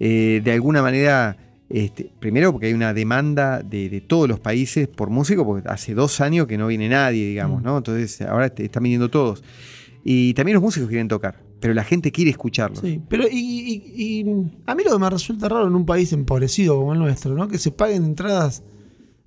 eh, 0.00 0.40
de 0.42 0.52
alguna 0.52 0.80
manera, 0.80 1.36
este, 1.68 2.10
primero 2.18 2.50
porque 2.50 2.68
hay 2.68 2.72
una 2.72 2.94
demanda 2.94 3.60
de, 3.62 3.90
de 3.90 4.00
todos 4.00 4.26
los 4.26 4.40
países 4.40 4.88
por 4.88 5.10
músicos, 5.10 5.44
porque 5.44 5.68
hace 5.68 5.92
dos 5.92 6.22
años 6.22 6.46
que 6.46 6.56
no 6.56 6.66
viene 6.68 6.88
nadie, 6.88 7.26
digamos, 7.28 7.60
Mm. 7.60 7.64
¿no? 7.66 7.76
Entonces 7.76 8.22
ahora 8.22 8.48
te- 8.48 8.64
están 8.64 8.82
viniendo 8.84 9.10
todos. 9.10 9.44
Y 10.02 10.32
también 10.32 10.54
los 10.54 10.62
músicos 10.62 10.88
quieren 10.88 11.08
tocar, 11.08 11.42
pero 11.60 11.74
la 11.74 11.84
gente 11.84 12.12
quiere 12.12 12.30
escucharlos. 12.30 12.80
Sí, 12.80 13.00
pero 13.08 13.24
y, 13.30 13.36
y- 13.36 14.02
y 14.02 14.24
a 14.66 14.74
mí 14.74 14.82
lo 14.84 14.92
que 14.92 14.98
me 14.98 15.10
resulta 15.10 15.48
raro 15.48 15.66
en 15.66 15.74
un 15.74 15.86
país 15.86 16.12
empobrecido 16.12 16.76
como 16.76 16.92
el 16.92 16.98
nuestro, 16.98 17.34
¿no? 17.34 17.48
Que 17.48 17.58
se 17.58 17.70
paguen 17.70 18.04
entradas 18.04 18.62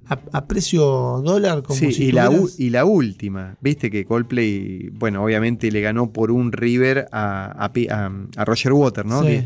a, 0.07 0.19
a 0.31 0.47
precio 0.47 0.81
dólar 1.23 1.61
como 1.63 1.77
Sí, 1.79 1.91
si 1.91 2.03
y, 2.05 2.11
la, 2.11 2.29
u- 2.31 2.49
y 2.57 2.69
la 2.71 2.85
última, 2.85 3.57
viste 3.61 3.91
que 3.91 4.05
Coldplay, 4.05 4.89
bueno, 4.93 5.23
obviamente 5.23 5.71
le 5.71 5.81
ganó 5.81 6.11
por 6.11 6.31
un 6.31 6.51
River 6.51 7.07
a, 7.11 7.45
a 7.65 7.71
a- 7.89 8.11
a 8.37 8.45
Roger 8.45 8.73
Water, 8.73 9.05
¿no? 9.05 9.21
Sí. 9.21 9.27
Que 9.27 9.45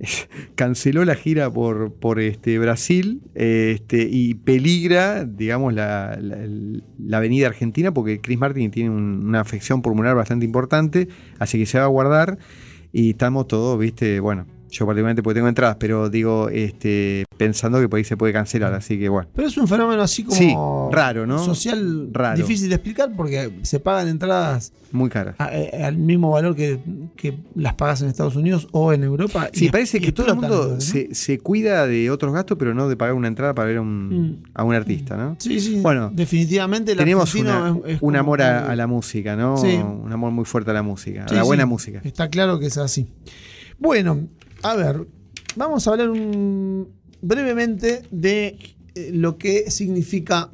canceló 0.54 1.04
la 1.04 1.14
gira 1.14 1.50
por, 1.52 1.92
por 1.94 2.20
este, 2.20 2.58
Brasil 2.58 3.22
este, 3.34 4.08
y 4.10 4.34
peligra, 4.34 5.24
digamos, 5.24 5.74
la, 5.74 6.18
la- 6.20 7.18
avenida 7.18 7.46
argentina 7.48 7.92
porque 7.92 8.20
Chris 8.20 8.38
Martin 8.38 8.70
tiene 8.70 8.90
un- 8.90 9.26
una 9.26 9.40
afección 9.40 9.82
pulmonar 9.82 10.16
bastante 10.16 10.44
importante, 10.46 11.08
así 11.38 11.58
que 11.58 11.66
se 11.66 11.78
va 11.78 11.84
a 11.84 11.88
guardar 11.88 12.38
y 12.92 13.10
estamos 13.10 13.46
todos, 13.48 13.78
viste, 13.78 14.20
bueno, 14.20 14.46
yo 14.70 14.86
particularmente 14.86 15.22
porque 15.22 15.34
tengo 15.36 15.48
entradas, 15.48 15.76
pero 15.78 16.08
digo, 16.08 16.48
este, 16.48 17.24
pensando 17.36 17.80
que 17.80 17.88
por 17.88 17.98
ahí 17.98 18.04
se 18.04 18.16
puede 18.16 18.32
cancelar, 18.32 18.72
así 18.74 18.98
que 18.98 19.08
bueno. 19.08 19.28
Pero 19.34 19.48
es 19.48 19.56
un 19.56 19.66
fenómeno 19.66 20.00
así 20.02 20.22
como 20.24 20.36
Sí, 20.36 20.54
raro, 20.94 21.26
¿no? 21.26 21.38
social 21.44 22.08
Raro. 22.12 22.36
difícil 22.36 22.68
de 22.68 22.76
explicar 22.76 23.10
porque 23.16 23.50
se 23.62 23.80
pagan 23.80 24.08
entradas 24.08 24.72
Muy 24.92 25.08
caras. 25.10 25.34
a- 25.38 25.56
eh, 25.56 25.82
al 25.84 25.96
mismo 25.98 26.30
valor 26.30 26.54
que, 26.54 26.78
que 27.16 27.36
las 27.54 27.74
pagas 27.74 28.02
en 28.02 28.08
Estados 28.08 28.36
Unidos 28.36 28.68
o 28.72 28.92
en 28.92 29.02
Europa. 29.04 29.48
Sí, 29.52 29.66
y- 29.66 29.70
parece 29.70 29.98
y 29.98 30.00
que 30.02 30.12
todo 30.12 30.28
el 30.28 30.36
mundo 30.36 30.80
se, 30.80 31.14
se 31.14 31.38
cuida 31.38 31.86
de 31.86 32.10
otros 32.10 32.32
gastos, 32.32 32.56
pero 32.58 32.72
no 32.74 32.88
de 32.88 32.96
pagar 32.96 33.14
una 33.14 33.28
entrada 33.28 33.54
para 33.54 33.66
ver 33.68 33.78
a 33.78 33.80
un, 33.80 34.08
Mm. 34.08 34.42
a 34.54 34.62
un 34.64 34.74
artista, 34.74 35.16
¿no? 35.16 35.36
Sí, 35.40 35.58
sí. 35.60 35.80
Bueno, 35.80 36.10
definitivamente 36.14 36.94
Tenemos 36.94 37.34
una- 37.34 37.76
es- 37.86 37.94
es 37.96 38.02
un 38.02 38.14
amor 38.16 38.38
que- 38.38 38.44
a, 38.44 38.70
a 38.70 38.76
la 38.76 38.86
música, 38.86 39.34
¿no? 39.34 39.56
Sí. 39.56 39.74
Un 39.76 40.12
amor 40.12 40.30
muy 40.30 40.44
fuerte 40.44 40.70
a 40.70 40.74
la 40.74 40.82
música, 40.82 41.26
Sí, 41.28 41.34
a 41.34 41.38
la 41.38 41.42
buena 41.44 41.64
sí, 41.64 41.68
música. 41.68 42.00
Está 42.04 42.28
claro 42.28 42.58
que 42.60 42.66
es 42.66 42.76
así. 42.78 43.08
Bueno, 43.78 44.28
a 44.62 44.76
ver, 44.76 45.06
vamos 45.56 45.86
a 45.86 45.90
hablar 45.90 46.10
un- 46.10 46.88
brevemente 47.22 48.02
de 48.10 48.58
eh, 48.94 49.10
lo 49.12 49.36
que 49.38 49.70
significa 49.70 50.50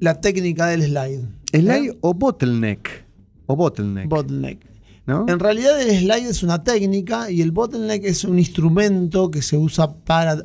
la 0.00 0.20
técnica 0.20 0.66
del 0.66 0.82
slide. 0.82 1.22
¿Slide 1.52 1.86
¿Eh? 1.90 1.98
o 2.00 2.14
bottleneck? 2.14 3.04
O 3.46 3.56
bottleneck, 3.56 4.08
Bottleneck. 4.08 4.58
¿no? 5.06 5.26
En 5.28 5.38
realidad 5.38 5.80
el 5.80 5.98
slide 6.00 6.28
es 6.28 6.42
una 6.42 6.62
técnica 6.64 7.30
y 7.30 7.42
el 7.42 7.52
bottleneck 7.52 8.04
es 8.04 8.24
un 8.24 8.38
instrumento 8.38 9.30
que 9.30 9.42
se 9.42 9.56
usa 9.56 9.92
para 9.94 10.44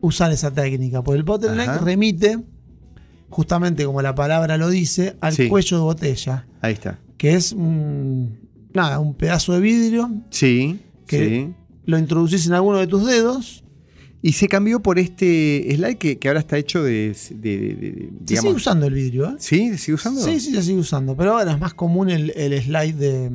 usar 0.00 0.30
esa 0.32 0.50
técnica. 0.52 1.02
Porque 1.02 1.18
el 1.18 1.24
bottleneck 1.24 1.68
Ajá. 1.68 1.78
remite, 1.78 2.38
justamente 3.30 3.84
como 3.84 4.02
la 4.02 4.14
palabra 4.14 4.56
lo 4.58 4.68
dice, 4.68 5.16
al 5.20 5.32
Sí. 5.32 5.48
cuello 5.48 5.78
de 5.78 5.82
botella, 5.82 6.46
Ahí 6.60 6.74
está. 6.74 6.98
que 7.16 7.34
es 7.34 7.52
un, 7.52 8.38
nada, 8.74 8.98
un 9.00 9.14
pedazo 9.14 9.54
de 9.54 9.60
vidrio, 9.60 10.10
Sí, 10.30 10.80
Que- 11.06 11.28
sí. 11.28 11.54
Lo 11.84 11.98
introducís 11.98 12.46
en 12.46 12.52
alguno 12.54 12.78
de 12.78 12.86
tus 12.86 13.06
dedos, 13.06 13.64
Y 14.24 14.34
se 14.34 14.46
cambió 14.46 14.80
por 14.80 15.00
este 15.00 15.66
slide 15.74 15.96
que, 15.98 16.16
que 16.20 16.28
ahora 16.28 16.38
está 16.38 16.56
hecho 16.56 16.84
de, 16.84 17.12
de- 17.30 17.58
de- 17.74 18.08
de- 18.20 18.36
se 18.36 18.40
sigue 18.40 18.52
usando 18.54 18.86
el 18.86 18.94
vidrio, 18.94 19.30
¿eh? 19.30 19.34
¿Sí? 19.38 19.70
¿Se 19.70 19.78
sigue 19.78 19.94
usando? 19.94 20.20
Sí, 20.22 20.38
sí, 20.38 20.54
se 20.54 20.62
sigue 20.62 20.78
usando, 20.78 21.16
pero 21.16 21.36
ahora 21.36 21.50
es 21.52 21.58
más 21.58 21.74
común 21.74 22.08
el, 22.08 22.30
el 22.36 22.62
slide 22.62 22.94
de, 22.94 23.30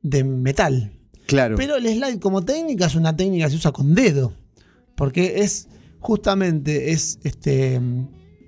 de 0.00 0.24
metal. 0.24 0.92
Claro. 1.26 1.56
Pero 1.56 1.76
el 1.76 1.84
slide 1.86 2.18
como 2.18 2.42
técnica 2.46 2.86
es 2.86 2.94
una 2.94 3.14
técnica 3.14 3.44
que 3.44 3.50
se 3.50 3.56
usa 3.58 3.72
con 3.72 3.94
dedo. 3.94 4.32
Porque 4.94 5.40
es 5.42 5.68
justamente 6.00 6.92
es 6.92 7.18
este 7.24 7.78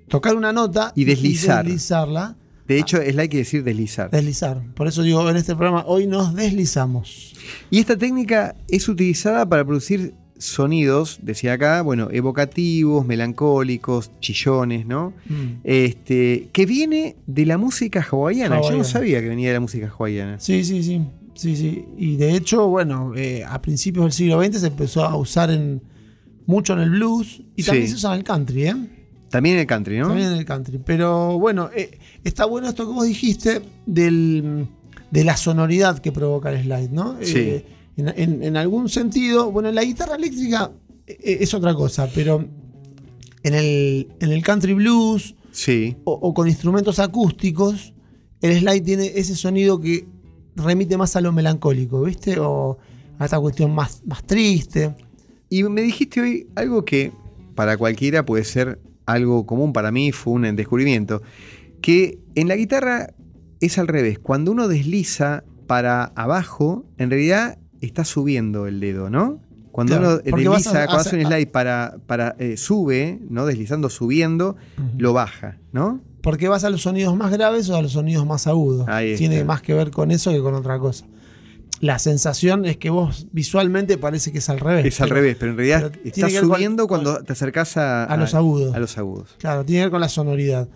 tocar 0.07 0.35
una 0.35 0.51
nota 0.53 0.91
Y 0.95 1.03
deslizar. 1.05 1.63
deslizarla. 1.65 2.35
De 2.67 2.79
hecho, 2.79 2.97
slide 2.97 3.29
quiere 3.29 3.43
decir 3.43 3.63
deslizar. 3.63 4.09
Deslizar. 4.11 4.61
Por 4.75 4.87
eso 4.87 5.01
digo, 5.03 5.27
en 5.29 5.37
este 5.37 5.55
programa 5.55 5.83
hoy 5.87 6.07
nos 6.07 6.33
deslizamos. 6.35 7.33
Y 7.69 7.79
esta 7.79 7.97
técnica 7.97 8.55
es 8.67 8.87
utilizada 8.89 9.47
para 9.47 9.63
producir 9.65 10.13
sonidos, 10.37 11.19
decía 11.23 11.53
acá, 11.53 11.81
bueno, 11.81 12.09
evocativos, 12.11 13.05
melancólicos, 13.05 14.11
chillones, 14.19 14.85
¿no? 14.85 15.13
Mm. 15.27 15.61
Este, 15.63 16.49
que 16.51 16.65
viene 16.65 17.15
de 17.25 17.45
la 17.45 17.57
música 17.57 18.05
hawaiana. 18.09 18.61
Yo 18.61 18.77
no 18.77 18.83
sabía 18.83 19.19
que 19.21 19.29
venía 19.29 19.47
de 19.49 19.55
la 19.55 19.59
música 19.59 19.91
hawaiana. 19.97 20.39
Sí, 20.39 20.63
sí, 20.63 20.83
sí. 20.83 21.01
Sí, 21.33 21.55
sí. 21.55 21.85
Y 21.97 22.15
de 22.17 22.35
hecho, 22.35 22.67
bueno, 22.67 23.13
eh, 23.15 23.43
a 23.47 23.61
principios 23.61 24.05
del 24.05 24.11
siglo 24.11 24.43
XX 24.43 24.59
se 24.59 24.67
empezó 24.67 25.05
a 25.05 25.15
usar 25.15 25.51
en, 25.51 25.81
mucho 26.47 26.73
en 26.73 26.79
el 26.79 26.89
blues 26.89 27.41
y 27.55 27.63
también 27.63 27.85
Sí. 27.87 27.91
se 27.91 27.97
usa 27.97 28.13
en 28.13 28.17
el 28.19 28.23
country, 28.23 28.67
¿eh? 28.67 28.75
También 29.29 29.55
en 29.55 29.61
el 29.61 29.67
country, 29.67 29.99
¿no? 29.99 30.07
También 30.07 30.31
en 30.31 30.37
el 30.39 30.45
country. 30.45 30.79
Pero 30.83 31.37
bueno, 31.37 31.69
eh, 31.75 31.99
está 32.27 32.45
bueno 32.45 32.67
esto 32.69 32.85
que 32.87 32.93
vos 32.93 33.05
dijiste 33.05 33.61
del, 33.85 34.67
de 35.11 35.23
la 35.23 35.37
sonoridad 35.37 35.99
que 35.99 36.11
provoca 36.11 36.51
el 36.51 36.63
slide, 36.63 36.89
¿no? 36.91 37.17
Sí. 37.21 37.37
Eh, 37.37 37.65
en, 37.97 38.07
en- 38.15 38.43
en 38.43 38.57
algún 38.57 38.89
sentido, 38.89 39.51
bueno, 39.51 39.71
la 39.71 39.83
guitarra 39.83 40.15
eléctrica 40.15 40.71
eh, 41.07 41.37
es 41.41 41.53
otra 41.53 41.73
cosa, 41.73 42.09
pero 42.13 42.45
en 43.43 43.53
el, 43.53 44.07
en 44.19 44.31
el 44.31 44.43
country 44.43 44.73
blues 44.73 45.35
Sí. 45.51 45.95
o, 46.03 46.11
o 46.13 46.33
con 46.33 46.47
instrumentos 46.47 46.99
acústicos, 46.99 47.93
el 48.41 48.59
slide 48.59 48.81
tiene 48.83 49.11
ese 49.15 49.35
sonido 49.35 49.79
que 49.81 50.05
remite 50.55 50.97
más 50.97 51.15
a 51.15 51.21
lo 51.21 51.31
melancólico, 51.31 52.03
¿viste? 52.03 52.37
O 52.39 52.77
a 53.17 53.25
esta 53.25 53.39
cuestión 53.39 53.73
más, 53.73 54.01
más 54.05 54.23
triste. 54.23 54.93
Y 55.49 55.63
me 55.63 55.81
dijiste 55.81 56.21
hoy 56.21 56.47
algo 56.55 56.85
que 56.85 57.11
para 57.55 57.77
cualquiera 57.77 58.23
puede 58.25 58.43
ser 58.43 58.79
algo 59.07 59.45
común, 59.47 59.73
para 59.73 59.89
mí 59.91 60.11
fue 60.11 60.33
un 60.33 60.55
descubrimiento, 60.55 61.21
que 61.81 62.19
en 62.35 62.47
la 62.47 62.55
guitarra 62.55 63.13
es 63.59 63.77
al 63.77 63.87
revés, 63.87 64.19
cuando 64.19 64.51
uno 64.51 64.67
desliza 64.67 65.43
para 65.67 66.05
abajo, 66.15 66.85
en 66.97 67.09
realidad 67.09 67.57
está 67.81 68.05
subiendo 68.05 68.67
el 68.67 68.79
dedo, 68.79 69.09
¿no? 69.09 69.41
Cuando 69.71 69.97
Claro, 69.97 70.21
uno 70.25 70.51
desliza, 70.53 70.83
a- 70.83 70.85
cuando 70.85 71.01
hace 71.01 71.15
un 71.17 71.25
slide 71.25 71.47
para, 71.51 71.97
para 72.07 72.35
eh, 72.39 72.57
sube, 72.57 73.19
¿no? 73.29 73.45
Deslizando, 73.45 73.89
subiendo, 73.89 74.55
lo 74.97 75.13
baja, 75.13 75.57
¿no? 75.71 76.01
Porque 76.21 76.47
vas 76.47 76.63
a 76.63 76.69
los 76.69 76.81
sonidos 76.81 77.15
más 77.15 77.31
graves 77.31 77.69
o 77.69 77.75
a 77.75 77.81
los 77.81 77.91
sonidos 77.93 78.25
más 78.25 78.47
agudos. 78.47 78.87
Tiene 79.17 79.43
más 79.43 79.61
que 79.61 79.73
ver 79.73 79.91
con 79.91 80.09
eso 80.11 80.31
que 80.31 80.39
con 80.41 80.55
otra 80.55 80.79
cosa. 80.79 81.05
La 81.79 81.99
sensación 81.99 82.65
es 82.65 82.77
que 82.77 82.89
vos 82.89 83.27
visualmente 83.31 83.99
parece 83.99 84.31
que 84.31 84.39
es 84.39 84.49
al 84.49 84.59
revés. 84.59 84.85
Es 84.85 84.99
al 84.99 85.09
pero- 85.09 85.21
revés, 85.21 85.37
pero 85.39 85.51
en 85.51 85.57
realidad 85.57 85.91
pero 85.93 86.05
estás 86.05 86.33
subiendo 86.33 86.87
con- 86.87 87.03
cuando 87.03 87.23
te 87.23 87.33
acercas 87.33 87.77
a, 87.77 88.05
a 88.05 88.17
los 88.17 88.33
agudos. 88.33 88.73
A 88.75 88.79
los 88.79 88.97
agudos. 88.97 89.35
Claro, 89.37 89.63
tiene 89.63 89.81
que 89.81 89.85
ver 89.85 89.91
con 89.91 90.01
la 90.01 90.09
sonoridad. 90.09 90.67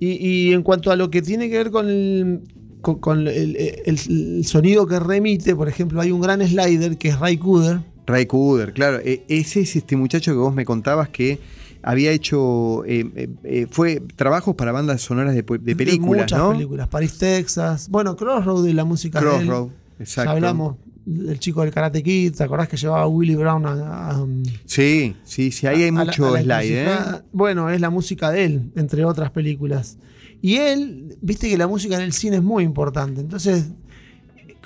Y, 0.00 0.12
y 0.48 0.52
en 0.54 0.62
cuanto 0.62 0.90
a 0.90 0.96
lo 0.96 1.10
que 1.10 1.20
tiene 1.22 1.48
que 1.50 1.58
ver 1.58 1.70
con 1.70 1.88
el, 1.88 2.40
con, 2.80 2.98
con 3.00 3.28
el, 3.28 3.54
el- 3.56 3.78
el 3.84 4.44
sonido 4.46 4.86
que 4.86 4.98
remite, 4.98 5.54
por 5.54 5.68
ejemplo, 5.68 6.00
hay 6.00 6.10
un 6.10 6.20
gran 6.20 6.40
slider 6.46 6.96
que 6.96 7.08
es 7.10 7.18
Ray 7.20 7.36
Cooder. 7.36 7.80
Ray 8.06 8.26
Cooder, 8.26 8.72
claro. 8.72 8.98
E- 9.04 9.22
ese 9.28 9.60
es 9.60 9.76
este 9.76 9.96
muchacho 9.96 10.32
que 10.32 10.38
vos 10.38 10.54
me 10.54 10.64
contabas 10.64 11.10
que 11.10 11.38
había 11.82 12.10
hecho. 12.12 12.84
eh, 12.86 13.04
eh, 13.14 13.28
eh, 13.44 13.66
fue 13.70 14.00
trabajos 14.16 14.54
para 14.56 14.72
bandas 14.72 15.02
sonoras 15.02 15.34
de, 15.34 15.42
de 15.42 15.76
películas, 15.76 16.22
muchas 16.22 16.38
¿no? 16.38 16.52
películas. 16.52 16.88
París, 16.88 17.18
Texas. 17.18 17.88
Bueno, 17.90 18.16
Crossroad 18.16 18.64
y 18.66 18.72
la 18.72 18.84
música 18.84 19.20
de 19.20 19.26
él. 19.26 19.32
Crossroad, 19.46 19.68
exacto. 20.00 20.30
Ya 20.30 20.36
hablamos 20.36 20.76
del 21.12 21.38
chico 21.38 21.62
del 21.62 21.70
Karate 21.72 22.02
Kid. 22.02 22.34
¿Te 22.34 22.44
acordás 22.44 22.68
que 22.68 22.76
llevaba 22.76 23.02
a 23.02 23.06
Willie 23.08 23.36
Brown 23.36 23.66
a, 23.66 24.10
a- 24.10 24.26
Sí, 24.64 25.16
sí, 25.24 25.50
sí, 25.50 25.66
ahí 25.66 25.82
hay 25.82 25.90
mucho 25.92 26.34
la 26.34 26.42
slide, 26.62 26.84
¿eh? 26.84 27.22
Bueno, 27.32 27.70
es 27.70 27.80
la 27.80 27.90
música 27.90 28.30
de 28.30 28.44
él, 28.44 28.70
entre 28.76 29.04
otras 29.04 29.30
películas. 29.30 29.98
Y 30.42 30.56
él, 30.56 31.16
viste 31.20 31.48
que 31.50 31.58
la 31.58 31.66
música 31.66 31.96
en 31.96 32.02
el 32.02 32.12
cine 32.12 32.36
es 32.36 32.42
muy 32.42 32.64
importante. 32.64 33.20
Entonces, 33.20 33.66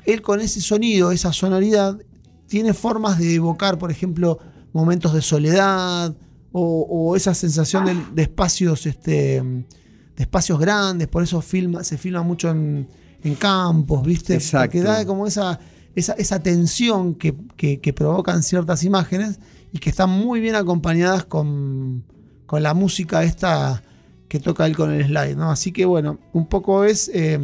él 0.06 0.22
con 0.22 0.40
ese 0.40 0.60
sonido, 0.60 1.10
esa 1.12 1.32
sonoridad, 1.32 1.98
tiene 2.46 2.74
formas 2.74 3.18
de 3.18 3.34
evocar, 3.34 3.78
por 3.78 3.90
ejemplo, 3.90 4.38
momentos 4.72 5.14
de 5.14 5.22
soledad 5.22 6.14
o, 6.52 6.86
o 6.88 7.16
esa 7.16 7.34
sensación 7.34 7.86
de, 7.86 7.96
de 8.14 8.22
espacios, 8.22 8.86
este, 8.86 9.42
de 9.42 9.64
espacios 10.22 10.58
grandes. 10.60 11.08
Por 11.08 11.22
eso 11.22 11.40
filma, 11.40 11.82
se 11.82 11.96
filma 11.98 12.22
mucho 12.22 12.50
en, 12.50 12.86
en 13.22 13.34
campos, 13.34 14.06
¿viste? 14.06 14.34
Exacto. 14.34 14.66
Porque 14.78 14.82
da 14.82 15.04
como 15.06 15.26
esa, 15.26 15.58
esa, 15.94 16.12
esa 16.14 16.42
tensión 16.42 17.14
que, 17.14 17.34
que- 17.56 17.92
provocan 17.92 18.42
ciertas 18.42 18.84
imágenes 18.84 19.38
y 19.72 19.78
que 19.78 19.90
están 19.90 20.10
muy 20.10 20.40
bien 20.40 20.54
acompañadas 20.54 21.24
con, 21.24 22.04
con 22.46 22.62
la 22.62 22.74
música 22.74 23.22
esta 23.24 23.82
que 24.28 24.40
toca 24.40 24.66
él 24.66 24.76
con 24.76 24.90
el 24.92 25.04
slide, 25.06 25.36
¿no? 25.36 25.50
Así 25.50 25.70
que 25.72 25.84
bueno, 25.84 26.18
un 26.32 26.46
poco 26.46 26.84
es. 26.84 27.10
eh, 27.14 27.38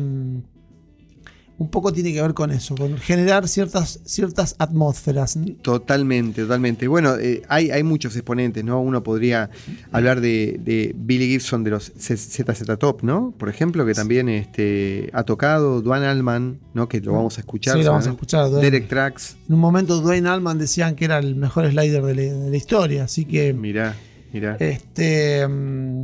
un 1.60 1.68
poco 1.70 1.92
tiene 1.92 2.10
que 2.14 2.22
ver 2.22 2.32
con 2.32 2.50
eso, 2.50 2.74
con 2.74 2.96
generar 2.96 3.46
ciertas, 3.46 4.00
ciertas 4.06 4.54
atmósferas. 4.58 5.38
Totalmente, 5.60 6.42
totalmente. 6.42 6.88
Bueno, 6.88 7.16
eh, 7.18 7.42
hay, 7.48 7.70
hay 7.70 7.82
muchos 7.82 8.16
exponentes, 8.16 8.64
¿no? 8.64 8.80
Uno 8.80 9.02
podría 9.02 9.50
hablar 9.92 10.22
de, 10.22 10.58
de 10.64 10.94
Billy 10.96 11.26
Gibson 11.28 11.62
de 11.62 11.70
los 11.72 11.92
ZZ 11.98 12.44
Top, 12.78 13.02
¿no? 13.02 13.34
Por 13.36 13.50
ejemplo, 13.50 13.84
que 13.84 13.92
también 13.92 14.30
este, 14.30 15.10
ha 15.12 15.24
tocado, 15.24 15.82
Duane 15.82 16.06
Allman, 16.06 16.58
¿no? 16.72 16.88
Que 16.88 17.00
lo 17.02 17.12
vamos 17.12 17.36
a 17.36 17.42
escuchar. 17.42 17.76
Sí, 17.76 17.84
lo 17.84 17.90
vamos 17.90 18.06
a 18.06 18.10
escuchar, 18.12 18.48
Duane. 18.48 18.64
Derek 18.64 18.88
Trax, 18.88 19.36
En 19.46 19.54
un 19.54 19.60
momento 19.60 20.00
Dwayne 20.00 20.28
Allman 20.30 20.58
decían 20.58 20.96
que 20.96 21.04
era 21.04 21.18
el 21.18 21.36
mejor 21.36 21.68
slider 21.70 22.02
de 22.02 22.14
la, 22.14 22.22
de 22.22 22.50
la 22.50 22.56
historia, 22.56 23.04
así 23.04 23.26
que 23.26 23.52
mirá, 23.52 23.94
mirá. 24.32 24.56
Este, 24.60 25.46
mm, 25.46 26.02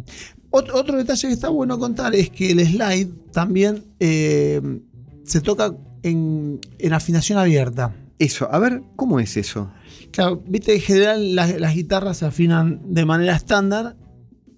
ot- 0.50 0.70
otro 0.74 0.98
detalle 0.98 1.28
que 1.28 1.34
está 1.34 1.48
bueno 1.48 1.78
contar 1.78 2.14
es 2.14 2.28
que 2.28 2.50
el 2.52 2.60
slide 2.66 3.08
también 3.32 3.82
eh, 4.00 4.60
se 5.26 5.40
toca 5.40 5.74
en, 6.02 6.60
en 6.78 6.92
afinación 6.92 7.38
abierta. 7.38 7.94
Eso, 8.18 8.48
a 8.52 8.58
ver, 8.58 8.82
¿cómo 8.96 9.20
es 9.20 9.36
eso? 9.36 9.70
Claro, 10.10 10.42
viste, 10.46 10.74
en 10.74 10.80
general 10.80 11.34
las, 11.34 11.60
las 11.60 11.74
guitarras 11.74 12.18
se 12.18 12.26
afinan 12.26 12.80
de 12.86 13.04
manera 13.04 13.36
estándar 13.36 13.96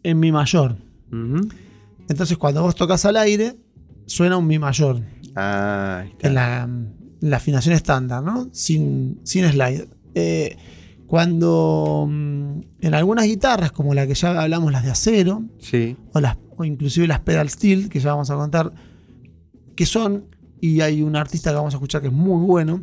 en 0.02 0.20
mi 0.20 0.30
mayor. 0.30 0.76
Entonces 2.08 2.36
cuando 2.38 2.62
vos 2.62 2.74
tocas 2.74 3.04
al 3.04 3.16
aire, 3.16 3.56
suena 4.06 4.36
un 4.36 4.46
mi 4.46 4.58
mayor 4.58 5.02
Ah, 5.40 6.04
en 6.18 6.34
la, 6.34 6.64
en 6.64 7.30
la 7.30 7.36
afinación 7.36 7.74
estándar, 7.74 8.22
¿no? 8.22 8.48
Sin, 8.52 9.20
sin 9.22 9.48
slide. 9.48 9.88
Eh, 10.14 10.56
cuando 11.06 12.06
mm, 12.08 12.60
en 12.80 12.94
algunas 12.94 13.26
guitarras, 13.26 13.70
como 13.70 13.94
la 13.94 14.06
que 14.06 14.14
ya 14.14 14.40
hablamos, 14.40 14.72
las 14.72 14.84
de 14.84 14.90
acero, 14.90 15.44
Sí, 15.60 15.96
o, 16.12 16.20
las, 16.20 16.36
o 16.56 16.64
inclusive 16.64 17.06
las 17.06 17.20
pedal 17.20 17.48
steel, 17.50 17.88
que 17.88 18.00
ya 18.00 18.10
vamos 18.10 18.30
a 18.30 18.34
contar, 18.34 18.72
que 19.76 19.86
son, 19.86 20.24
y 20.60 20.80
hay 20.80 21.02
un 21.02 21.16
artista 21.16 21.50
que 21.50 21.56
vamos 21.56 21.74
a 21.74 21.76
escuchar 21.76 22.00
que 22.00 22.08
es 22.08 22.12
muy 22.12 22.44
bueno. 22.44 22.82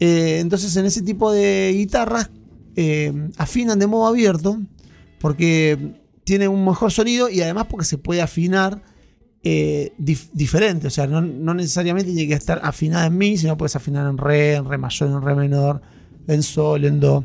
eh, 0.00 0.38
entonces, 0.40 0.74
en 0.76 0.86
ese 0.86 1.02
tipo 1.02 1.30
de 1.32 1.72
guitarras 1.76 2.30
eh, 2.76 3.12
afinan 3.36 3.78
de 3.78 3.86
modo 3.86 4.06
abierto, 4.06 4.58
porque 5.20 5.94
tiene 6.24 6.48
un 6.48 6.64
mejor 6.64 6.90
sonido 6.90 7.28
y 7.28 7.40
además 7.40 7.66
porque 7.68 7.84
se 7.84 7.98
puede 7.98 8.22
afinar 8.22 8.82
eh, 9.44 9.92
dif- 9.98 10.30
diferente. 10.32 10.86
O 10.86 10.90
sea, 10.90 11.06
no, 11.06 11.20
necesariamente 11.54 12.12
tiene 12.12 12.28
que 12.28 12.34
estar 12.34 12.60
afinada 12.62 13.06
en 13.06 13.18
mi, 13.18 13.36
sino 13.36 13.56
puedes 13.56 13.76
afinar 13.76 14.08
en 14.08 14.18
re, 14.18 14.54
en 14.54 14.64
re 14.64 14.78
mayor, 14.78 15.10
en 15.10 15.22
re 15.22 15.34
menor, 15.34 15.82
en 16.26 16.42
sol, 16.42 16.84
en 16.84 17.00
do. 17.00 17.24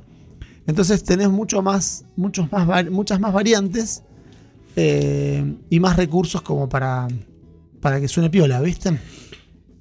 Entonces 0.68 1.04
tenés 1.04 1.30
mucho 1.30 1.62
más, 1.62 2.06
muchos 2.16 2.52
más, 2.52 2.90
muchas 2.92 3.20
más 3.20 3.34
variantes 3.34 4.04
y 4.76 5.80
más 5.80 5.96
recursos 5.98 6.42
como 6.42 6.68
para, 6.70 7.08
para 7.82 8.00
que 8.02 8.08
suene 8.08 8.30
piola, 8.30 8.62
¿viste? 8.62 9.00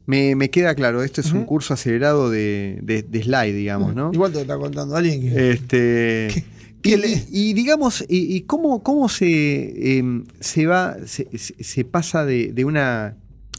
Me, 0.06 0.34
me 0.36 0.50
queda 0.50 0.74
claro, 0.74 1.02
esto 1.02 1.20
es 1.20 1.32
un 1.32 1.44
curso 1.44 1.74
acelerado 1.74 2.30
de, 2.30 2.78
de- 2.82 3.02
de 3.02 3.22
slide, 3.22 3.52
digamos, 3.54 3.94
¿no? 3.94 4.10
Igual 4.12 4.30
te 4.32 4.36
lo 4.36 4.42
está 4.42 4.56
contando 4.56 4.96
alguien 4.96 5.20
que. 5.20 5.50
Este. 5.50 6.28
¿Qué- 6.82 6.90
y, 6.90 6.92
qué 6.92 6.96
le- 6.98 7.24
y 7.30 7.52
digamos, 7.54 8.04
y, 8.08 8.36
y 8.36 8.42
cómo, 8.42 8.82
cómo 8.82 9.08
se, 9.08 9.98
em, 9.98 10.24
se 10.40 10.66
va, 10.66 10.96
se, 11.04 11.84
pasa 11.84 12.24
de, 12.24 12.52
de 12.52 12.64
una 12.64 13.16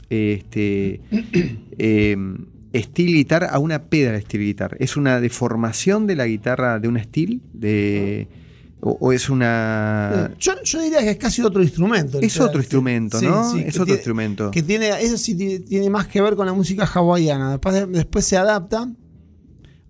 este, 0.09 1.01
steel 2.75 3.13
guitar 3.13 3.43
a 3.49 3.59
una 3.59 3.83
pedal 3.85 4.21
steel 4.21 4.43
guitar? 4.43 4.77
¿Es 4.79 4.97
una 4.97 5.19
deformación 5.19 6.07
de 6.07 6.15
la 6.15 6.25
guitarra 6.27 6.79
de 6.79 6.87
una 6.87 7.03
steel? 7.03 7.41
De, 7.53 8.27
o, 8.87 8.97
o 8.99 9.11
es 9.11 9.29
una. 9.29 10.29
Eh, 10.31 10.35
yo, 10.39 10.53
yo 10.63 10.81
diría 10.81 10.99
que 11.01 11.11
es 11.11 11.17
casi 11.17 11.41
otro 11.41 11.61
instrumento. 11.61 12.19
Es 12.19 12.39
otro 12.39 12.59
instrumento, 12.59 13.19
Sí, 13.19 13.25
¿no? 13.25 13.51
sí, 13.51 13.59
es 13.65 13.75
otro 13.75 13.85
tiene- 13.85 13.97
instrumento. 13.97 14.51
Que 14.51 14.63
tiene, 14.63 14.89
eso 15.01 15.17
sí 15.17 15.35
tiene, 15.35 15.59
tiene 15.59 15.89
más 15.89 16.07
que 16.07 16.21
ver 16.21 16.35
con 16.35 16.45
la 16.45 16.53
música 16.53 16.85
hawaiana. 16.85 17.51
Después, 17.51 17.91
después 17.91 18.25
se 18.25 18.37
adapta 18.37 18.89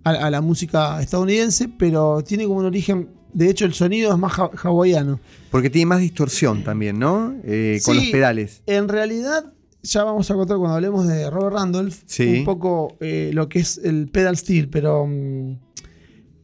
a, 0.04 0.10
a 0.10 0.30
la 0.32 0.42
música 0.42 1.02
estadounidense, 1.02 1.68
pero 1.70 2.24
tiene 2.24 2.46
como 2.46 2.60
un 2.60 2.66
origen. 2.66 3.10
De 3.34 3.50
hecho, 3.50 3.66
el 3.66 3.74
sonido 3.74 4.12
es 4.14 4.18
más 4.18 4.40
ha- 4.40 4.50
hawaiano. 4.64 5.20
Porque 5.52 5.70
tiene 5.70 5.86
más 5.88 6.00
distorsión 6.00 6.64
también, 6.64 6.98
¿no? 6.98 7.36
Eh, 7.44 7.80
con 7.86 7.96
Sí. 7.96 8.02
los 8.02 8.10
pedales. 8.12 8.64
En 8.66 8.88
realidad, 8.88 9.54
ya 9.84 10.04
vamos 10.04 10.30
a 10.32 10.34
contar 10.34 10.58
cuando 10.58 10.76
hablemos 10.76 11.08
de 11.08 11.30
Robert 11.30 11.54
Randolph 11.56 11.96
Sí. 12.06 12.40
un 12.40 12.46
poco 12.46 12.98
eh, 13.00 13.30
lo 13.34 13.48
que 13.48 13.60
es 13.60 13.78
el 13.84 14.08
pedal 14.10 14.36
steel, 14.38 14.70
pero 14.70 15.06
mm, 15.06 15.60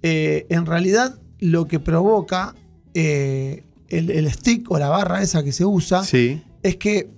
eh, 0.03 0.45
en 0.49 0.65
realidad 0.65 1.19
lo 1.43 1.67
que 1.67 1.79
provoca 1.79 2.55
eh, 2.93 3.63
el, 3.89 4.09
el 4.09 4.31
stick 4.31 4.69
o 4.71 4.79
la 4.79 4.89
barra 4.89 5.21
esa 5.21 5.43
que 5.43 5.51
se 5.51 5.65
usa 5.65 6.03
Sí. 6.03 6.41
es 6.61 6.77
que 6.77 7.09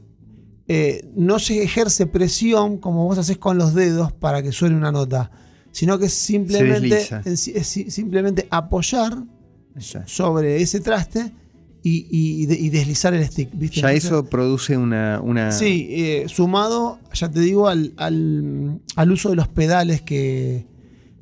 eh, 0.67 1.07
no 1.15 1.37
se 1.39 1.61
ejerce 1.61 2.07
presión 2.07 2.77
como 2.79 3.05
vos 3.05 3.17
haces 3.17 3.37
con 3.37 3.57
los 3.57 3.73
dedos 3.75 4.11
para 4.13 4.41
que 4.41 4.51
suene 4.51 4.75
una 4.75 4.91
nota, 4.91 5.29
sino 5.71 5.99
que 5.99 6.05
es 6.07 6.13
simplemente, 6.13 7.05
es 7.25 7.39
si- 7.39 7.51
es 7.51 7.67
si- 7.67 7.91
simplemente 7.91 8.47
apoyar 8.49 9.15
Ya, 9.77 10.07
sobre 10.07 10.61
ese 10.61 10.79
traste 10.79 11.31
y, 11.83 12.07
y- 12.09 12.51
y 12.65 12.69
deslizar 12.69 13.13
el 13.13 13.23
stick. 13.27 13.49
¿viste? 13.53 13.81
Ya 13.81 13.89
Entonces- 13.91 14.05
eso 14.05 14.25
produce 14.25 14.75
una. 14.75 15.21
una 15.21 15.51
Sí, 15.51 15.87
eh, 15.91 16.25
sumado, 16.29 16.99
ya 17.13 17.29
te 17.29 17.41
digo, 17.41 17.67
al, 17.67 17.93
al- 17.97 18.81
al 18.95 19.11
uso 19.11 19.29
de 19.29 19.35
los 19.35 19.47
pedales 19.49 20.01
que, 20.01 20.65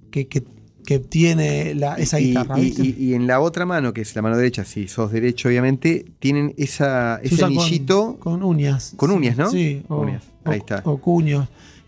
que, 0.10 0.28
que- 0.28 0.44
que 0.86 1.00
tiene 1.00 1.74
la- 1.76 1.96
esa 1.96 2.20
y, 2.20 2.28
guitarra. 2.30 2.60
y- 2.60 2.64
¿viste? 2.66 2.84
y- 2.84 2.96
y 3.00 3.14
en 3.14 3.26
la 3.28 3.40
otra 3.40 3.66
mano, 3.66 3.94
que 3.94 4.02
es 4.02 4.16
la 4.16 4.22
mano 4.22 4.38
derecha, 4.38 4.66
si 4.66 4.88
sos 4.88 5.12
derecho, 5.12 5.48
obviamente, 5.50 6.06
tienen 6.20 6.54
esa, 6.58 7.20
Se 7.22 7.28
ese 7.28 7.36
usa 7.36 7.48
con- 7.48 7.58
anillito. 7.58 8.18
Con, 8.20 8.44
uñas. 8.44 8.94
con 8.98 9.12
uñas, 9.12 9.38
¿no? 9.38 9.50
Sí, 9.50 9.84
o, 9.88 10.02
Uñas, 10.02 10.24
ahí 10.46 10.54
o- 10.60 10.62
está. 10.62 10.82
o 10.86 10.98
cuños. 10.98 11.48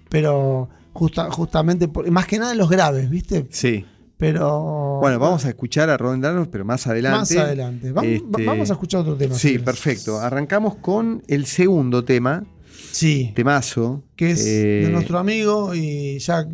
Pero 0.09 0.69
justa- 0.93 1.29
justamente, 1.31 1.87
por- 1.87 2.09
más 2.09 2.25
que 2.27 2.39
nada 2.39 2.51
en 2.53 2.57
los 2.57 2.69
graves, 2.69 3.09
¿viste? 3.09 3.45
Sí. 3.49 3.85
Pero. 4.17 4.99
Bueno, 5.01 5.19
vamos 5.19 5.43
a 5.43 5.49
escuchar 5.49 5.89
a 5.89 5.97
Ron 5.97 6.21
Darnos, 6.21 6.47
pero 6.47 6.63
más 6.63 6.87
adelante. 6.87 7.35
Más 7.35 7.45
adelante. 7.45 7.93
Vam- 7.93 8.05
Este, 8.05 8.45
Vamos 8.45 8.69
a 8.69 8.73
escuchar 8.73 9.01
otro 9.01 9.17
tema. 9.17 9.35
Sí, 9.35 9.59
perfecto. 9.59 10.19
Arrancamos 10.21 10.75
con 10.75 11.21
el 11.27 11.45
segundo 11.45 12.05
tema, 12.05 12.45
Sí, 12.93 13.33
temazo. 13.35 14.03
que 14.15 14.31
es 14.31 14.45
eh, 14.45 14.83
de 14.85 14.89
nuestro 14.89 15.19
amigo 15.19 15.75
y 15.75 16.17
ya 16.19 16.45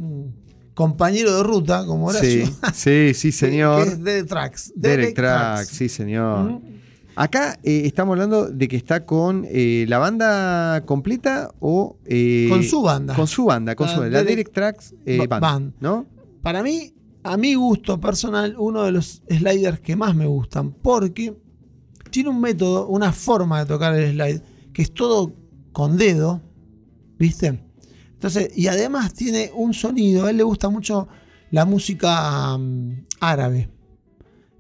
compañero 0.74 1.36
de 1.38 1.44
ruta, 1.44 1.86
como 1.86 2.08
Horacio. 2.08 2.46
Sí, 2.74 3.10
sí, 3.10 3.14
sí, 3.14 3.32
señor. 3.32 3.84
Que 3.84 3.90
es 3.90 4.04
Derek 4.04 4.28
Trax. 4.28 4.74
Derek 4.76 5.16
Trax, 5.16 5.68
sí, 5.68 5.90
señor. 5.90 6.62
Acá 7.16 7.60
eh, 7.64 7.82
estamos 7.86 8.14
hablando 8.14 8.50
de 8.50 8.68
que 8.70 8.78
está 8.78 9.06
con 9.06 9.46
eh, 9.50 9.86
la 9.90 9.98
banda 10.00 10.82
completa 10.86 11.52
o. 11.60 11.98
eh, 12.06 12.48
Con 12.50 12.64
su 12.64 12.82
banda. 12.82 13.14
Con 13.16 13.28
su 13.28 13.46
banda, 13.46 13.76
con 13.76 13.88
La 13.88 13.94
su 13.94 14.00
banda. 14.00 14.18
La 14.20 14.24
Derek 14.24 14.52
Derek 14.54 15.30
Band, 15.30 15.42
Band. 15.42 15.74
¿no? 15.82 16.06
Para 16.42 16.64
mí, 16.64 16.94
a 17.24 17.36
mi 17.38 17.54
gusto 17.56 18.00
personal, 18.00 18.56
uno 18.58 18.84
de 18.84 18.92
los 18.94 19.22
sliders 19.30 19.82
que 19.82 19.96
más 19.96 20.16
me 20.16 20.26
gustan, 20.26 20.72
porque 20.72 21.36
tiene 22.10 22.30
un 22.30 22.40
método, 22.40 22.88
una 22.88 23.12
forma 23.12 23.60
de 23.60 23.66
tocar 23.66 23.94
el 23.94 24.14
slide, 24.14 24.42
que 24.74 24.82
es 24.82 24.94
todo 24.94 25.34
con 25.74 25.98
dedo, 25.98 26.42
¿viste? 27.20 27.60
Entonces, 28.22 28.52
y 28.56 28.68
además 28.68 29.16
tiene 29.16 29.50
un 29.56 29.74
sonido, 29.74 30.26
a 30.26 30.30
él 30.30 30.38
le 30.38 30.44
gusta 30.44 30.70
mucho 30.70 31.08
la 31.50 31.66
música 31.66 32.56
mm, 32.56 33.06
árabe. 33.20 33.68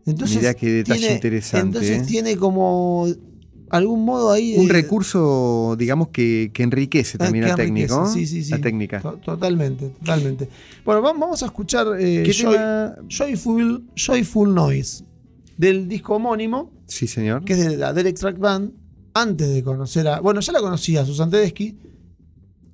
Entonces, 0.07 0.37
Mirá 0.37 0.55
qué 0.55 0.67
detalle 0.71 0.99
tiene- 0.99 1.13
interesante, 1.15 1.67
Entonces 1.67 2.01
¿eh? 2.01 2.05
tiene 2.07 2.35
como 2.37 3.05
algún 3.69 4.03
modo 4.03 4.31
ahí. 4.31 4.55
Un 4.57 4.65
de- 4.65 4.73
recurso, 4.73 5.75
digamos, 5.77 6.07
que, 6.09 6.49
que 6.51 6.63
enriquece 6.63 7.19
también 7.19 7.43
que 7.45 7.49
la 7.51 7.55
técnica. 7.55 8.07
Sí, 8.07 8.25
sí, 8.25 8.43
sí. 8.43 8.49
La 8.49 8.57
técnica. 8.59 8.99
To- 8.99 9.17
Totalmente, 9.17 9.89
totalmente. 9.89 10.49
Bueno, 10.83 11.03
va- 11.03 11.13
vamos 11.13 11.43
a 11.43 11.45
escuchar 11.45 11.85
eh. 11.99 12.23
Joyful, 13.07 13.85
Joyful 13.95 14.53
Noise 14.55 15.03
del 15.55 15.87
disco 15.87 16.15
homónimo, 16.15 16.71
Sí, 16.87 17.05
señor. 17.05 17.45
que 17.45 17.53
es 17.53 17.59
de 17.59 17.77
la 17.77 17.93
Derek 17.93 18.17
Track 18.17 18.39
Band, 18.39 18.71
antes 19.13 19.47
de 19.53 19.61
conocer 19.63 20.07
a. 20.07 20.19
Bueno, 20.19 20.39
ya 20.39 20.51
la 20.51 20.61
conocía 20.61 21.05
Susan 21.05 21.29
Tedeschi, 21.29 21.77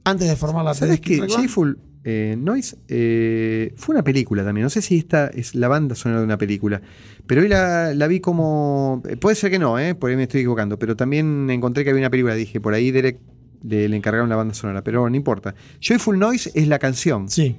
antes 0.09 0.27
de 0.27 0.35
formar 0.35 0.63
la 0.65 0.73
¿Sabes 0.73 0.99
Band. 1.01 1.29
Joyful 1.29 1.79
eh, 2.03 2.35
Noise 2.37 2.77
eh, 2.87 3.73
fue 3.75 3.95
una 3.95 4.03
película 4.03 4.43
también. 4.45 4.63
No 4.63 4.69
sé 4.69 4.81
si 4.81 4.97
esta 4.97 5.27
es 5.27 5.55
la 5.55 5.67
banda 5.67 5.93
sonora 5.95 6.19
de 6.21 6.25
una 6.25 6.37
película. 6.37 6.81
Pero 7.25 7.41
hoy 7.41 7.49
la, 7.49 7.93
la 7.93 8.07
vi 8.07 8.19
como. 8.21 9.01
eh, 9.09 9.17
Puede 9.17 9.35
ser 9.35 9.51
que 9.51 9.59
no, 9.59 9.77
¿eh? 9.77 9.93
por 9.95 10.09
ahí 10.09 10.15
me 10.15 10.23
estoy 10.23 10.41
equivocando. 10.41 10.79
Pero 10.79 10.95
también 10.95 11.49
encontré 11.49 11.83
que 11.83 11.89
había 11.89 12.01
una 12.01 12.09
película. 12.09 12.33
Dije, 12.35 12.61
por 12.61 12.73
ahí 12.73 12.91
Derek 12.91 13.19
le, 13.63 13.89
le 13.89 13.95
encargaron 13.97 14.29
la 14.29 14.35
banda 14.37 14.53
sonora. 14.53 14.83
Pero 14.83 15.09
no 15.09 15.15
importa. 15.15 15.53
Joyful 15.81 16.17
Noise 16.17 16.51
es 16.55 16.67
la 16.67 16.79
canción 16.79 17.27
Sí. 17.29 17.57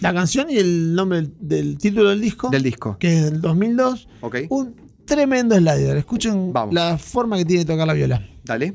La 0.00 0.12
canción 0.12 0.50
y 0.50 0.56
el 0.58 0.92
nombre 0.96 1.18
del, 1.22 1.32
del 1.38 1.78
título 1.78 2.10
del 2.10 2.20
disco, 2.20 2.50
del 2.50 2.64
disco. 2.64 2.96
que 2.98 3.16
es 3.16 3.24
del 3.30 3.40
2002. 3.40 4.08
Ok. 4.22 4.36
Un 4.48 4.74
tremendo 5.04 5.54
slider. 5.54 5.96
Escuchen 5.96 6.52
Vamos. 6.52 6.74
la 6.74 6.98
forma 6.98 7.36
que 7.36 7.44
tiene 7.44 7.64
de 7.64 7.72
tocar 7.72 7.86
la 7.86 7.92
viola. 7.94 8.26
Dale. 8.44 8.74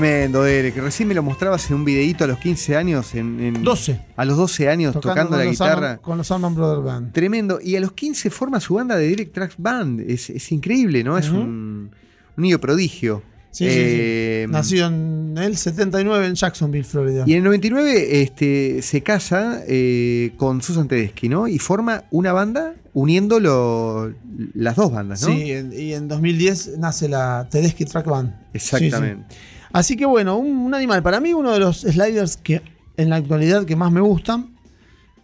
Tremendo, 0.00 0.42
Derek. 0.42 0.76
Recién 0.76 1.08
me 1.08 1.14
lo 1.14 1.22
mostrabas 1.22 1.68
en 1.70 1.76
un 1.76 1.84
videíto 1.84 2.24
a 2.24 2.26
los 2.26 2.38
15 2.38 2.76
años. 2.76 3.14
En, 3.14 3.38
en- 3.40 3.62
12. 3.62 4.00
A 4.16 4.24
los 4.24 4.36
12 4.36 4.68
años 4.68 4.92
tocando, 5.00 5.36
la 5.36 5.44
guitarra. 5.44 5.98
Con 5.98 6.18
los 6.18 6.30
Allman 6.32 6.54
Brothers 6.54 6.84
Band. 6.84 7.12
Tremendo. 7.12 7.60
Y 7.62 7.76
a 7.76 7.80
los 7.80 7.92
15 7.92 8.30
forma 8.30 8.58
su 8.58 8.74
banda 8.74 8.96
de 8.96 9.08
Derek 9.08 9.32
Tracks 9.32 9.54
Band. 9.56 10.00
Es, 10.00 10.30
es 10.30 10.50
increíble, 10.50 11.04
¿no? 11.04 11.16
Es 11.16 11.28
un, 11.30 11.90
un 12.36 12.42
niño 12.42 12.58
prodigio. 12.58 13.22
Sí, 13.52 13.66
sí, 13.66 13.70
sí. 13.70 13.76
Eh, 13.78 14.46
Nacido 14.50 14.88
en 14.88 15.36
el 15.38 15.56
79 15.56 16.26
en 16.26 16.34
Jacksonville, 16.34 16.82
Florida. 16.84 17.22
Y 17.24 17.32
en 17.34 17.38
el 17.38 17.44
99 17.44 18.20
este, 18.22 18.82
se 18.82 19.00
casa 19.04 19.62
eh, 19.68 20.32
con 20.36 20.60
Susan 20.60 20.88
Tedeschi, 20.88 21.28
¿no? 21.28 21.46
Y 21.46 21.60
forma 21.60 22.02
una 22.10 22.32
banda 22.32 22.74
uniendo 22.94 23.38
lo- 23.38 24.12
las 24.54 24.74
dos 24.74 24.90
bandas, 24.90 25.22
¿no? 25.22 25.28
Sí, 25.28 25.52
y 25.72 25.92
en 25.92 26.08
2010 26.08 26.78
nace 26.78 27.08
la 27.08 27.46
Tedeschi 27.48 27.84
Track 27.84 28.06
Band. 28.06 28.34
Exactamente. 28.52 29.24
Sí. 29.32 29.36
Así 29.74 29.96
que 29.96 30.06
bueno, 30.06 30.36
un, 30.38 30.56
un 30.58 30.74
animal. 30.74 31.02
Para 31.02 31.20
mí, 31.20 31.34
uno 31.34 31.52
de 31.52 31.58
los 31.58 31.80
sliders 31.82 32.36
que 32.38 32.62
en 32.96 33.10
la 33.10 33.16
actualidad 33.16 33.64
que 33.66 33.76
más 33.76 33.92
me 33.92 34.00
gustan. 34.00 34.56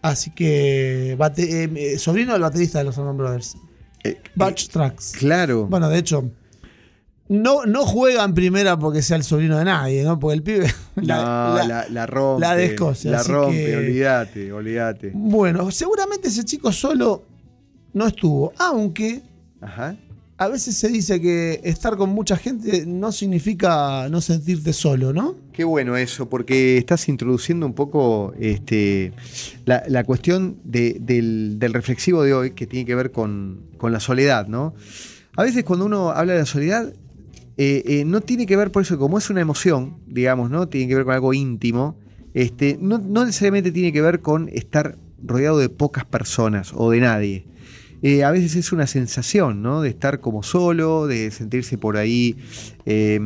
Así 0.03 0.31
que, 0.33 1.15
bate- 1.19 1.65
eh, 1.65 1.71
eh, 1.77 1.99
sobrino 1.99 2.33
del 2.33 2.43
baterista 2.43 2.79
de 2.79 2.85
los 2.85 2.99
Allman 2.99 3.17
Brothers. 3.17 3.57
Eh, 4.03 4.21
Batch 4.35 4.69
Tracks. 4.69 5.13
Claro. 5.19 5.67
Bueno, 5.67 5.89
de 5.89 5.99
hecho, 5.99 6.31
no, 7.29 7.65
no 7.67 7.85
juega 7.87 8.25
en 8.25 8.35
primera 8.35 8.79
porque 8.79 9.03
sea 9.03 9.17
el 9.19 9.23
sobrino 9.25 9.57
de 9.59 9.65
nadie, 9.67 10.03
¿no? 10.03 10.19
Porque 10.19 10.35
el 10.37 10.43
pibe. 10.43 10.67
No, 10.97 11.05
la- 11.07 11.65
la, 11.67 11.87
la 11.89 12.07
rompe. 12.07 12.41
la 12.41 12.57
descoce, 12.57 13.09
La 13.11 13.23
rompe, 13.23 13.57
que- 13.67 13.77
olvídate, 13.77 14.53
olvídate. 14.53 15.13
Bueno, 15.15 15.71
seguramente 15.71 16.29
ese 16.29 16.45
chico 16.45 16.73
solo 16.73 17.23
no 17.93 18.07
estuvo. 18.09 18.53
Aunque 18.59 19.23
Ajá. 19.61 19.95
A 20.41 20.49
veces 20.49 20.75
se 20.75 20.89
dice 20.89 21.21
que 21.21 21.61
estar 21.65 21.99
con 21.99 22.09
mucha 22.09 22.35
gente 22.35 22.87
no 22.87 23.13
significa 23.13 24.09
no 24.09 24.23
sentirte 24.23 24.73
solo, 24.73 25.13
¿no? 25.13 25.37
Qué 25.53 25.65
bueno 25.65 25.99
eso, 25.99 26.31
porque 26.31 26.79
estás 26.79 27.11
introduciendo 27.11 27.67
un 27.67 27.75
poco 27.75 28.33
este, 28.41 29.13
la, 29.67 30.03
cuestión 30.05 30.57
de- 30.65 30.97
del, 30.99 31.59
reflexivo 31.75 32.23
de 32.23 32.33
hoy 32.33 32.51
que 32.53 32.67
tiene 32.67 32.87
que 32.87 32.95
ver 32.95 33.11
con, 33.13 33.67
con 33.77 33.93
la 33.93 34.01
soledad, 34.01 34.47
¿no? 34.47 34.73
A 35.37 35.43
veces 35.43 35.63
cuando 35.63 35.85
uno 35.85 36.09
habla 36.09 36.33
de 36.33 36.39
la 36.39 36.47
soledad, 36.47 36.91
eh, 37.59 37.83
eh, 37.85 38.05
no 38.07 38.23
tiene 38.23 38.47
que 38.47 38.57
ver 38.57 38.73
por 38.73 38.81
eso, 38.81 38.99
como 38.99 39.19
es 39.19 39.29
una 39.29 39.43
emoción, 39.43 39.99
digamos, 40.07 40.51
¿no? 40.51 40.69
Tiene 40.69 40.89
que 40.89 40.95
ver 40.95 41.05
con 41.05 41.13
algo 41.13 41.35
íntimo, 41.35 41.97
este, 42.33 42.79
no, 42.81 42.97
no 42.97 43.27
necesariamente 43.27 43.73
tiene 43.73 43.93
que 43.93 44.01
ver 44.01 44.21
con 44.23 44.49
estar 44.49 44.97
rodeado 45.23 45.59
de 45.59 45.69
pocas 45.69 46.07
personas 46.07 46.73
o 46.75 46.91
de 46.91 47.01
nadie. 47.01 47.45
Eh, 48.03 48.25
a 48.25 48.31
veces 48.31 48.57
es 48.57 48.73
una 48.73 48.87
sensación, 48.87 49.61
¿no? 49.63 49.83
De 49.83 49.91
estar 49.91 50.21
como 50.21 50.43
solo, 50.43 51.07
de 51.07 51.31
sentirse 51.31 51.77
por 51.77 51.97
ahí 51.97 52.37
eh, 52.87 53.21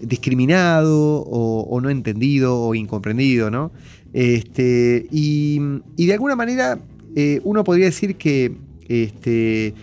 discriminado 0.00 1.22
o, 1.22 1.62
o 1.62 1.80
no 1.80 1.90
entendido 1.90 2.60
o 2.60 2.74
incomprendido, 2.74 3.50
¿no? 3.50 3.72
Este, 4.12 5.06
y, 5.10 5.58
y 5.96 6.06
de 6.06 6.12
alguna 6.12 6.36
manera 6.36 6.78
eh, 7.16 7.40
uno 7.44 7.64
podría 7.64 7.86
decir 7.86 8.16
que 8.16 8.54
este, 8.88 9.74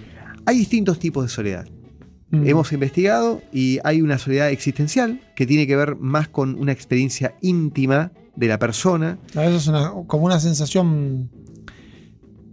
hay 0.45 0.57
distintos 0.57 0.99
tipos 0.99 1.23
de 1.25 1.29
soledad. 1.29 1.67
Mm. 2.31 2.47
Hemos 2.47 2.71
investigado 2.71 3.41
y 3.51 3.79
hay 3.83 4.01
una 4.01 4.17
soledad 4.19 4.49
existencial 4.51 5.19
que 5.35 5.45
tiene 5.47 5.65
que 5.67 5.75
ver 5.75 5.95
más 5.95 6.27
con 6.27 6.55
una 6.59 6.71
experiencia 6.71 7.35
íntima 7.41 8.11
de 8.35 8.47
la 8.47 8.59
persona. 8.59 9.17
A 9.35 9.41
veces 9.41 9.63
es 9.63 9.67
una- 9.67 9.91
como 10.07 10.25
una 10.25 10.39
sensación 10.39 11.29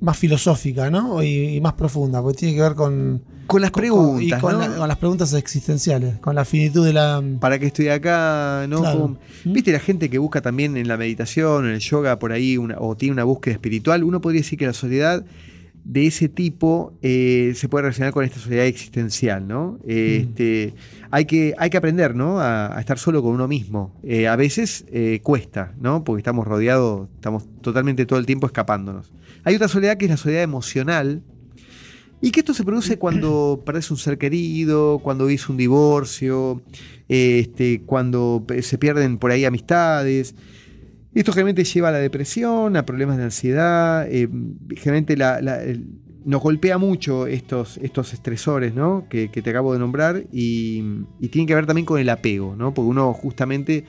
más 0.00 0.18
filosófica, 0.18 0.90
¿no? 0.90 1.22
Y, 1.22 1.56
y 1.56 1.60
más 1.60 1.72
profunda, 1.74 2.20
porque 2.22 2.38
tiene 2.38 2.54
que 2.54 2.60
ver 2.62 2.74
con, 2.74 3.22
Con 3.46 3.62
las 3.62 3.70
con- 3.70 3.80
preguntas, 3.80 4.22
y 4.26 4.30
con, 4.42 4.52
¿no? 4.54 4.58
la- 4.60 4.76
con 4.76 4.88
las 4.88 4.98
preguntas 4.98 5.32
existenciales, 5.32 6.18
con 6.18 6.34
la 6.34 6.44
finitud 6.44 6.84
de 6.84 6.92
la. 6.92 7.22
¿Para 7.40 7.58
qué 7.58 7.66
estoy 7.66 7.88
acá? 7.88 8.66
¿No? 8.68 8.80
Claro. 8.80 9.00
Como- 9.00 9.18
¿Viste 9.44 9.72
la 9.72 9.80
gente 9.80 10.10
que 10.10 10.18
busca 10.18 10.40
también 10.42 10.76
en 10.76 10.86
la 10.88 10.96
meditación, 10.96 11.66
en 11.66 11.72
el 11.72 11.80
yoga, 11.80 12.18
por 12.18 12.32
ahí, 12.32 12.56
una- 12.58 12.76
o 12.78 12.96
tiene 12.96 13.12
una 13.14 13.24
búsqueda 13.24 13.54
espiritual? 13.54 14.04
Uno 14.04 14.20
podría 14.20 14.40
decir 14.42 14.58
que 14.58 14.66
la 14.66 14.72
soledad 14.74 15.24
de 15.84 16.06
ese 16.08 16.28
tipo 16.28 16.94
eh, 17.00 17.52
se 17.54 17.68
puede 17.68 17.82
relacionar 17.82 18.12
con 18.12 18.24
esta 18.24 18.40
soledad 18.40 18.66
existencial, 18.66 19.46
¿no? 19.46 19.78
Eh, 19.86 20.24
Mm. 20.24 20.28
este, 20.28 20.74
hay, 21.12 21.24
que, 21.26 21.54
hay 21.56 21.70
que 21.70 21.76
aprender, 21.76 22.16
¿no? 22.16 22.40
A, 22.40 22.76
a 22.76 22.80
estar 22.80 22.98
solo 22.98 23.22
con 23.22 23.32
uno 23.32 23.46
mismo. 23.46 23.94
Eh, 24.02 24.26
a 24.26 24.34
veces 24.34 24.84
eh, 24.90 25.20
cuesta, 25.22 25.72
¿no? 25.80 26.02
Porque 26.02 26.20
estamos 26.20 26.44
rodeados, 26.46 27.08
estamos 27.14 27.44
totalmente 27.60 28.04
todo 28.04 28.18
el 28.18 28.26
tiempo 28.26 28.46
escapándonos. 28.48 29.12
Hay 29.46 29.54
otra 29.54 29.68
soledad 29.68 29.96
que 29.96 30.04
es 30.06 30.10
la 30.10 30.16
soledad 30.16 30.42
emocional, 30.42 31.22
y 32.20 32.30
que 32.32 32.40
esto 32.40 32.52
se 32.52 32.64
produce 32.64 32.98
cuando 32.98 33.62
perdés 33.64 33.90
un 33.92 33.96
ser 33.96 34.18
querido, 34.18 34.98
cuando 34.98 35.26
vivís 35.26 35.48
un 35.48 35.56
divorcio, 35.56 36.62
este, 37.08 37.82
cuando 37.82 38.44
se 38.60 38.76
pierden 38.76 39.18
por 39.18 39.30
ahí 39.30 39.44
amistades. 39.44 40.34
Esto 41.14 41.32
generalmente 41.32 41.64
lleva 41.64 41.88
a 41.88 41.92
la 41.92 41.98
depresión, 41.98 42.76
a 42.76 42.84
problemas 42.84 43.16
de 43.18 43.22
ansiedad. 43.24 44.06
eh, 44.10 44.28
generalmente 44.76 45.16
la- 45.16 45.40
la- 45.40 45.62
el- 45.62 45.86
nos 46.24 46.42
golpea 46.42 46.76
mucho 46.76 47.28
estos, 47.28 47.78
estos 47.78 48.12
estresores 48.12 48.74
¿no? 48.74 49.06
que, 49.08 49.30
que 49.30 49.42
te 49.42 49.50
acabo 49.50 49.72
de 49.72 49.78
nombrar 49.78 50.24
y, 50.32 50.82
y 51.20 51.28
tienen 51.28 51.46
que 51.46 51.54
ver 51.54 51.66
también 51.66 51.86
con 51.86 52.00
el 52.00 52.08
apego, 52.08 52.56
¿no? 52.56 52.74
porque 52.74 52.90
uno 52.90 53.12
justamente 53.14 53.84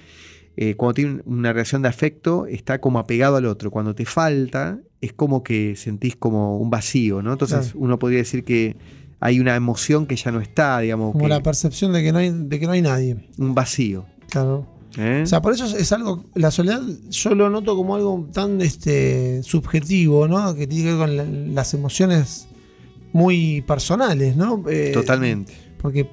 eh, 0.57 0.75
cuando 0.75 0.95
tiene 0.95 1.21
una 1.25 1.53
relación 1.53 1.83
de 1.83 1.87
afecto 1.89 2.45
está 2.47 2.81
como 2.81 2.99
apegado 2.99 3.35
al 3.37 3.45
otro. 3.45 3.69
Cuando 3.71 3.93
te 3.95 4.05
falta 4.05 4.79
es 5.01 5.13
como 5.13 5.43
que 5.43 5.75
sentís 5.75 6.15
como 6.15 6.57
un 6.57 6.69
vacío. 6.71 7.21
¿no? 7.21 7.31
Entonces 7.33 7.59
Claro. 7.67 7.79
uno 7.79 7.99
podría 7.99 8.19
decir 8.19 8.43
que 8.43 8.75
hay 9.19 9.39
una 9.39 9.55
emoción 9.55 10.05
que 10.07 10.15
ya 10.15 10.31
no 10.31 10.41
está, 10.41 10.79
digamos, 10.79 11.11
como 11.11 11.25
que- 11.25 11.29
la 11.29 11.41
percepción 11.43 11.93
de 11.93 12.03
que 12.03 12.11
no 12.11 12.17
hay, 12.19 12.31
de 12.31 12.59
que 12.59 12.65
no 12.65 12.71
hay 12.73 12.81
nadie. 12.81 13.29
un 13.37 13.53
vacío. 13.55 14.05
Claro. 14.29 14.67
¿eh? 14.97 15.21
O 15.23 15.27
sea, 15.27 15.41
por 15.43 15.53
eso 15.53 15.65
es- 15.77 15.91
algo, 15.91 16.25
la 16.33 16.49
soledad 16.49 16.81
yo 17.11 17.35
lo 17.35 17.49
noto 17.51 17.75
como 17.75 17.95
algo 17.95 18.27
tan 18.33 18.59
este, 18.61 19.43
subjetivo, 19.43 20.27
¿no? 20.27 20.55
Que 20.55 20.65
tiene 20.65 20.85
que 20.85 20.89
ver 20.95 20.99
con 20.99 21.17
la- 21.17 21.23
las 21.53 21.73
emociones 21.75 22.47
muy 23.13 23.61
personales, 23.61 24.35
¿no? 24.35 24.63
Eh, 24.69 24.91
Totalmente. 24.93 25.53
Porque 25.81 26.09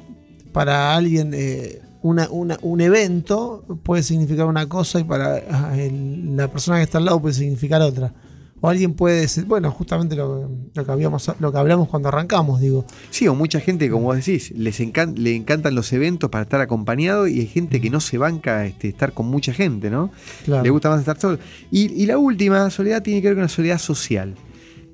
para 0.52 0.94
alguien 0.94 1.32
eh, 1.34 1.80
una- 2.04 2.28
una- 2.30 2.58
un 2.60 2.80
evento 2.82 3.64
puede 3.82 4.02
significar 4.02 4.44
una 4.46 4.68
cosa 4.68 5.00
y 5.00 5.04
para 5.04 5.42
ah, 5.50 5.74
el- 5.78 6.36
la 6.36 6.48
persona 6.48 6.76
que 6.76 6.82
está 6.84 6.98
al 6.98 7.06
lado 7.06 7.20
puede 7.20 7.34
significar 7.34 7.80
otra. 7.80 8.12
O 8.60 8.68
alguien 8.68 8.94
puede 8.94 9.20
decir, 9.20 9.44
bueno, 9.46 9.70
justamente 9.70 10.14
lo, 10.16 10.50
lo 10.74 10.84
que 10.86 10.90
habíamos, 10.92 11.30
lo 11.38 11.50
que 11.52 11.58
hablamos 11.58 11.88
cuando 11.88 12.08
arrancamos, 12.08 12.60
digo. 12.60 12.84
Sí, 13.10 13.26
o 13.28 13.34
mucha 13.34 13.58
gente, 13.60 13.90
como 13.90 14.04
vos 14.06 14.16
decís, 14.16 14.52
les 14.56 14.80
encan- 14.80 15.16
le 15.16 15.34
encantan 15.34 15.74
los 15.74 15.92
eventos 15.92 16.28
para 16.30 16.42
estar 16.44 16.60
acompañado 16.60 17.26
y 17.26 17.40
hay 17.40 17.46
gente 17.46 17.80
que 17.80 17.88
no 17.90 18.00
se 18.00 18.16
banca 18.18 18.64
este, 18.66 18.88
estar 18.88 19.12
con 19.12 19.26
mucha 19.26 19.52
gente, 19.54 19.88
¿no? 19.90 20.10
Claro. 20.44 20.62
Le 20.62 20.70
gusta 20.70 20.88
más 20.90 21.00
estar 21.00 21.18
solo. 21.18 21.38
Y, 21.70 21.92
y 21.92 22.06
la 22.06 22.16
última 22.18 22.68
soledad 22.70 23.02
tiene 23.02 23.20
que 23.22 23.28
ver 23.28 23.34
con 23.36 23.42
la 23.42 23.48
soledad 23.48 23.78
social, 23.78 24.34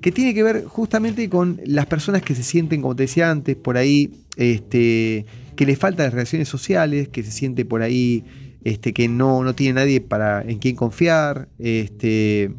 que 0.01 0.11
tiene 0.11 0.33
que 0.33 0.43
ver 0.43 0.65
justamente 0.65 1.29
con 1.29 1.59
las 1.65 1.85
personas 1.85 2.21
que 2.23 2.35
se 2.35 2.43
sienten, 2.43 2.81
como 2.81 2.95
te 2.95 3.03
decía 3.03 3.31
antes, 3.31 3.55
por 3.55 3.77
ahí, 3.77 4.11
este, 4.35 5.25
que 5.61 5.67
les 5.67 5.77
faltan 5.77 6.05
las 6.07 6.13
relaciones 6.15 6.49
sociales, 6.49 7.07
que 7.09 7.21
se 7.21 7.29
siente 7.29 7.65
por 7.65 7.83
ahí 7.83 8.23
este, 8.63 8.93
que 8.93 9.07
no, 9.07 9.43
no 9.43 9.53
tiene 9.53 9.73
nadie 9.73 10.01
para, 10.01 10.41
en 10.41 10.57
quien 10.57 10.75
confiar. 10.75 11.49
Este, 11.59 12.49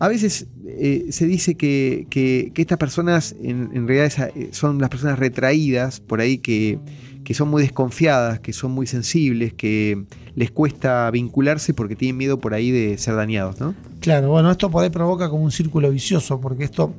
a 0.00 0.08
veces 0.08 0.48
eh, 0.66 1.06
se 1.10 1.26
dice 1.26 1.54
que, 1.54 2.08
que- 2.10 2.50
que 2.52 2.60
estas 2.62 2.76
personas 2.78 3.36
en, 3.40 3.70
en 3.72 3.86
realidad 3.86 4.32
eh, 4.34 4.48
son 4.50 4.80
las 4.80 4.90
personas 4.90 5.16
retraídas, 5.20 6.00
por 6.00 6.20
ahí 6.20 6.38
que, 6.38 6.80
que 7.22 7.34
son 7.34 7.48
muy 7.50 7.62
desconfiadas, 7.62 8.40
que 8.40 8.52
son 8.52 8.72
muy 8.72 8.88
sensibles, 8.88 9.52
que 9.54 10.02
les 10.34 10.50
cuesta 10.50 11.08
vincularse 11.12 11.72
porque 11.72 11.94
tienen 11.94 12.16
miedo 12.16 12.40
por 12.40 12.52
ahí 12.54 12.72
de 12.72 12.98
ser 12.98 13.14
dañados, 13.14 13.60
¿no? 13.60 13.76
Claro, 14.00 14.30
bueno, 14.30 14.50
esto 14.50 14.72
por 14.72 14.82
ahí 14.82 14.90
provoca 14.90 15.28
como 15.30 15.44
un 15.44 15.52
círculo 15.52 15.88
vicioso, 15.92 16.40
porque 16.40 16.64
esto 16.64 16.92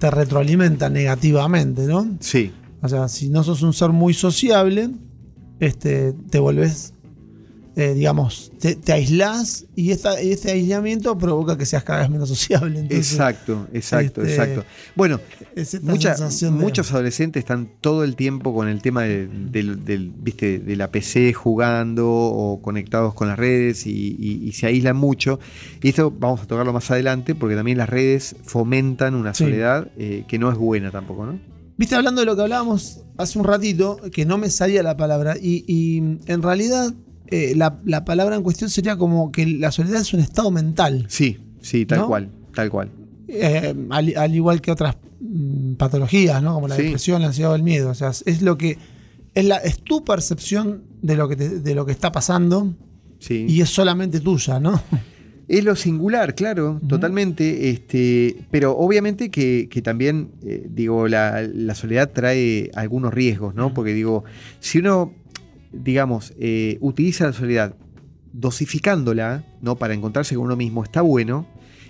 te 0.00 0.10
retroalimenta 0.10 0.88
negativamente, 0.90 1.82
¿no? 1.86 2.16
Sí. 2.18 2.50
O 2.80 2.88
sea, 2.88 3.08
si 3.08 3.28
no 3.28 3.42
sos 3.42 3.62
un 3.62 3.72
ser 3.72 3.90
muy 3.90 4.14
sociable, 4.14 4.90
este, 5.60 6.12
te 6.30 6.38
volvés, 6.38 6.94
eh, 7.74 7.94
digamos, 7.94 8.50
te, 8.58 8.74
te 8.74 8.92
aislás 8.92 9.66
y 9.76 9.90
esta, 9.92 10.20
este 10.20 10.50
aislamiento 10.52 11.16
provoca 11.16 11.56
que 11.56 11.64
seas 11.66 11.84
cada 11.84 12.00
vez 12.00 12.10
menos 12.10 12.28
sociable. 12.28 12.78
Entonces, 12.80 13.12
exacto, 13.12 13.66
exacto, 13.72 14.22
este, 14.22 14.32
exacto. 14.34 14.64
Bueno, 14.96 15.20
es 15.56 15.80
mucha- 15.82 16.14
de- 16.14 16.50
muchos 16.50 16.92
adolescentes 16.92 17.40
están 17.40 17.68
todo 17.80 18.02
el 18.04 18.14
tiempo 18.16 18.52
con 18.54 18.66
el 18.68 18.80
tema 18.82 19.02
de, 19.02 19.26
del- 19.28 19.84
del- 19.84 20.10
¿viste? 20.16 20.58
de 20.60 20.76
la 20.76 20.90
PC 20.90 21.32
jugando 21.32 22.08
o 22.10 22.60
conectados 22.62 23.14
con 23.14 23.26
las 23.28 23.38
redes 23.38 23.86
y, 23.86 24.16
y- 24.18 24.44
y 24.48 24.52
se 24.52 24.66
aíslan 24.66 24.96
mucho. 24.96 25.38
Y 25.82 25.88
esto 25.88 26.12
vamos 26.16 26.40
a 26.42 26.46
tocarlo 26.46 26.72
más 26.72 26.88
adelante 26.90 27.34
porque 27.36 27.54
también 27.56 27.78
las 27.78 27.88
redes 27.88 28.36
fomentan 28.44 29.14
una 29.16 29.34
Sí. 29.34 29.44
soledad 29.44 29.88
eh, 29.96 30.24
que 30.28 30.38
no 30.38 30.50
es 30.50 30.58
buena 30.58 30.90
tampoco, 30.92 31.26
¿no? 31.26 31.38
Viste, 31.78 31.94
hablando 31.94 32.20
de 32.20 32.26
lo 32.26 32.36
que 32.36 32.42
hablábamos 32.42 33.00
hace 33.16 33.38
un 33.38 33.44
ratito, 33.46 33.98
que 34.12 34.26
no 34.26 34.36
me 34.36 34.50
salía 34.50 34.82
la 34.82 34.96
palabra, 34.96 35.36
y, 35.40 35.64
y 35.66 35.98
en 36.26 36.42
realidad 36.42 36.92
eh, 37.28 37.54
la, 37.56 37.80
la 37.84 38.04
palabra 38.04 38.36
en 38.36 38.42
cuestión 38.42 38.68
sería 38.68 38.96
como 38.96 39.30
que 39.32 39.46
la 39.46 39.70
soledad 39.72 40.00
es 40.02 40.12
un 40.12 40.20
estado 40.20 40.50
mental, 40.50 41.06
Sí, 41.08 41.38
sí, 41.62 41.86
tal 41.86 42.00
¿No? 42.00 42.06
cual, 42.08 42.30
tal 42.54 42.68
cual. 42.70 42.90
eh, 43.28 43.74
al, 43.90 44.14
al 44.16 44.34
igual 44.34 44.60
que 44.60 44.70
otras 44.72 44.96
mm, 45.20 45.74
patologías, 45.74 46.42
¿no? 46.42 46.54
Como 46.54 46.68
la 46.68 46.76
Sí. 46.76 46.82
depresión, 46.82 47.20
la 47.22 47.28
ansiedad 47.28 47.52
o 47.52 47.54
el 47.54 47.62
miedo. 47.62 47.90
O 47.90 47.94
sea, 47.94 48.10
es 48.26 48.42
lo 48.42 48.58
que. 48.58 48.76
Es, 49.34 49.44
la, 49.44 49.58
es 49.58 49.78
tu 49.84 50.04
percepción 50.04 50.82
de 51.00 51.14
lo 51.16 51.28
que, 51.28 51.36
te- 51.36 51.60
de 51.60 51.74
lo 51.76 51.86
que 51.86 51.92
está 51.92 52.10
pasando 52.10 52.74
Sí. 53.20 53.46
y 53.48 53.60
es 53.60 53.68
solamente 53.70 54.18
tuya, 54.20 54.58
¿no? 54.58 54.80
Es 55.48 55.64
lo 55.64 55.74
singular, 55.76 56.34
claro, 56.34 56.78
totalmente. 56.86 57.70
Este, 57.70 58.36
pero 58.50 58.76
obviamente 58.76 59.30
que, 59.30 59.68
que 59.70 59.80
también, 59.80 60.32
eh, 60.44 60.66
digo, 60.68 61.08
la, 61.08 61.42
la 61.42 61.74
soledad 61.74 62.10
trae 62.12 62.70
algunos 62.74 63.14
riesgos, 63.14 63.54
¿no? 63.54 63.72
Porque 63.72 63.94
digo, 63.94 64.24
si 64.60 64.78
uno, 64.78 65.14
digamos, 65.72 66.34
eh, 66.38 66.76
utiliza 66.80 67.24
la 67.24 67.32
soledad 67.32 67.74
dosificándola, 68.34 69.46
¿no? 69.62 69.76
Para 69.76 69.94
encontrarse 69.94 70.34
con 70.34 70.44
uno 70.44 70.56
mismo, 70.56 70.84
está 70.84 71.00
bueno 71.00 71.46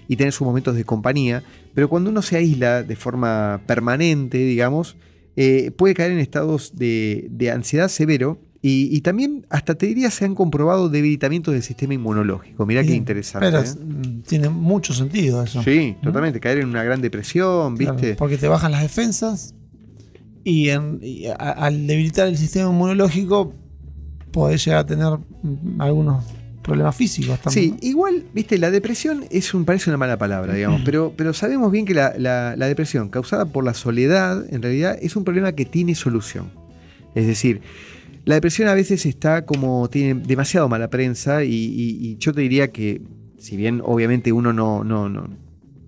y 0.07 0.17
tener 0.17 0.33
sus 0.33 0.47
momentos 0.47 0.77
de 0.77 0.85
compañía, 0.85 1.43
pero 1.75 1.89
cuando 1.89 2.11
uno 2.11 2.23
se 2.23 2.37
aísla 2.37 2.85
de 2.85 2.97
forma 2.97 3.61
permanente, 3.67 4.39
digamos, 4.39 4.97
eh, 5.37 5.73
puede 5.73 5.95
caer 5.95 6.13
en 6.13 6.19
estados 6.19 6.77
de, 6.77 7.27
de 7.31 7.51
ansiedad 7.51 7.89
severo. 7.89 8.39
Y, 8.61 8.89
y 8.91 9.01
también, 9.03 9.47
hasta 9.51 9.77
te 9.77 9.87
diría, 9.87 10.11
se 10.11 10.25
han 10.25 10.35
comprobado 10.35 10.89
debilitamientos 10.89 11.55
del 11.55 11.63
sistema 11.63 11.95
inmunológico. 11.95 12.67
Mirá 12.67 12.83
qué 12.83 12.95
interesante. 12.95 13.47
Pero 13.49 13.63
¿eh? 13.63 13.73
mm, 13.73 14.23
tiene 14.23 14.49
mucho 14.49 14.93
sentido 14.93 15.43
eso. 15.45 15.63
Sí, 15.63 15.97
totalmente. 16.03 16.41
Caer 16.41 16.59
en 16.59 16.69
una 16.69 16.83
gran 16.83 17.01
depresión, 17.01 17.77
Claro, 17.77 17.95
¿viste? 17.95 18.17
porque 18.17 18.37
te 18.37 18.49
bajan 18.49 18.73
las 18.73 18.83
defensas 18.83 19.55
y, 20.43 20.71
en- 20.71 20.99
y 21.03 21.27
a- 21.27 21.35
al 21.35 21.87
debilitar 21.87 22.27
el 22.27 22.37
sistema 22.37 22.69
inmunológico 22.71 23.55
podés 24.33 24.65
llegar 24.65 24.81
a 24.81 24.87
tener 24.87 25.07
mm, 25.43 25.81
algunos 25.81 26.25
problemas 26.63 26.97
físicos 26.97 27.39
también. 27.41 27.79
Sí, 27.81 27.87
igual, 27.89 28.25
viste, 28.35 28.59
la 28.59 28.71
depresión 28.73 29.25
es 29.31 29.55
un, 29.55 29.65
parece 29.65 29.89
una 29.89 29.97
mala 29.99 30.19
palabra, 30.19 30.55
digamos, 30.55 30.83
pero, 30.85 31.15
pero 31.17 31.33
sabemos 31.33 31.71
bien 31.71 31.85
que 31.87 31.95
la, 31.95 32.13
la- 32.19 32.57
la 32.57 32.67
depresión 32.67 33.09
causada 33.09 33.47
por 33.47 33.63
la 33.65 33.73
soledad, 33.75 34.45
en 34.53 34.63
realidad, 34.63 34.99
es 35.01 35.15
un 35.17 35.23
problema 35.25 35.53
que 35.53 35.65
tiene 35.65 35.95
solución. 35.95 36.51
Es 37.15 37.27
decir, 37.27 37.63
la 38.29 38.35
depresión 38.35 38.69
a 38.69 38.75
veces 38.75 39.07
está 39.07 39.47
como, 39.47 39.89
tiene 39.89 40.21
demasiado 40.27 40.69
mala 40.69 40.91
prensa 40.91 41.45
y, 41.45 41.49
y- 41.55 41.97
y 42.11 42.17
yo 42.19 42.33
te 42.35 42.43
diría 42.43 42.69
que, 42.71 43.01
si 43.39 43.57
bien 43.57 43.81
obviamente 43.85 44.33
uno 44.33 44.53
no, 44.53 44.85
no, 44.85 45.09
no 45.09 45.29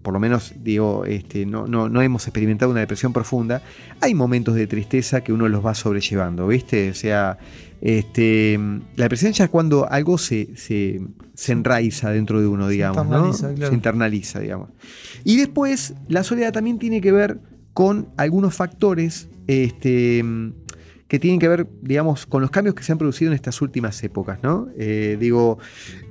por 0.02 0.14
lo 0.14 0.20
menos 0.20 0.54
digo, 0.64 1.04
este, 1.04 1.44
no, 1.44 1.66
no, 1.66 1.90
no 1.90 2.00
hemos 2.00 2.26
experimentado 2.26 2.70
una 2.70 2.80
depresión 2.80 3.12
profunda, 3.12 3.60
hay 4.00 4.14
momentos 4.14 4.54
de 4.54 4.66
tristeza 4.66 5.20
que 5.20 5.34
uno 5.34 5.46
los 5.48 5.64
va 5.64 5.74
sobrellevando, 5.74 6.46
¿viste? 6.46 6.88
O 6.90 6.94
sea, 6.94 7.36
este, 7.82 8.58
la 8.96 9.04
depresión 9.04 9.32
ya 9.32 9.44
es 9.44 9.50
cuando 9.50 9.86
algo 9.90 10.16
se, 10.16 10.56
se, 10.56 11.02
se 11.34 11.52
enraiza 11.52 12.10
dentro 12.10 12.40
de 12.40 12.46
uno, 12.46 12.68
digamos, 12.68 12.96
¿no? 13.06 13.26
internaliza, 13.26 13.54
claro. 13.54 13.68
Se 13.70 13.74
internaliza, 13.74 14.40
digamos. 14.40 14.70
Y 15.24 15.36
después, 15.36 15.92
la 16.08 16.24
soledad 16.24 16.52
también 16.54 16.78
tiene 16.78 17.02
que 17.02 17.12
ver 17.12 17.38
con 17.74 18.08
algunos 18.16 18.54
factores 18.54 19.28
este, 19.46 20.22
que 21.10 21.18
tienen 21.18 21.40
que 21.40 21.48
ver, 21.48 21.66
digamos, 21.82 22.24
con 22.24 22.40
los 22.40 22.52
cambios 22.52 22.76
que 22.76 22.84
se 22.84 22.92
han 22.92 22.98
producido 22.98 23.32
en 23.32 23.34
estas 23.34 23.60
últimas 23.60 24.00
épocas, 24.04 24.38
¿no? 24.44 24.68
Eh, 24.78 25.16
digo, 25.18 25.58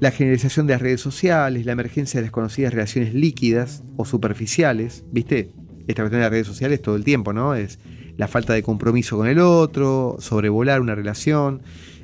la 0.01 0.11
generalización 0.11 0.67
de 0.67 0.73
las 0.73 0.81
redes 0.81 0.99
sociales, 0.99 1.65
la 1.65 1.71
emergencia 1.71 2.19
de 2.19 2.25
las 2.25 2.31
conocidas 2.31 2.73
relaciones 2.73 3.13
líquidas 3.13 3.81
o 3.95 4.03
superficiales, 4.03 5.05
¿viste? 5.09 5.51
Esta 5.87 6.03
cuestión 6.03 6.19
de 6.19 6.25
las 6.25 6.31
redes 6.31 6.47
sociales 6.47 6.81
todo 6.81 6.97
el 6.97 7.05
tiempo, 7.05 7.31
¿no? 7.31 7.55
Es 7.55 7.79
la 8.17 8.27
falta 8.27 8.51
de 8.51 8.61
compromiso 8.61 9.15
con 9.15 9.29
el 9.29 9.39
otro, 9.39 10.17
sobrevolar 10.19 10.81
una 10.81 10.95
relación, 10.95 11.61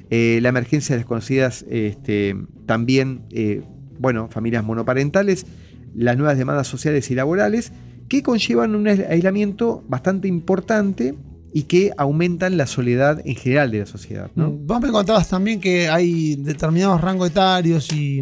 eh, 0.09 0.39
la 0.41 0.47
emergencia 0.47 0.95
de 0.95 1.01
las 1.01 1.05
conocidas 1.05 1.65
este, 1.69 2.37
también, 2.65 3.23
eh, 3.31 3.61
bueno, 3.99 4.29
familias 4.29 4.63
monoparentales, 4.63 5.45
las 5.93 6.15
nuevas 6.15 6.37
demandas 6.37 6.67
sociales 6.67 7.11
y 7.11 7.15
laborales, 7.15 7.73
que 8.07 8.23
conllevan 8.23 8.73
un 8.73 8.87
aislamiento 8.87 9.83
bastante 9.89 10.29
importante 10.29 11.13
y 11.57 11.63
que 11.63 11.93
aumentan 11.97 12.57
la 12.57 12.67
soledad 12.67 13.21
en 13.25 13.35
general 13.35 13.71
de 13.71 13.79
la 13.79 13.85
sociedad, 13.85 14.29
¿no? 14.35 14.49
Mm, 14.49 14.67
Vos 14.67 14.81
me 14.81 14.91
contabas 14.91 15.29
también 15.29 15.61
que 15.61 15.87
hay 15.87 16.35
determinados 16.35 16.99
rangos 16.99 17.29
etarios 17.29 17.93
y, 17.93 18.21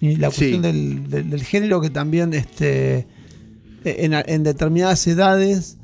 y 0.00 0.16
la 0.16 0.32
Sí. 0.32 0.38
cuestión 0.50 0.62
del, 0.62 1.08
del- 1.08 1.30
del 1.30 1.44
género 1.44 1.80
que 1.80 1.90
también 1.90 2.34
este, 2.34 3.06
en, 3.84 4.14
en 4.14 4.42
determinadas 4.42 5.06
edades, 5.06 5.78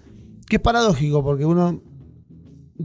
que 0.48 0.56
es 0.56 0.62
paradójico 0.62 1.22
porque 1.22 1.44
uno 1.44 1.80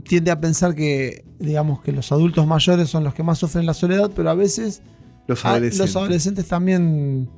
tiende 0.08 0.30
a 0.30 0.40
pensar 0.40 0.76
que 0.76 1.24
digamos 1.40 1.82
que 1.82 1.90
los 1.90 2.12
adultos 2.12 2.46
mayores 2.46 2.88
son 2.88 3.02
los 3.02 3.14
que 3.14 3.24
más 3.24 3.38
sufren 3.40 3.66
la 3.66 3.74
soledad, 3.74 4.12
pero 4.14 4.30
a 4.30 4.34
veces 4.34 4.80
Los 5.26 5.44
adolescentes. 5.44 5.78
los 5.80 5.96
adolescentes 5.96 6.46
también... 6.46 7.28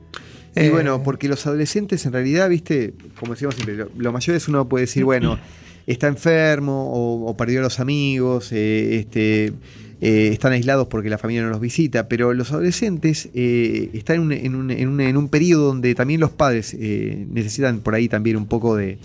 Y 0.55 0.61
eh, 0.61 0.71
bueno, 0.71 1.03
porque 1.03 1.27
los 1.29 1.47
adolescentes 1.47 2.05
en 2.07 2.13
realidad, 2.13 2.49
viste, 2.51 2.95
como 3.19 3.33
decíamos 3.33 3.55
siempre, 3.57 3.77
lo- 3.77 3.91
los 3.97 4.13
mayores 4.13 4.47
uno 4.49 4.69
puede 4.69 4.83
decir, 4.85 5.05
bueno, 5.05 5.39
está 5.87 6.09
enfermo 6.09 6.91
o, 6.93 7.27
o 7.31 7.37
perdió 7.37 7.61
a 7.61 7.63
los 7.63 7.79
amigos, 7.81 8.51
eh, 8.53 8.97
este, 8.99 9.53
eh, 10.01 10.29
están 10.33 10.53
aislados 10.53 10.89
porque 10.89 11.09
la 11.09 11.19
familia 11.19 11.43
no 11.43 11.51
los 11.51 11.61
visita, 11.61 12.09
pero 12.09 12.35
los 12.35 12.51
adolescentes 12.53 13.29
eh, 13.35 13.91
están 13.95 14.17
en 14.17 14.23
un, 14.23 14.33
en, 14.33 14.55
un, 14.55 14.71
en 14.71 14.89
un- 14.89 15.01
en 15.01 15.17
un 15.17 15.29
periodo 15.29 15.67
donde 15.69 15.95
también 15.95 16.21
los 16.21 16.31
padres 16.33 16.75
necesitan 16.79 17.81
por 17.81 17.95
ahí 17.95 18.09
también 18.09 18.37
un 18.37 18.47
poco 18.47 18.77
de, 18.77 18.99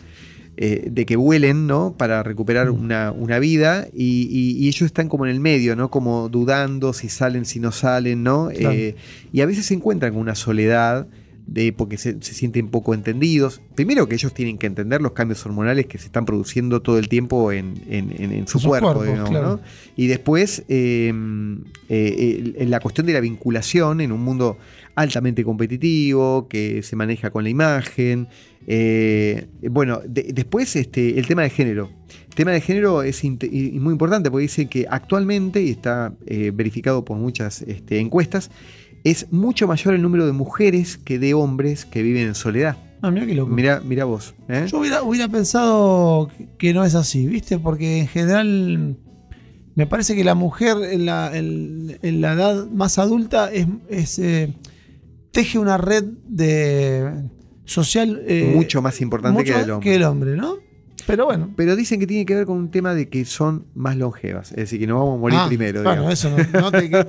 eh, 0.58 0.90
de 0.92 1.06
que 1.06 1.16
vuelen, 1.16 1.66
¿no? 1.66 1.96
Para 1.98 2.24
recuperar 2.24 2.70
una, 2.72 3.12
una 3.12 3.40
vida 3.40 3.88
y, 3.94 4.28
y- 4.30 4.58
y 4.64 4.68
ellos 4.68 4.82
están 4.82 5.08
como 5.08 5.26
en 5.26 5.32
el 5.32 5.40
medio, 5.40 5.76
¿no? 5.78 5.90
Como 5.90 6.28
dudando 6.30 6.92
si 6.94 7.08
salen, 7.08 7.46
si 7.46 7.60
no 7.62 7.72
salen, 7.72 8.22
¿no? 8.24 8.50
Claro. 8.50 8.76
Eh, 8.76 8.96
y 9.32 9.40
a 9.42 9.46
veces 9.46 9.66
se 9.68 9.74
encuentran 9.76 10.12
con 10.12 10.22
una 10.22 10.36
soledad 10.36 11.08
de, 11.48 11.74
porque 11.74 11.98
se, 11.98 12.22
se 12.22 12.34
sienten 12.34 12.70
poco 12.70 12.94
entendidos. 12.94 13.62
Primero 13.76 14.08
que 14.08 14.16
ellos 14.16 14.34
tienen 14.34 14.58
que 14.58 14.68
entender 14.68 15.02
los 15.02 15.12
cambios 15.14 15.46
hormonales 15.46 15.86
que 15.88 15.98
se 15.98 16.06
están 16.06 16.26
produciendo 16.26 16.82
todo 16.82 16.98
el 16.98 17.08
tiempo 17.10 17.52
en, 17.52 17.74
en- 17.90 18.12
en- 18.22 18.32
en 18.32 18.48
su 18.48 18.60
cuerpo, 18.62 18.88
cuerpos, 18.94 19.06
digamos, 19.08 19.30
claro. 19.30 19.48
¿no? 19.58 19.60
Y 19.96 20.08
después 20.08 20.64
eh, 20.70 21.14
eh, 21.90 22.66
la 22.68 22.80
cuestión 22.80 23.08
de 23.08 23.14
la 23.14 23.20
vinculación 23.20 24.02
en 24.02 24.12
un 24.12 24.22
mundo 24.22 24.58
altamente 24.96 25.44
competitivo, 25.44 26.48
que 26.50 26.84
se 26.84 26.96
maneja 26.96 27.30
con 27.32 27.44
la 27.44 27.50
imagen. 27.50 28.28
eh, 28.68 29.48
bueno, 29.70 30.02
de- 30.08 30.32
después 30.34 30.76
este, 30.76 31.18
el 31.18 31.26
tema 31.28 31.42
de 31.42 31.50
género. 31.50 31.90
El 32.30 32.36
tema 32.36 32.52
de 32.52 32.62
género 32.62 33.02
es 33.04 33.24
muy 33.24 33.92
importante 33.92 34.30
porque 34.32 34.44
dice 34.44 34.68
que 34.68 34.86
actualmente, 34.90 35.62
y 35.62 35.72
está 35.72 36.14
eh, 36.28 36.52
verificado 36.54 37.04
por 37.04 37.18
muchas 37.18 37.62
este, 37.64 38.00
encuestas, 38.00 38.52
es 39.04 39.32
mucho 39.32 39.68
mayor 39.68 39.94
el 39.96 40.02
número 40.02 40.26
de 40.26 40.32
mujeres 40.32 40.98
que 40.98 41.20
de 41.20 41.34
hombres 41.34 41.86
que 41.86 42.04
viven 42.04 42.28
en 42.28 42.36
soledad. 42.36 42.78
Ah, 43.02 43.10
mira 43.12 43.26
qué 43.26 43.34
loco. 43.34 43.52
Mira, 43.52 43.82
mira 43.84 44.06
vos. 44.06 44.36
¿eh? 44.48 44.66
Yo 44.68 44.80
hubiera, 44.80 45.02
hubiera 45.02 45.28
pensado 45.28 46.30
que- 46.60 46.74
no 46.74 46.86
es 46.86 46.94
así, 46.96 47.26
¿viste? 47.26 47.58
Porque 47.58 48.00
en 48.00 48.08
general 48.08 48.98
me 49.74 49.88
parece 49.88 50.16
que 50.16 50.24
la 50.24 50.36
mujer 50.36 50.78
en 50.92 51.06
la, 51.08 51.36
en- 51.36 51.98
en 52.02 52.22
la 52.22 52.34
edad 52.34 52.68
más 52.70 53.00
adulta 53.00 53.52
es, 53.52 53.66
es, 53.90 54.20
eh, 54.20 54.54
teje 55.32 55.58
una 55.58 55.78
red 55.78 56.04
de 56.28 57.24
social 57.66 58.22
eh, 58.28 58.52
mucho 58.56 58.82
más 58.82 59.02
importante 59.02 59.40
mucho 59.40 59.54
que 59.54 59.60
el 59.62 59.72
hombre. 59.72 59.90
que 59.90 59.96
el 59.96 60.04
hombre, 60.04 60.36
¿no? 60.36 60.56
Pero 61.08 61.26
bueno. 61.26 61.52
Pero 61.56 61.76
dicen 61.76 62.00
que 62.00 62.08
tiene 62.08 62.26
que 62.26 62.36
ver 62.36 62.46
con 62.46 62.58
un 62.58 62.72
tema 62.72 62.94
de 62.94 63.10
que 63.10 63.26
son 63.26 63.66
más 63.76 63.96
longevas. 63.98 64.52
Es 64.52 64.58
decir, 64.58 64.80
que 64.80 64.88
nos 64.88 65.00
vamos 65.00 65.16
a 65.16 65.20
morir 65.20 65.40
Ah, 65.42 65.48
primero. 65.48 65.84
Bueno, 65.84 66.02
digamos. 66.10 66.14
eso 66.14 66.30
no, 66.54 66.62
no 66.62 66.72
te 66.72 66.90
que- 66.90 67.08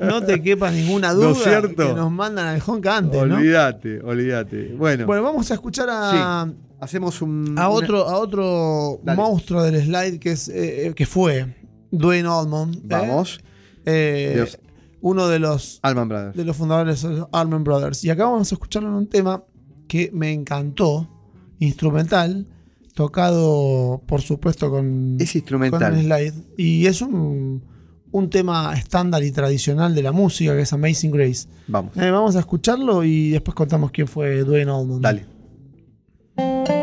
no 0.00 0.22
te 0.24 0.42
quepa 0.42 0.70
ninguna 0.70 1.08
¿No 1.08 1.14
duda 1.20 1.30
es 1.32 1.38
cierto? 1.42 1.88
que 1.88 1.94
nos 1.94 2.10
mandan 2.10 2.46
al 2.46 2.62
honka 2.66 2.96
antes, 2.96 3.26
¿no? 3.26 3.36
Olvídate, 3.36 4.00
olvídate. 4.00 4.74
Bueno, 4.74 5.06
Bueno, 5.06 5.22
vamos 5.22 5.50
a 5.50 5.54
escuchar 5.54 5.88
a, 5.90 6.50
hacemos 6.80 7.20
un. 7.22 7.54
a 7.58 7.68
una- 7.68 7.70
otro, 7.70 8.08
a 8.08 8.18
otro 8.18 9.00
Dale. 9.02 9.16
monstruo 9.20 9.62
del 9.62 9.82
slide 9.84 10.18
que, 10.18 10.32
es, 10.32 10.48
eh, 10.48 10.92
que 10.96 11.06
fue 11.06 11.54
Dwayne 11.90 12.28
Allman. 12.28 12.74
¿eh? 12.74 12.80
Vamos. 12.84 13.40
Eh, 13.84 14.46
uno 15.00 15.26
de 15.26 15.40
los, 15.40 15.80
Alman 15.82 16.08
Brothers. 16.08 16.36
de 16.36 16.44
los 16.44 16.56
fundadores 16.56 17.02
de 17.02 17.08
los 17.16 17.28
Allman 17.32 17.64
Brothers. 17.64 18.04
Y 18.04 18.10
acá 18.10 18.24
vamos 18.24 18.52
a 18.52 18.54
escucharlo 18.54 18.88
en 18.88 18.94
un 18.94 19.08
tema 19.08 19.42
que 19.88 20.10
me 20.12 20.32
encantó, 20.32 21.08
instrumental, 21.58 22.46
tocado 22.94 24.02
por 24.06 24.20
supuesto 24.22 24.70
con, 24.70 25.16
Es 25.20 25.34
instrumental. 25.34 26.00
slide. 26.00 26.34
Y 26.56 26.86
es 26.86 27.02
un, 27.02 27.62
un 28.10 28.30
tema 28.30 28.74
estándar 28.76 29.22
y 29.22 29.32
tradicional 29.32 29.94
de 29.94 30.02
la 30.02 30.12
música 30.12 30.54
que 30.54 30.62
es 30.62 30.72
Amazing 30.72 31.10
Grace. 31.10 31.48
Vamos. 31.68 31.96
Eh, 31.96 32.10
vamos 32.10 32.36
a 32.36 32.40
escucharlo 32.40 33.04
y 33.04 33.30
después 33.30 33.54
contamos 33.54 33.90
quién 33.90 34.06
fue 34.08 34.44
Dwayne 34.44 34.70
Allman. 34.70 35.00
Dale. 35.00 36.81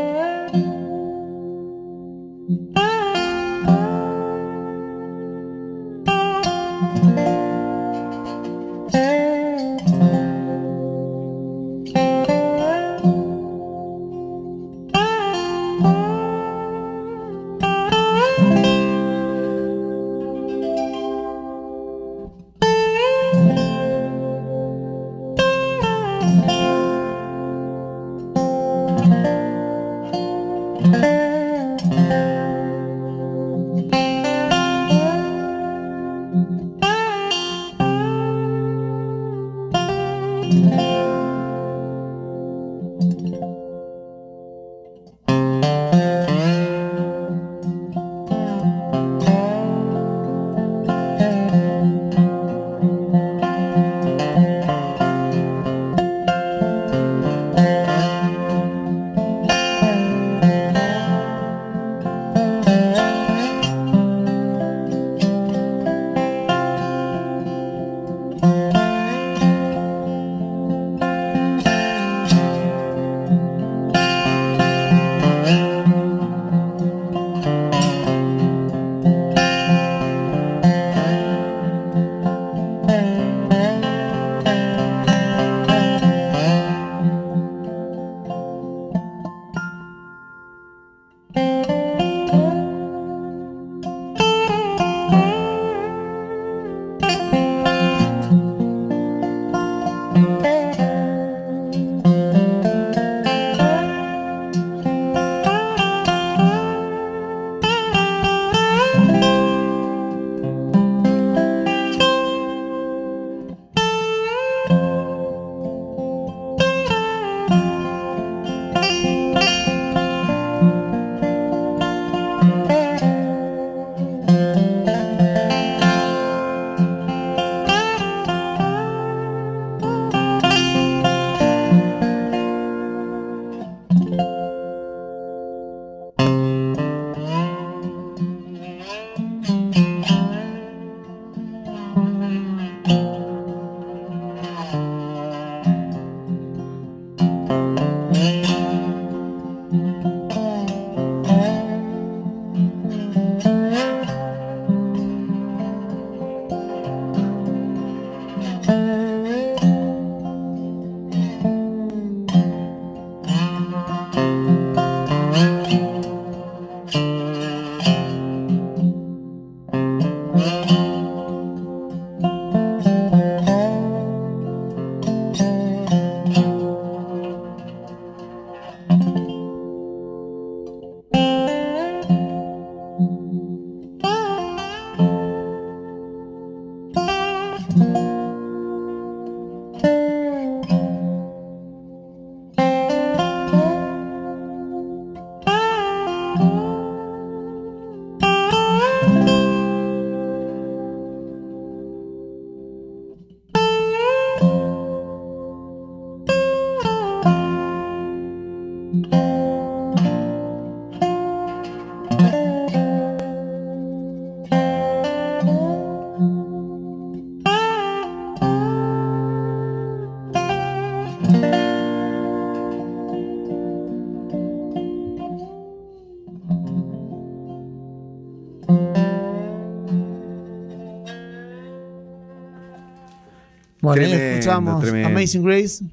Escuchamos 234.40 234.82
tremendo. 234.82 235.08
Amazing 235.08 235.42
Grace. 235.42 235.84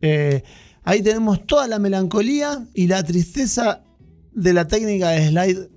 Eh, 0.00 0.42
ahí 0.84 1.02
tenemos 1.02 1.46
toda 1.46 1.66
la 1.66 1.78
melancolía 1.78 2.64
y 2.74 2.86
la 2.86 3.02
tristeza 3.02 3.82
de 4.32 4.52
la 4.52 4.66
técnica 4.66 5.10
de 5.10 5.28
slide 5.28 5.68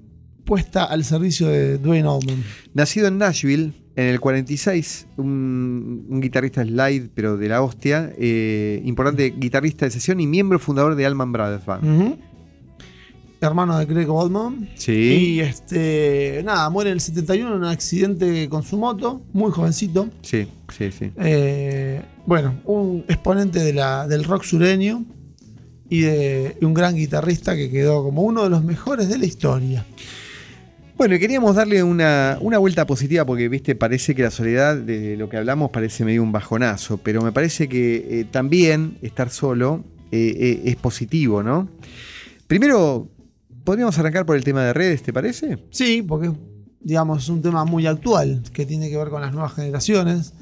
puesta 0.46 0.84
al 0.84 1.04
servicio 1.04 1.48
de 1.48 1.78
Dwayne 1.78 2.08
Allman. 2.08 2.44
Nacido 2.74 3.08
en 3.08 3.18
Nashville 3.18 3.74
en 3.96 4.06
el 4.06 4.20
46, 4.22 5.08
un, 5.18 6.06
un 6.10 6.22
guitarrista 6.22 6.64
slide, 6.64 7.10
pero 7.14 7.36
de 7.36 7.50
la 7.50 7.62
hostia, 7.62 8.14
eh, 8.18 8.82
importante 8.86 9.34
guitarrista 9.38 9.86
de 9.86 9.92
sesión 9.92 10.22
y 10.22 10.28
miembro 10.28 10.58
fundador 10.58 10.96
de 10.96 11.06
Allman 11.06 11.34
Brothers 11.34 11.66
Band. 11.66 12.18
Hermano 13.42 13.78
de 13.78 13.88
Craig 13.88 14.10
Oldman. 14.10 14.70
Sí. 14.76 14.92
Y 14.92 15.40
este, 15.40 16.42
nada, 16.44 16.70
muere 16.70 16.90
en 16.90 16.96
el 16.96 17.02
71 17.02 17.50
en 17.52 17.58
un 17.60 17.66
accidente 17.66 18.50
con 18.50 18.64
su 18.64 18.78
moto, 18.78 19.22
muy 19.34 19.52
jovencito. 19.52 20.10
Sí, 20.22 20.48
sí, 20.78 20.92
sí. 20.92 21.12
Eh, 21.18 22.02
bueno, 22.26 22.56
un 22.66 23.06
exponente 23.08 23.60
de 23.60 23.74
la- 23.74 24.08
del 24.08 24.24
rock 24.26 24.44
sureño 24.44 25.06
y, 25.90 26.02
de, 26.02 26.58
y 26.62 26.66
un 26.66 26.74
gran 26.74 26.96
guitarrista 26.96 27.56
que 27.56 27.70
quedó 27.72 28.04
como 28.04 28.24
uno 28.24 28.44
de 28.44 28.50
los 28.50 28.64
mejores 28.64 29.08
de 29.10 29.18
la 29.18 29.26
historia. 29.26 29.86
Bueno, 30.98 31.16
y 31.16 31.20
queríamos 31.20 31.56
darle 31.56 31.82
una, 31.82 32.38
una 32.42 32.58
vuelta 32.58 32.86
positiva 32.86 33.26
porque, 33.26 33.48
viste, 33.48 33.74
parece 33.74 34.14
que 34.14 34.22
la 34.24 34.32
soledad 34.32 34.76
de 34.76 35.16
lo 35.16 35.30
que 35.30 35.38
hablamos 35.38 35.70
parece 35.72 36.04
medio 36.04 36.22
un 36.22 36.34
bajonazo, 36.34 36.98
pero 36.98 37.22
me 37.22 37.32
parece 37.32 37.70
que 37.70 38.20
eh, 38.20 38.26
también 38.30 38.98
estar 39.02 39.30
solo 39.30 39.86
eh, 40.12 40.36
eh, 40.38 40.62
es 40.66 40.76
positivo, 40.76 41.42
¿no? 41.42 41.70
Primero, 42.48 43.08
podríamos 43.64 43.98
arrancar 44.00 44.26
por 44.26 44.36
el 44.36 44.44
tema 44.44 44.64
de 44.64 44.74
redes, 44.74 45.02
¿te 45.04 45.14
parece? 45.14 45.58
Sí, 45.72 46.02
porque 46.02 46.32
digamos 46.82 47.24
es 47.24 47.30
un 47.30 47.42
tema 47.42 47.66
muy 47.66 47.86
actual 47.88 48.42
que 48.54 48.66
tiene 48.66 48.90
que 48.90 48.98
ver 48.98 49.10
con 49.10 49.22
las 49.22 49.34
nuevas 49.34 49.54
generaciones. 49.54 50.34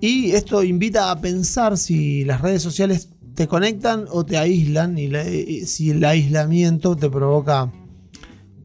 Y 0.00 0.32
esto 0.32 0.62
invita 0.62 1.10
a 1.10 1.20
pensar 1.20 1.76
si 1.78 2.24
las 2.24 2.40
redes 2.42 2.62
sociales 2.62 3.08
te 3.34 3.46
conectan 3.46 4.06
o 4.10 4.24
te 4.24 4.36
aíslan 4.38 4.98
y, 4.98 5.08
la- 5.08 5.28
y 5.28 5.66
si 5.66 5.90
el 5.90 6.04
aislamiento 6.04 6.96
te 6.96 7.08
provoca 7.10 7.70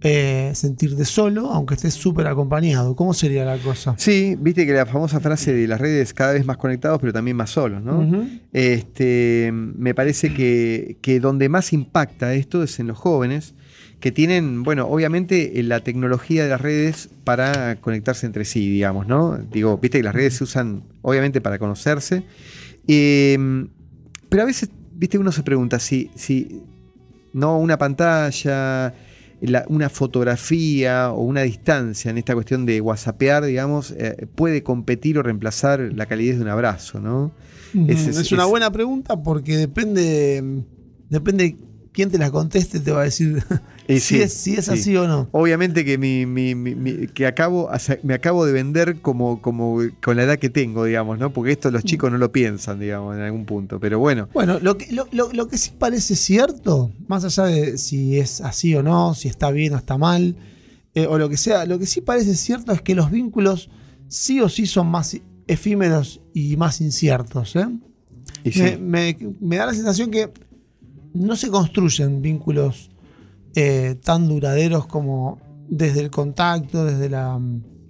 eh, 0.03 0.51
sentirte 0.55 1.05
solo, 1.05 1.51
aunque 1.51 1.75
estés 1.75 1.93
súper 1.93 2.25
acompañado. 2.25 2.95
¿Cómo 2.95 3.13
sería 3.13 3.45
la 3.45 3.57
cosa? 3.59 3.93
Sí, 3.99 4.35
viste 4.39 4.65
que 4.65 4.73
la 4.73 4.85
famosa 4.87 5.19
frase 5.19 5.53
de 5.53 5.67
las 5.67 5.79
redes 5.79 6.13
cada 6.13 6.33
vez 6.33 6.43
más 6.45 6.57
conectados, 6.57 6.99
pero 6.99 7.13
también 7.13 7.37
más 7.37 7.51
solos, 7.51 7.83
¿no? 7.83 8.01
Este, 8.51 9.51
me 9.53 9.93
parece 9.93 10.33
que, 10.33 10.97
que 11.01 11.19
donde 11.19 11.49
más 11.49 11.71
impacta 11.71 12.33
esto 12.33 12.63
es 12.63 12.79
en 12.79 12.87
los 12.87 12.97
jóvenes, 12.97 13.53
que 14.01 14.11
tienen, 14.11 14.63
bueno, 14.63 14.87
obviamente 14.87 15.59
eh, 15.59 15.63
la 15.63 15.79
tecnología 15.79 16.43
de 16.43 16.49
las 16.49 16.59
redes 16.59 17.07
para 17.23 17.77
conectarse 17.79 18.25
entre 18.25 18.43
sí, 18.43 18.69
digamos, 18.69 19.07
¿no? 19.07 19.37
Digo, 19.37 19.77
viste 19.77 19.99
que 19.99 20.03
las 20.03 20.13
redes 20.15 20.33
se 20.35 20.43
usan 20.43 20.83
obviamente 21.03 21.39
para 21.39 21.57
conocerse, 21.59 22.23
eh, 22.87 23.37
pero 24.27 24.43
a 24.43 24.45
veces, 24.45 24.69
viste, 24.93 25.17
uno 25.17 25.31
se 25.31 25.43
pregunta 25.43 25.79
si, 25.79 26.09
si 26.15 26.61
no 27.33 27.57
una 27.59 27.77
pantalla, 27.77 28.93
la- 29.41 29.65
una 29.69 29.89
fotografía 29.89 31.11
o 31.11 31.21
una 31.23 31.41
distancia 31.41 32.11
en 32.11 32.17
esta 32.17 32.33
cuestión 32.33 32.65
de 32.65 32.81
whatsappear, 32.81 33.45
digamos, 33.45 33.91
eh, 33.97 34.27
puede 34.35 34.63
competir 34.63 35.17
o 35.17 35.23
reemplazar 35.23 35.79
la 35.95 36.05
calidez 36.05 36.37
de 36.37 36.43
un 36.43 36.49
abrazo, 36.49 36.99
¿no? 36.99 37.31
Es, 37.87 38.07
Es- 38.07 38.17
es- 38.17 38.31
una 38.31 38.45
buena 38.45 38.71
pregunta 38.71 39.21
porque 39.21 39.57
depende, 39.57 40.63
depende 41.09 41.55
quién 41.93 42.09
te 42.09 42.17
la 42.17 42.31
conteste, 42.31 42.79
te 42.79 42.91
va 42.91 43.01
a 43.01 43.03
decir 43.05 43.43
si, 43.87 43.99
sí, 43.99 44.21
es, 44.21 44.33
si 44.33 44.53
es 44.55 44.65
sí. 44.65 44.71
así 44.71 44.95
o 44.97 45.07
no. 45.07 45.27
Obviamente 45.31 45.83
que 45.83 45.97
mi, 45.97 46.25
mi- 46.25 46.55
mi- 46.55 46.75
mi- 46.75 47.07
que 47.07 47.25
acabo, 47.27 47.69
me 48.03 48.13
acabo 48.13 48.45
de 48.45 48.53
vender 48.53 49.01
como, 49.01 49.41
como 49.41 49.79
con 50.01 50.15
la 50.17 50.23
edad 50.23 50.39
que 50.39 50.49
tengo, 50.49 50.85
digamos, 50.85 51.19
¿no? 51.19 51.33
Porque 51.33 51.51
esto 51.51 51.69
los 51.71 51.83
chicos 51.83 52.11
no 52.11 52.17
lo 52.17 52.31
piensan, 52.31 52.79
digamos, 52.79 53.15
en 53.17 53.21
algún 53.23 53.45
punto. 53.45 53.79
Pero 53.79 53.99
bueno, 53.99 54.29
Bueno, 54.33 54.59
lo 54.61 54.77
que, 54.77 54.91
lo, 54.91 55.07
lo- 55.11 55.33
lo 55.33 55.47
que 55.47 55.57
sí 55.57 55.71
parece 55.77 56.15
cierto, 56.15 56.91
más 57.07 57.23
allá 57.25 57.43
de 57.45 57.77
si 57.77 58.17
es 58.19 58.39
así 58.41 58.73
o 58.75 58.83
no, 58.83 59.13
si 59.13 59.27
está 59.27 59.51
bien 59.51 59.73
o 59.73 59.77
está 59.77 59.97
mal, 59.97 60.35
eh, 60.95 61.07
o 61.07 61.17
lo 61.17 61.29
que 61.29 61.37
sea, 61.37 61.65
lo 61.65 61.77
que 61.79 61.85
sí 61.85 62.01
parece 62.01 62.35
cierto 62.35 62.71
es 62.71 62.81
que 62.81 62.95
los 62.95 63.11
vínculos 63.11 63.69
sí 64.07 64.39
o 64.41 64.49
sí 64.49 64.65
son 64.65 64.87
más 64.87 65.17
efímeros 65.47 66.21
y 66.33 66.55
más 66.57 66.79
inciertos. 66.81 67.55
¿eh? 67.55 67.67
y 68.43 68.51
sí. 68.51 68.61
Me, 68.61 68.77
me- 68.77 69.17
me 69.41 69.57
da 69.57 69.65
la 69.67 69.73
sensación 69.73 70.09
que 70.11 70.29
no 71.13 71.35
se 71.35 71.49
construyen 71.49 72.21
vínculos 72.21 72.89
eh, 73.55 73.95
tan 74.03 74.27
duraderos 74.27 74.87
como 74.87 75.39
desde 75.69 76.01
el 76.01 76.09
contacto, 76.09 76.85
desde 76.85 77.09
la... 77.09 77.39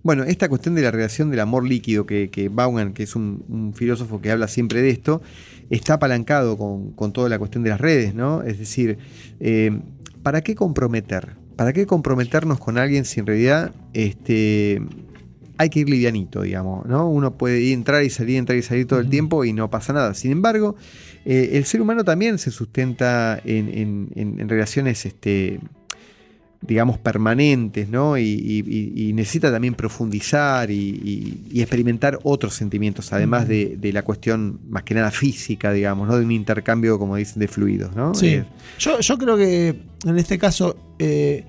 Bueno, 0.04 0.24
esta 0.24 0.50
cuestión 0.50 0.74
de 0.74 0.82
la 0.82 0.90
relación 0.90 1.30
del 1.30 1.40
amor 1.40 1.68
líquido 1.68 2.06
que, 2.08 2.30
que 2.32 2.50
Vaughan, 2.50 2.94
que 2.94 3.04
es 3.04 3.16
un, 3.16 3.46
un 3.50 3.74
filósofo 3.74 4.20
que 4.20 4.32
habla 4.32 4.48
siempre 4.48 4.82
de 4.82 4.90
esto, 4.90 5.22
está 5.70 5.96
apalancado 5.96 6.58
con, 6.58 6.92
con 6.94 7.14
toda 7.14 7.30
la 7.30 7.38
cuestión 7.38 7.64
de 7.64 7.70
las 7.70 7.80
redes, 7.80 8.16
¿no? 8.16 8.42
Es 8.42 8.58
decir, 8.58 8.98
eh, 9.40 9.80
¿para 10.24 10.42
qué 10.42 10.56
comprometer? 10.56 11.36
¿Para 11.56 11.74
qué 11.74 11.86
comprometernos 11.86 12.60
con 12.60 12.80
alguien 12.80 13.06
si 13.06 13.20
en 13.20 13.28
realidad 13.28 13.72
este, 13.94 14.82
hay 15.58 15.70
que 15.70 15.82
ir 15.82 15.90
livianito, 15.90 16.42
digamos, 16.42 16.88
¿no? 16.88 17.08
Uno 17.08 17.38
puede 17.38 17.62
ir, 17.62 17.74
entrar 17.74 18.04
y 18.04 18.10
salir, 18.10 18.38
entrar 18.38 18.58
y 18.58 18.64
salir 18.64 18.88
todo 18.88 19.00
el 19.00 19.10
tiempo 19.10 19.46
y 19.46 19.54
no 19.54 19.70
pasa 19.70 19.94
nada. 19.94 20.16
Sin 20.16 20.32
embargo, 20.32 20.76
eh, 21.26 21.52
el 21.54 21.66
ser 21.66 21.82
humano 21.82 22.04
también 22.04 22.38
se 22.38 22.52
sustenta 22.52 23.40
en, 23.44 23.70
en- 23.70 24.10
en- 24.16 24.40
en 24.40 24.50
relaciones, 24.50 25.06
este, 25.06 25.60
digamos, 26.64 27.00
permanentes, 27.00 27.90
¿no? 27.90 28.18
Y, 28.20 28.24
y- 28.24 28.64
y- 28.68 29.10
y 29.10 29.14
necesita 29.14 29.52
también 29.52 29.74
profundizar 29.74 30.70
y, 30.70 30.76
y- 30.76 31.44
y 31.52 31.62
experimentar 31.62 32.20
otros 32.24 32.54
sentimientos, 32.54 33.12
además 33.14 33.48
de, 33.48 33.78
de 33.80 33.92
la 33.92 34.04
cuestión 34.04 34.60
más 34.70 34.84
que 34.84 34.94
nada 34.94 35.10
física, 35.10 35.72
digamos, 35.74 36.08
¿no? 36.08 36.18
De 36.18 36.24
un 36.24 36.32
intercambio, 36.32 37.00
como 37.00 37.16
dicen, 37.16 37.40
de 37.40 37.48
fluidos, 37.48 37.96
¿no? 37.96 38.14
Sí. 38.14 38.28
Eh, 38.28 38.46
Yo, 38.78 39.00
yo 39.00 39.18
creo 39.18 39.38
que 39.38 39.76
en 40.06 40.18
este 40.20 40.38
caso 40.38 40.78
eh, 41.00 41.46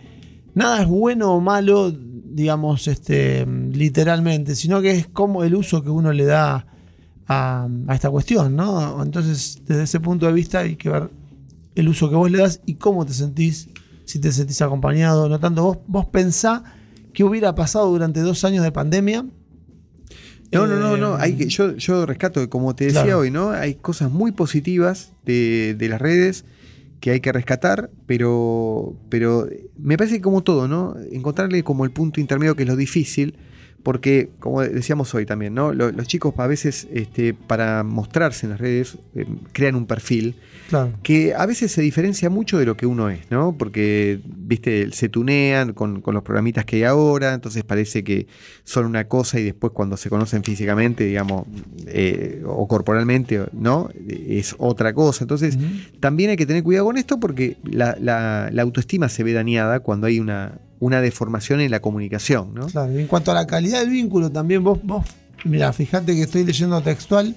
nada 0.55 0.81
es 0.83 0.89
bueno 0.89 1.35
o 1.35 1.41
malo, 1.43 1.93
digamos, 1.93 2.89
este, 2.89 3.45
literalmente, 3.47 4.55
sino 4.55 4.81
que 4.81 4.93
es 4.93 5.07
como 5.09 5.45
el 5.45 5.55
uso 5.55 5.83
que 5.83 5.91
uno 5.91 6.11
le 6.15 6.25
da 6.25 6.67
a, 7.33 7.69
a 7.89 7.95
esta 7.95 8.11
cuestión, 8.11 8.55
¿no? 8.57 9.03
Entonces, 9.03 9.61
desde 9.67 9.85
ese 9.85 10.01
punto 10.01 10.27
de 10.27 10.33
vista 10.33 10.61
hay 10.61 10.77
que 10.77 10.89
ver 10.91 11.11
el 11.75 11.89
uso 11.89 12.09
que 12.11 12.17
vos 12.17 12.31
le 12.31 12.39
das 12.39 12.61
y 12.67 12.75
cómo 12.75 13.07
te 13.07 13.13
sentís, 13.15 13.69
si 14.05 14.19
te 14.19 14.31
sentís 14.33 14.61
acompañado, 14.63 15.29
no 15.29 15.39
tanto. 15.41 15.63
Vos, 15.63 15.79
vos 15.87 16.07
pensá 16.07 16.63
qué 17.15 17.25
hubiera 17.25 17.55
pasado 17.55 17.91
durante 17.91 18.21
dos 18.21 18.45
años 18.45 18.63
de 18.65 18.73
pandemia. 18.73 19.25
No, 20.53 20.67
no, 20.67 20.77
no, 20.79 20.97
Eh, 20.97 21.01
no. 21.01 21.15
Hay 21.17 21.35
que, 21.37 21.47
yo, 21.49 21.77
yo 21.77 22.05
rescato, 22.05 22.49
como 22.51 22.75
te 22.75 22.85
decía 22.87 23.03
Claro. 23.05 23.21
hoy, 23.21 23.31
¿no? 23.31 23.51
Hay 23.51 23.77
cosas 23.77 24.11
muy 24.11 24.33
positivas 24.33 25.13
de, 25.25 25.75
de 25.79 25.89
las 25.89 26.01
redes 26.01 26.45
que 27.01 27.11
hay 27.11 27.21
que 27.21 27.33
rescatar, 27.33 27.91
pero, 28.07 28.95
pero 29.09 29.49
me 29.79 29.97
parece 29.97 30.17
que 30.17 30.23
como 30.23 30.43
todo, 30.43 30.69
¿no? 30.69 30.95
Encontrarle 31.11 31.65
como 31.65 31.85
el 31.85 31.91
punto 31.91 32.21
intermedio 32.21 32.55
que 32.55 32.63
es 32.65 32.69
lo 32.69 32.77
difícil, 32.77 33.35
porque, 33.83 34.31
como 34.39 34.61
decíamos 34.63 35.13
hoy 35.15 35.27
también, 35.27 35.55
¿no? 35.55 35.73
Lo- 35.73 35.91
Los, 35.91 36.07
chicos 36.07 36.35
a 36.39 36.47
veces, 36.47 36.87
este, 36.93 37.35
para 37.35 37.83
mostrarse 37.83 38.47
en 38.47 38.51
las 38.51 38.61
redes, 38.61 38.97
eh, 39.15 39.27
crean 39.53 39.75
un 39.75 39.87
perfil 39.87 40.37
Claro. 40.69 40.93
que 41.03 41.35
a 41.35 41.45
veces 41.47 41.73
se 41.73 41.83
diferencia 41.83 42.31
mucho 42.31 42.59
de 42.59 42.65
lo 42.65 42.77
que 42.77 42.87
uno 42.87 43.11
es, 43.11 43.31
¿no? 43.31 43.57
Porque, 43.59 44.21
viste, 44.25 44.91
se 44.93 45.09
tunean 45.09 45.73
con, 45.73 46.01
con 46.01 46.15
los 46.15 46.23
programitas 46.23 46.65
que 46.65 46.77
hay 46.77 46.85
ahora, 46.85 47.35
entonces 47.35 47.65
parece 47.65 48.05
que 48.05 48.27
son 48.65 48.87
una 48.87 49.09
cosa 49.09 49.39
y 49.41 49.45
después 49.45 49.73
cuando 49.73 49.97
se 49.97 50.09
conocen 50.09 50.45
físicamente, 50.45 51.05
digamos, 51.05 51.47
eh, 51.87 52.43
o 52.47 52.67
corporalmente, 52.69 53.41
¿no? 53.53 53.91
Es 54.09 54.55
otra 54.59 54.93
cosa. 54.95 55.25
Entonces, 55.25 55.59
también 56.01 56.31
hay 56.31 56.37
que 56.37 56.47
tener 56.47 56.63
cuidado 56.63 56.87
con 56.87 56.97
esto 56.97 57.19
porque 57.21 57.57
la, 57.65 57.97
la- 58.01 58.49
la 58.53 58.63
autoestima 58.63 59.09
se 59.09 59.25
ve 59.25 59.33
dañada 59.33 59.81
cuando 59.81 60.07
hay 60.07 60.21
una, 60.21 60.59
una 60.83 61.01
deformación 61.01 61.61
en 61.61 61.71
la 61.71 61.79
comunicación, 61.79 62.55
¿no? 62.55 62.67
Claro, 62.67 62.93
y 62.93 63.01
en 63.01 63.07
cuanto 63.07 63.31
a 63.31 63.35
la 63.35 63.47
calidad 63.47 63.79
del 63.79 63.91
vínculo, 63.91 64.33
también 64.33 64.65
vos, 64.65 64.81
vos 64.83 65.07
mira, 65.45 65.73
fíjate 65.73 66.13
que 66.13 66.23
estoy 66.23 66.45
leyendo 66.45 66.81
textual. 66.83 67.37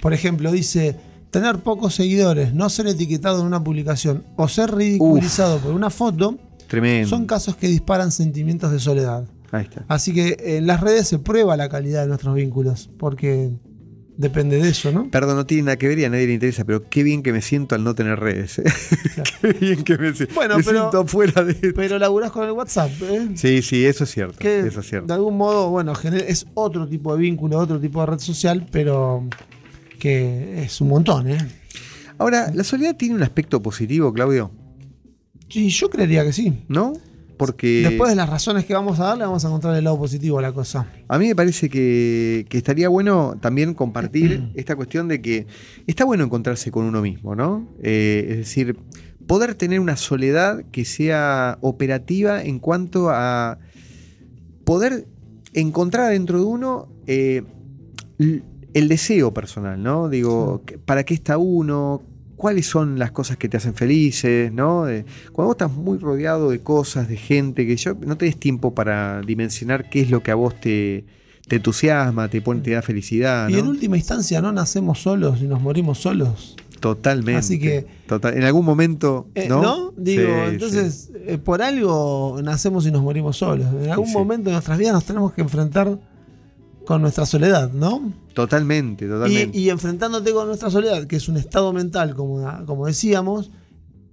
Por 0.00 0.12
ejemplo, 0.12 0.52
dice, 0.52 0.94
tener 1.32 1.58
pocos 1.58 1.96
seguidores, 1.96 2.54
no 2.54 2.70
ser 2.70 2.86
etiquetado 2.86 3.40
en 3.40 3.48
una 3.48 3.64
publicación 3.64 4.22
o 4.36 4.46
ser 4.46 4.72
ridiculizado 4.76 5.58
por 5.58 5.74
una 5.74 5.90
foto, 5.90 6.38
Tremendo. 6.68 7.08
son 7.08 7.26
casos 7.26 7.56
que 7.56 7.66
disparan 7.66 8.12
sentimientos 8.12 8.70
de 8.70 8.78
soledad. 8.78 9.24
Ahí 9.50 9.64
está. 9.64 9.84
Así 9.88 10.14
que 10.14 10.36
en 10.38 10.68
las 10.68 10.80
redes 10.80 11.08
se 11.08 11.18
prueba 11.18 11.56
la 11.56 11.68
calidad 11.68 12.02
de 12.02 12.06
nuestros 12.06 12.36
vínculos, 12.36 12.90
porque 12.96 13.50
depende 14.18 14.60
de 14.60 14.68
eso, 14.68 14.92
¿no? 14.92 15.08
Perdón, 15.10 15.36
no 15.36 15.46
tiene 15.46 15.62
nada 15.62 15.76
que 15.78 15.88
ver 15.88 15.98
y 15.98 16.04
a 16.04 16.10
nadie 16.10 16.26
le 16.26 16.34
interesa, 16.34 16.64
pero 16.64 16.86
qué 16.90 17.02
bien 17.02 17.22
que 17.22 17.32
me 17.32 17.40
siento 17.40 17.74
al 17.74 17.84
no 17.84 17.94
tener 17.94 18.18
redes. 18.18 18.58
¿eh? 18.58 18.64
qué 19.40 19.52
bien 19.54 19.84
que 19.84 19.96
me, 19.96 20.12
siento. 20.12 20.34
Bueno, 20.34 20.58
me 20.58 20.64
pero- 20.64 20.78
siento 20.90 21.06
fuera 21.06 21.44
de 21.44 21.52
esto. 21.52 21.68
Pero 21.74 21.98
laburás 21.98 22.30
con 22.32 22.44
el 22.44 22.52
WhatsApp, 22.52 22.90
¿eh? 23.02 23.28
Sí, 23.36 23.62
sí, 23.62 23.86
eso 23.86 24.04
es 24.04 24.10
cierto. 24.10 24.36
que 24.38 24.58
Eso 24.60 24.80
es 24.80 24.88
cierto. 24.88 25.06
de 25.06 25.14
algún 25.14 25.36
modo, 25.38 25.70
bueno, 25.70 25.92
es 26.26 26.46
otro 26.54 26.86
tipo 26.86 27.14
de 27.14 27.22
vínculo, 27.22 27.56
otro 27.58 27.80
tipo 27.80 28.00
de 28.00 28.06
red 28.06 28.18
social, 28.18 28.66
pero 28.70 29.26
que 29.98 30.62
es 30.64 30.80
un 30.80 30.88
montón, 30.88 31.30
¿eh? 31.30 31.38
Ahora, 32.18 32.50
¿la 32.52 32.64
soledad 32.64 32.96
tiene 32.96 33.14
un 33.14 33.22
aspecto 33.22 33.62
positivo, 33.62 34.12
Claudio? 34.12 34.50
Sí, 35.48 35.68
yo 35.70 35.88
creería 35.88 36.24
que 36.24 36.32
sí. 36.32 36.64
¿No? 36.68 36.92
Porque 37.38 37.82
Después 37.82 38.10
de 38.10 38.16
las 38.16 38.28
razones 38.28 38.66
que 38.66 38.74
vamos 38.74 38.98
a 39.00 39.04
darle, 39.04 39.24
vamos 39.24 39.44
a 39.44 39.48
encontrar 39.48 39.76
el 39.76 39.84
lado 39.84 39.96
positivo 39.96 40.38
a 40.38 40.42
la 40.42 40.52
cosa. 40.52 40.86
a 41.08 41.18
mí 41.18 41.28
me 41.28 41.36
parece 41.36 41.70
que, 41.70 42.44
que 42.48 42.58
estaría 42.58 42.88
bueno 42.88 43.36
también 43.40 43.74
compartir 43.74 44.50
esta 44.54 44.76
cuestión 44.76 45.08
de 45.08 45.22
que 45.22 45.46
está 45.86 46.04
bueno 46.04 46.24
encontrarse 46.24 46.70
con 46.70 46.84
uno 46.84 47.00
mismo, 47.00 47.34
¿no? 47.34 47.68
Eh, 47.82 48.26
es 48.30 48.36
decir, 48.38 48.76
poder 49.26 49.54
tener 49.54 49.78
una 49.78 49.96
soledad 49.96 50.64
que 50.72 50.84
sea 50.84 51.58
operativa 51.60 52.42
en 52.42 52.58
cuanto 52.58 53.10
a 53.10 53.58
poder 54.64 55.06
encontrar 55.54 56.10
dentro 56.10 56.38
de 56.38 56.44
uno 56.44 56.88
eh, 57.06 57.42
el 58.18 58.88
deseo 58.88 59.32
personal, 59.32 59.82
¿no? 59.82 60.08
Digo, 60.08 60.62
¿para 60.84 61.04
qué 61.04 61.14
está 61.14 61.38
uno? 61.38 62.02
¿Cuáles 62.38 62.66
son 62.66 62.98
las 62.98 63.10
cosas 63.10 63.36
que 63.36 63.48
te 63.50 63.58
hacen 63.58 63.74
felices? 63.74 64.50
¿no? 64.52 64.84
De- 64.86 65.04
cuando 65.32 65.48
vos 65.48 65.54
estás 65.54 65.72
muy 65.72 65.98
rodeado 65.98 66.48
de 66.50 66.60
cosas, 66.60 67.08
de 67.08 67.16
gente, 67.18 67.66
que 67.66 67.76
yo 67.76 67.94
no 68.06 68.16
tenés 68.16 68.38
tiempo 68.38 68.74
para 68.74 69.20
dimensionar 69.20 69.90
qué 69.90 70.00
es 70.00 70.10
lo 70.10 70.22
que 70.22 70.30
a 70.30 70.36
vos 70.36 70.58
te, 70.58 71.04
te 71.48 71.56
entusiasma, 71.56 72.28
te 72.28 72.40
pone, 72.40 72.60
te 72.62 72.70
da 72.70 72.80
felicidad. 72.80 73.48
Y 73.50 73.58
en 73.58 73.66
última 73.66 73.96
instancia, 73.96 74.40
no 74.40 74.52
nacemos 74.52 75.00
solos 75.02 75.40
y 75.42 75.48
nos 75.48 75.60
morimos 75.60 75.98
solos. 75.98 76.56
Totalmente. 76.80 77.38
Así 77.40 77.58
que- 77.58 77.86
Total- 78.06 78.36
en 78.36 78.44
algún 78.44 78.64
momento. 78.64 79.26
Eh, 79.34 79.48
¿no? 79.48 79.92
Digo, 79.96 80.22
Sí, 80.22 80.52
entonces, 80.52 81.10
eh, 81.26 81.36
por 81.36 81.60
algo 81.60 82.38
nacemos 82.42 82.86
y 82.86 82.92
nos 82.92 83.02
morimos 83.02 83.36
solos. 83.36 83.66
En 83.82 83.90
algún 83.90 84.06
Sí. 84.06 84.12
momento 84.12 84.50
de 84.50 84.52
nuestras 84.52 84.78
vidas 84.78 84.92
nos 84.92 85.04
tenemos 85.04 85.32
que 85.32 85.40
enfrentar 85.40 85.98
con 86.88 87.02
nuestra 87.02 87.26
soledad, 87.26 87.70
¿no? 87.70 88.14
Totalmente, 88.32 89.04
Y, 89.04 89.08
totalmente. 89.08 89.58
y 89.58 89.68
enfrentándote 89.68 90.32
con 90.32 90.46
nuestra 90.46 90.70
soledad, 90.70 91.06
que 91.06 91.16
es 91.16 91.28
un 91.28 91.36
estado 91.36 91.74
mental, 91.74 92.14
como, 92.14 92.42
como 92.64 92.86
decíamos, 92.86 93.50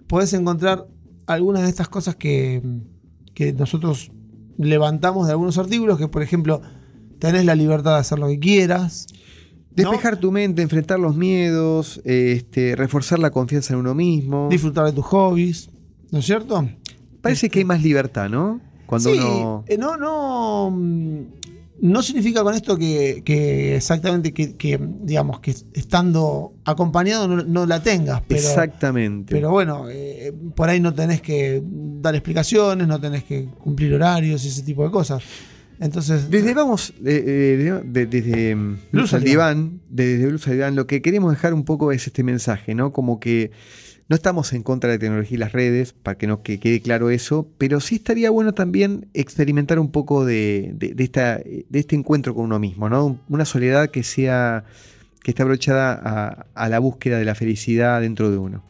puedes 0.08 0.34
encontrar 0.34 0.86
algunas 1.26 1.64
de 1.64 1.70
estas 1.70 1.88
cosas 1.88 2.18
que, 2.18 2.62
que 3.34 3.54
nosotros 3.54 4.12
levantamos 4.58 5.26
de 5.28 5.32
algunos 5.32 5.58
artículos, 5.58 5.98
que 5.98 6.10
por 6.10 6.22
ejemplo, 6.22 6.62
tenés 7.18 7.46
la 7.46 7.56
libertad 7.56 7.94
de 7.94 8.00
hacer 8.02 8.20
lo 8.20 8.28
que 8.28 8.40
quieras. 8.40 9.08
¿no? 9.78 9.90
Despejar 9.92 10.18
tu 10.18 10.34
mente, 10.34 10.62
enfrentar 10.62 11.00
los 11.00 11.16
miedos, 11.16 12.02
este, 12.04 12.76
reforzar 12.76 13.20
la 13.20 13.30
confianza 13.32 13.74
en 13.74 13.80
uno 13.80 13.96
mismo. 13.96 14.50
disfrutar 14.52 14.84
de 14.86 14.92
tus 14.92 15.06
hobbies, 15.06 15.70
¿no 16.12 16.20
es 16.20 16.26
cierto? 16.26 16.68
Parece 17.22 17.50
que 17.50 17.60
hay 17.60 17.66
más 17.66 17.82
libertad, 17.82 18.30
¿no? 18.30 18.60
Cuando 18.86 19.12
Sí, 19.14 19.18
uno. 19.18 19.64
eh, 19.66 19.78
no, 19.78 19.96
no, 19.96 20.72
mm, 20.72 21.22
no 21.82 22.02
significa 22.02 22.42
con 22.44 22.54
esto 22.56 22.78
que, 22.78 23.22
que 23.26 23.76
exactamente 23.76 24.34
que, 24.34 24.56
que, 24.56 24.80
digamos, 25.02 25.40
que 25.42 25.54
estando 25.74 26.54
acompañado 26.64 27.28
no, 27.28 27.44
no 27.44 27.66
la 27.66 27.84
tengas, 27.84 28.22
pero, 28.28 28.40
Exactamente. 28.42 29.34
pero 29.36 29.52
bueno, 29.52 29.86
eh, 29.90 30.34
por 30.56 30.70
ahí 30.70 30.80
no 30.80 30.94
tenés 30.94 31.22
que 31.22 31.62
dar 31.66 32.16
explicaciones, 32.16 32.88
no 32.88 33.00
tenés 33.00 33.24
que 33.26 33.46
cumplir 33.60 33.94
horarios 33.94 34.46
y 34.46 34.48
ese 34.48 34.64
tipo 34.64 34.84
de 34.84 34.92
cosas. 34.92 35.22
Entonces, 35.78 36.30
Desde 36.30 36.54
vamos, 36.54 36.92
eh, 37.06 37.24
eh, 37.28 37.82
de- 37.84 38.06
desde 38.06 38.56
mm, 38.56 38.78
Blues 38.94 39.14
al 39.14 39.24
diván, 39.26 39.82
desde 39.90 40.28
Blues 40.28 40.48
al 40.48 40.54
diván, 40.54 40.76
lo 40.76 40.88
que 40.88 41.02
queremos 41.02 41.32
dejar 41.34 41.54
un 41.54 41.66
poco 41.66 41.92
es 41.92 42.08
este 42.08 42.24
mensaje, 42.24 42.74
¿no? 42.74 42.94
Como 42.94 43.20
que 43.20 43.52
no 44.08 44.16
estamos 44.16 44.54
en 44.54 44.62
contra 44.64 44.90
de 44.90 44.96
la 44.98 45.00
tecnología 45.00 45.36
y 45.36 45.40
las 45.40 45.52
redes, 45.52 45.94
para 45.94 46.18
que 46.18 46.28
no 46.28 46.44
que 46.44 46.60
quede 46.60 46.80
claro 46.82 47.10
eso, 47.10 47.48
pero 47.58 47.80
sí 47.80 47.96
estaría 47.96 48.30
bueno 48.30 48.54
también 48.54 49.08
experimentar 49.14 49.80
un 49.80 49.92
poco 49.92 50.26
de, 50.26 50.72
de- 50.76 50.94
de 50.94 51.04
esta, 51.04 51.38
de 51.38 51.66
este 51.80 51.96
encuentro 51.96 52.36
con 52.36 52.46
uno 52.46 52.60
mismo, 52.60 52.88
¿no? 52.90 53.20
Una 53.30 53.46
soledad 53.46 53.90
que 53.90 54.04
sea, 54.04 54.66
que 55.24 55.32
esté 55.32 55.42
abrochada 55.42 56.00
a, 56.04 56.46
a 56.54 56.70
la 56.70 56.78
búsqueda 56.80 57.18
de 57.18 57.26
la 57.26 57.34
felicidad 57.36 58.02
dentro 58.02 58.30
de 58.30 58.38
uno. 58.38 58.64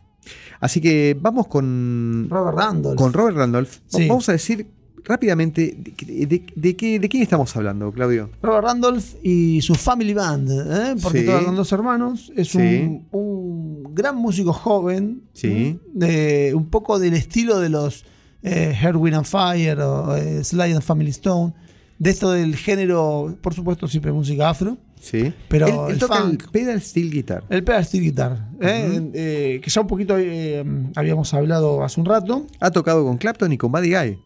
Así 0.62 0.80
que 0.82 1.16
vamos 1.20 1.48
con, 1.48 2.28
Robert 2.30 2.58
Randolph. 2.58 2.98
con 2.98 3.12
Robert 3.14 3.38
Randolph. 3.38 3.78
Sí. 3.88 4.08
Vamos 4.08 4.30
a 4.30 4.32
decir 4.32 4.68
rápidamente 5.06 5.76
de, 5.78 6.26
de- 6.26 6.46
de 6.56 6.76
qué, 6.76 7.00
de 7.00 7.08
quién 7.10 7.24
estamos 7.24 7.56
hablando, 7.56 7.92
Claudio. 7.92 8.30
Robert 8.42 8.66
Randolph 8.66 9.06
y 9.24 9.62
su 9.62 9.76
Family 9.76 10.14
Band, 10.14 10.50
¿eh? 10.52 10.96
porque 11.02 11.22
Sí. 11.22 11.46
con 11.46 11.56
dos 11.56 11.72
hermanos. 11.72 12.32
Es 12.36 12.50
Sí. 12.50 12.58
un, 12.58 13.08
un 13.12 13.96
gran 13.96 14.16
músico 14.18 14.52
joven, 14.54 15.22
Sí. 15.34 15.80
de, 15.94 16.54
un 16.56 16.66
poco 16.70 17.00
del 17.00 17.14
estilo 17.14 17.60
de 17.60 17.70
los 17.70 18.06
eh, 18.44 18.76
and 18.84 19.26
Fire 19.26 19.80
o 19.80 20.16
eh, 20.16 20.44
Sly 20.44 20.74
and 20.74 20.82
Family 20.82 21.10
Stone. 21.12 21.54
De 21.98 22.10
esto 22.10 22.32
del 22.32 22.56
género, 22.58 23.38
por 23.42 23.54
supuesto, 23.54 23.88
siempre 23.88 24.12
música 24.12 24.50
afro. 24.50 24.78
Sí. 25.00 25.32
Pero 25.48 25.68
él, 25.68 25.74
él 25.88 25.94
el 25.94 26.00
toca 26.00 26.16
funk. 26.18 26.44
el 26.44 26.50
pedal 26.50 26.82
steel 26.82 27.12
guitar. 27.12 27.44
El 27.50 27.64
pedal 27.64 27.86
steel 27.86 28.04
guitar, 28.04 28.50
¿eh? 28.60 29.12
Eh, 29.14 29.60
que 29.64 29.70
ya 29.70 29.82
un 29.82 29.88
poquito 29.88 30.16
eh, 30.18 30.64
habíamos 30.96 31.34
hablado 31.34 31.84
hace 31.84 32.00
un 32.00 32.06
rato. 32.08 32.48
Ha 32.60 32.72
tocado 32.72 33.04
con 33.06 33.18
Clapton 33.18 33.54
y 33.54 33.58
con 33.58 33.72
Buddy 33.72 33.92
Guy. 33.94 34.20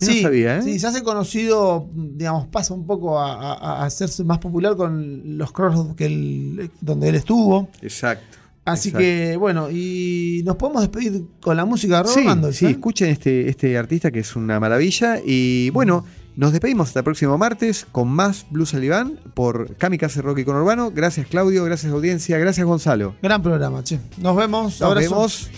No 0.00 0.12
sabía, 0.22 0.58
¿eh? 0.58 0.62
Sí, 0.62 0.78
se 0.78 0.86
hace 0.86 1.02
conocido, 1.02 1.88
digamos, 1.94 2.46
pasa 2.48 2.74
un 2.74 2.86
poco 2.86 3.18
a, 3.18 3.32
a- 3.34 3.82
a 3.82 3.84
hacerse 3.86 4.22
más 4.24 4.38
popular 4.38 4.76
con 4.76 5.38
los 5.38 5.52
cross 5.52 5.94
que 5.96 6.06
él- 6.06 6.70
donde 6.80 7.08
él 7.08 7.14
estuvo. 7.14 7.68
Exacto. 7.80 8.38
Así 8.66 8.88
exacto. 8.88 8.98
que, 9.04 9.36
bueno, 9.36 9.68
y 9.70 10.42
nos 10.44 10.56
podemos 10.56 10.80
despedir 10.82 11.24
con 11.40 11.56
la 11.56 11.64
música 11.66 12.02
de 12.02 12.08
Sí, 12.08 12.24
Randolph, 12.24 12.54
sí, 12.54 12.66
¿eh? 12.66 12.70
escuchen 12.70 13.10
este, 13.10 13.48
este 13.48 13.76
artista 13.78 14.10
que 14.10 14.20
es 14.20 14.36
una 14.36 14.58
maravilla. 14.58 15.18
Y 15.24 15.68
bueno, 15.70 16.04
nos 16.36 16.50
despedimos 16.52 16.88
hasta 16.88 17.00
el 17.00 17.04
próximo 17.04 17.36
martes 17.38 17.86
con 17.92 18.08
más 18.08 18.46
Blues 18.50 18.72
Alibán 18.74 19.18
por 19.34 19.76
Kamikaze 19.76 20.22
Rock 20.22 20.38
y 20.38 20.44
con 20.44 20.56
Urbano. 20.56 20.90
Gracias 20.90 21.26
Claudio, 21.28 21.62
gracias 21.64 21.92
audiencia, 21.92 22.38
gracias 22.38 22.66
Gonzalo. 22.66 23.14
Gran 23.22 23.42
programa, 23.42 23.84
che. 23.84 24.00
Nos 24.16 24.34
vemos. 24.34 24.80
Nos 24.80 24.90
abrazo. 24.90 25.10
vemos. 25.10 25.50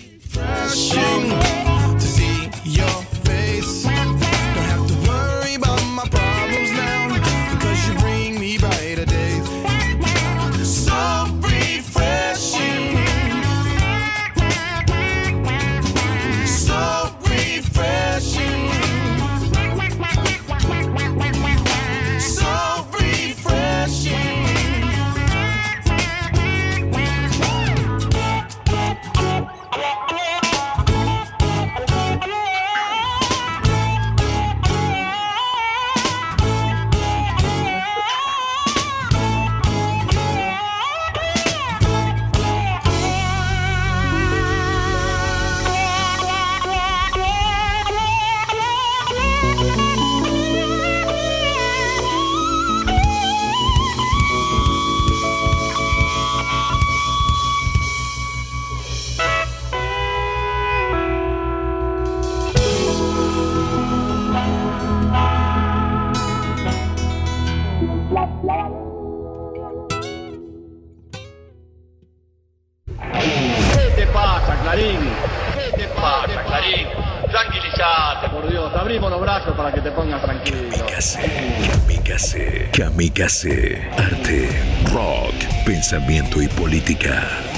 Kamikaze, 83.17 83.81
arte, 83.97 84.47
rock, 84.93 85.33
pensamiento 85.65 86.39
y 86.39 86.47
política. 86.47 87.56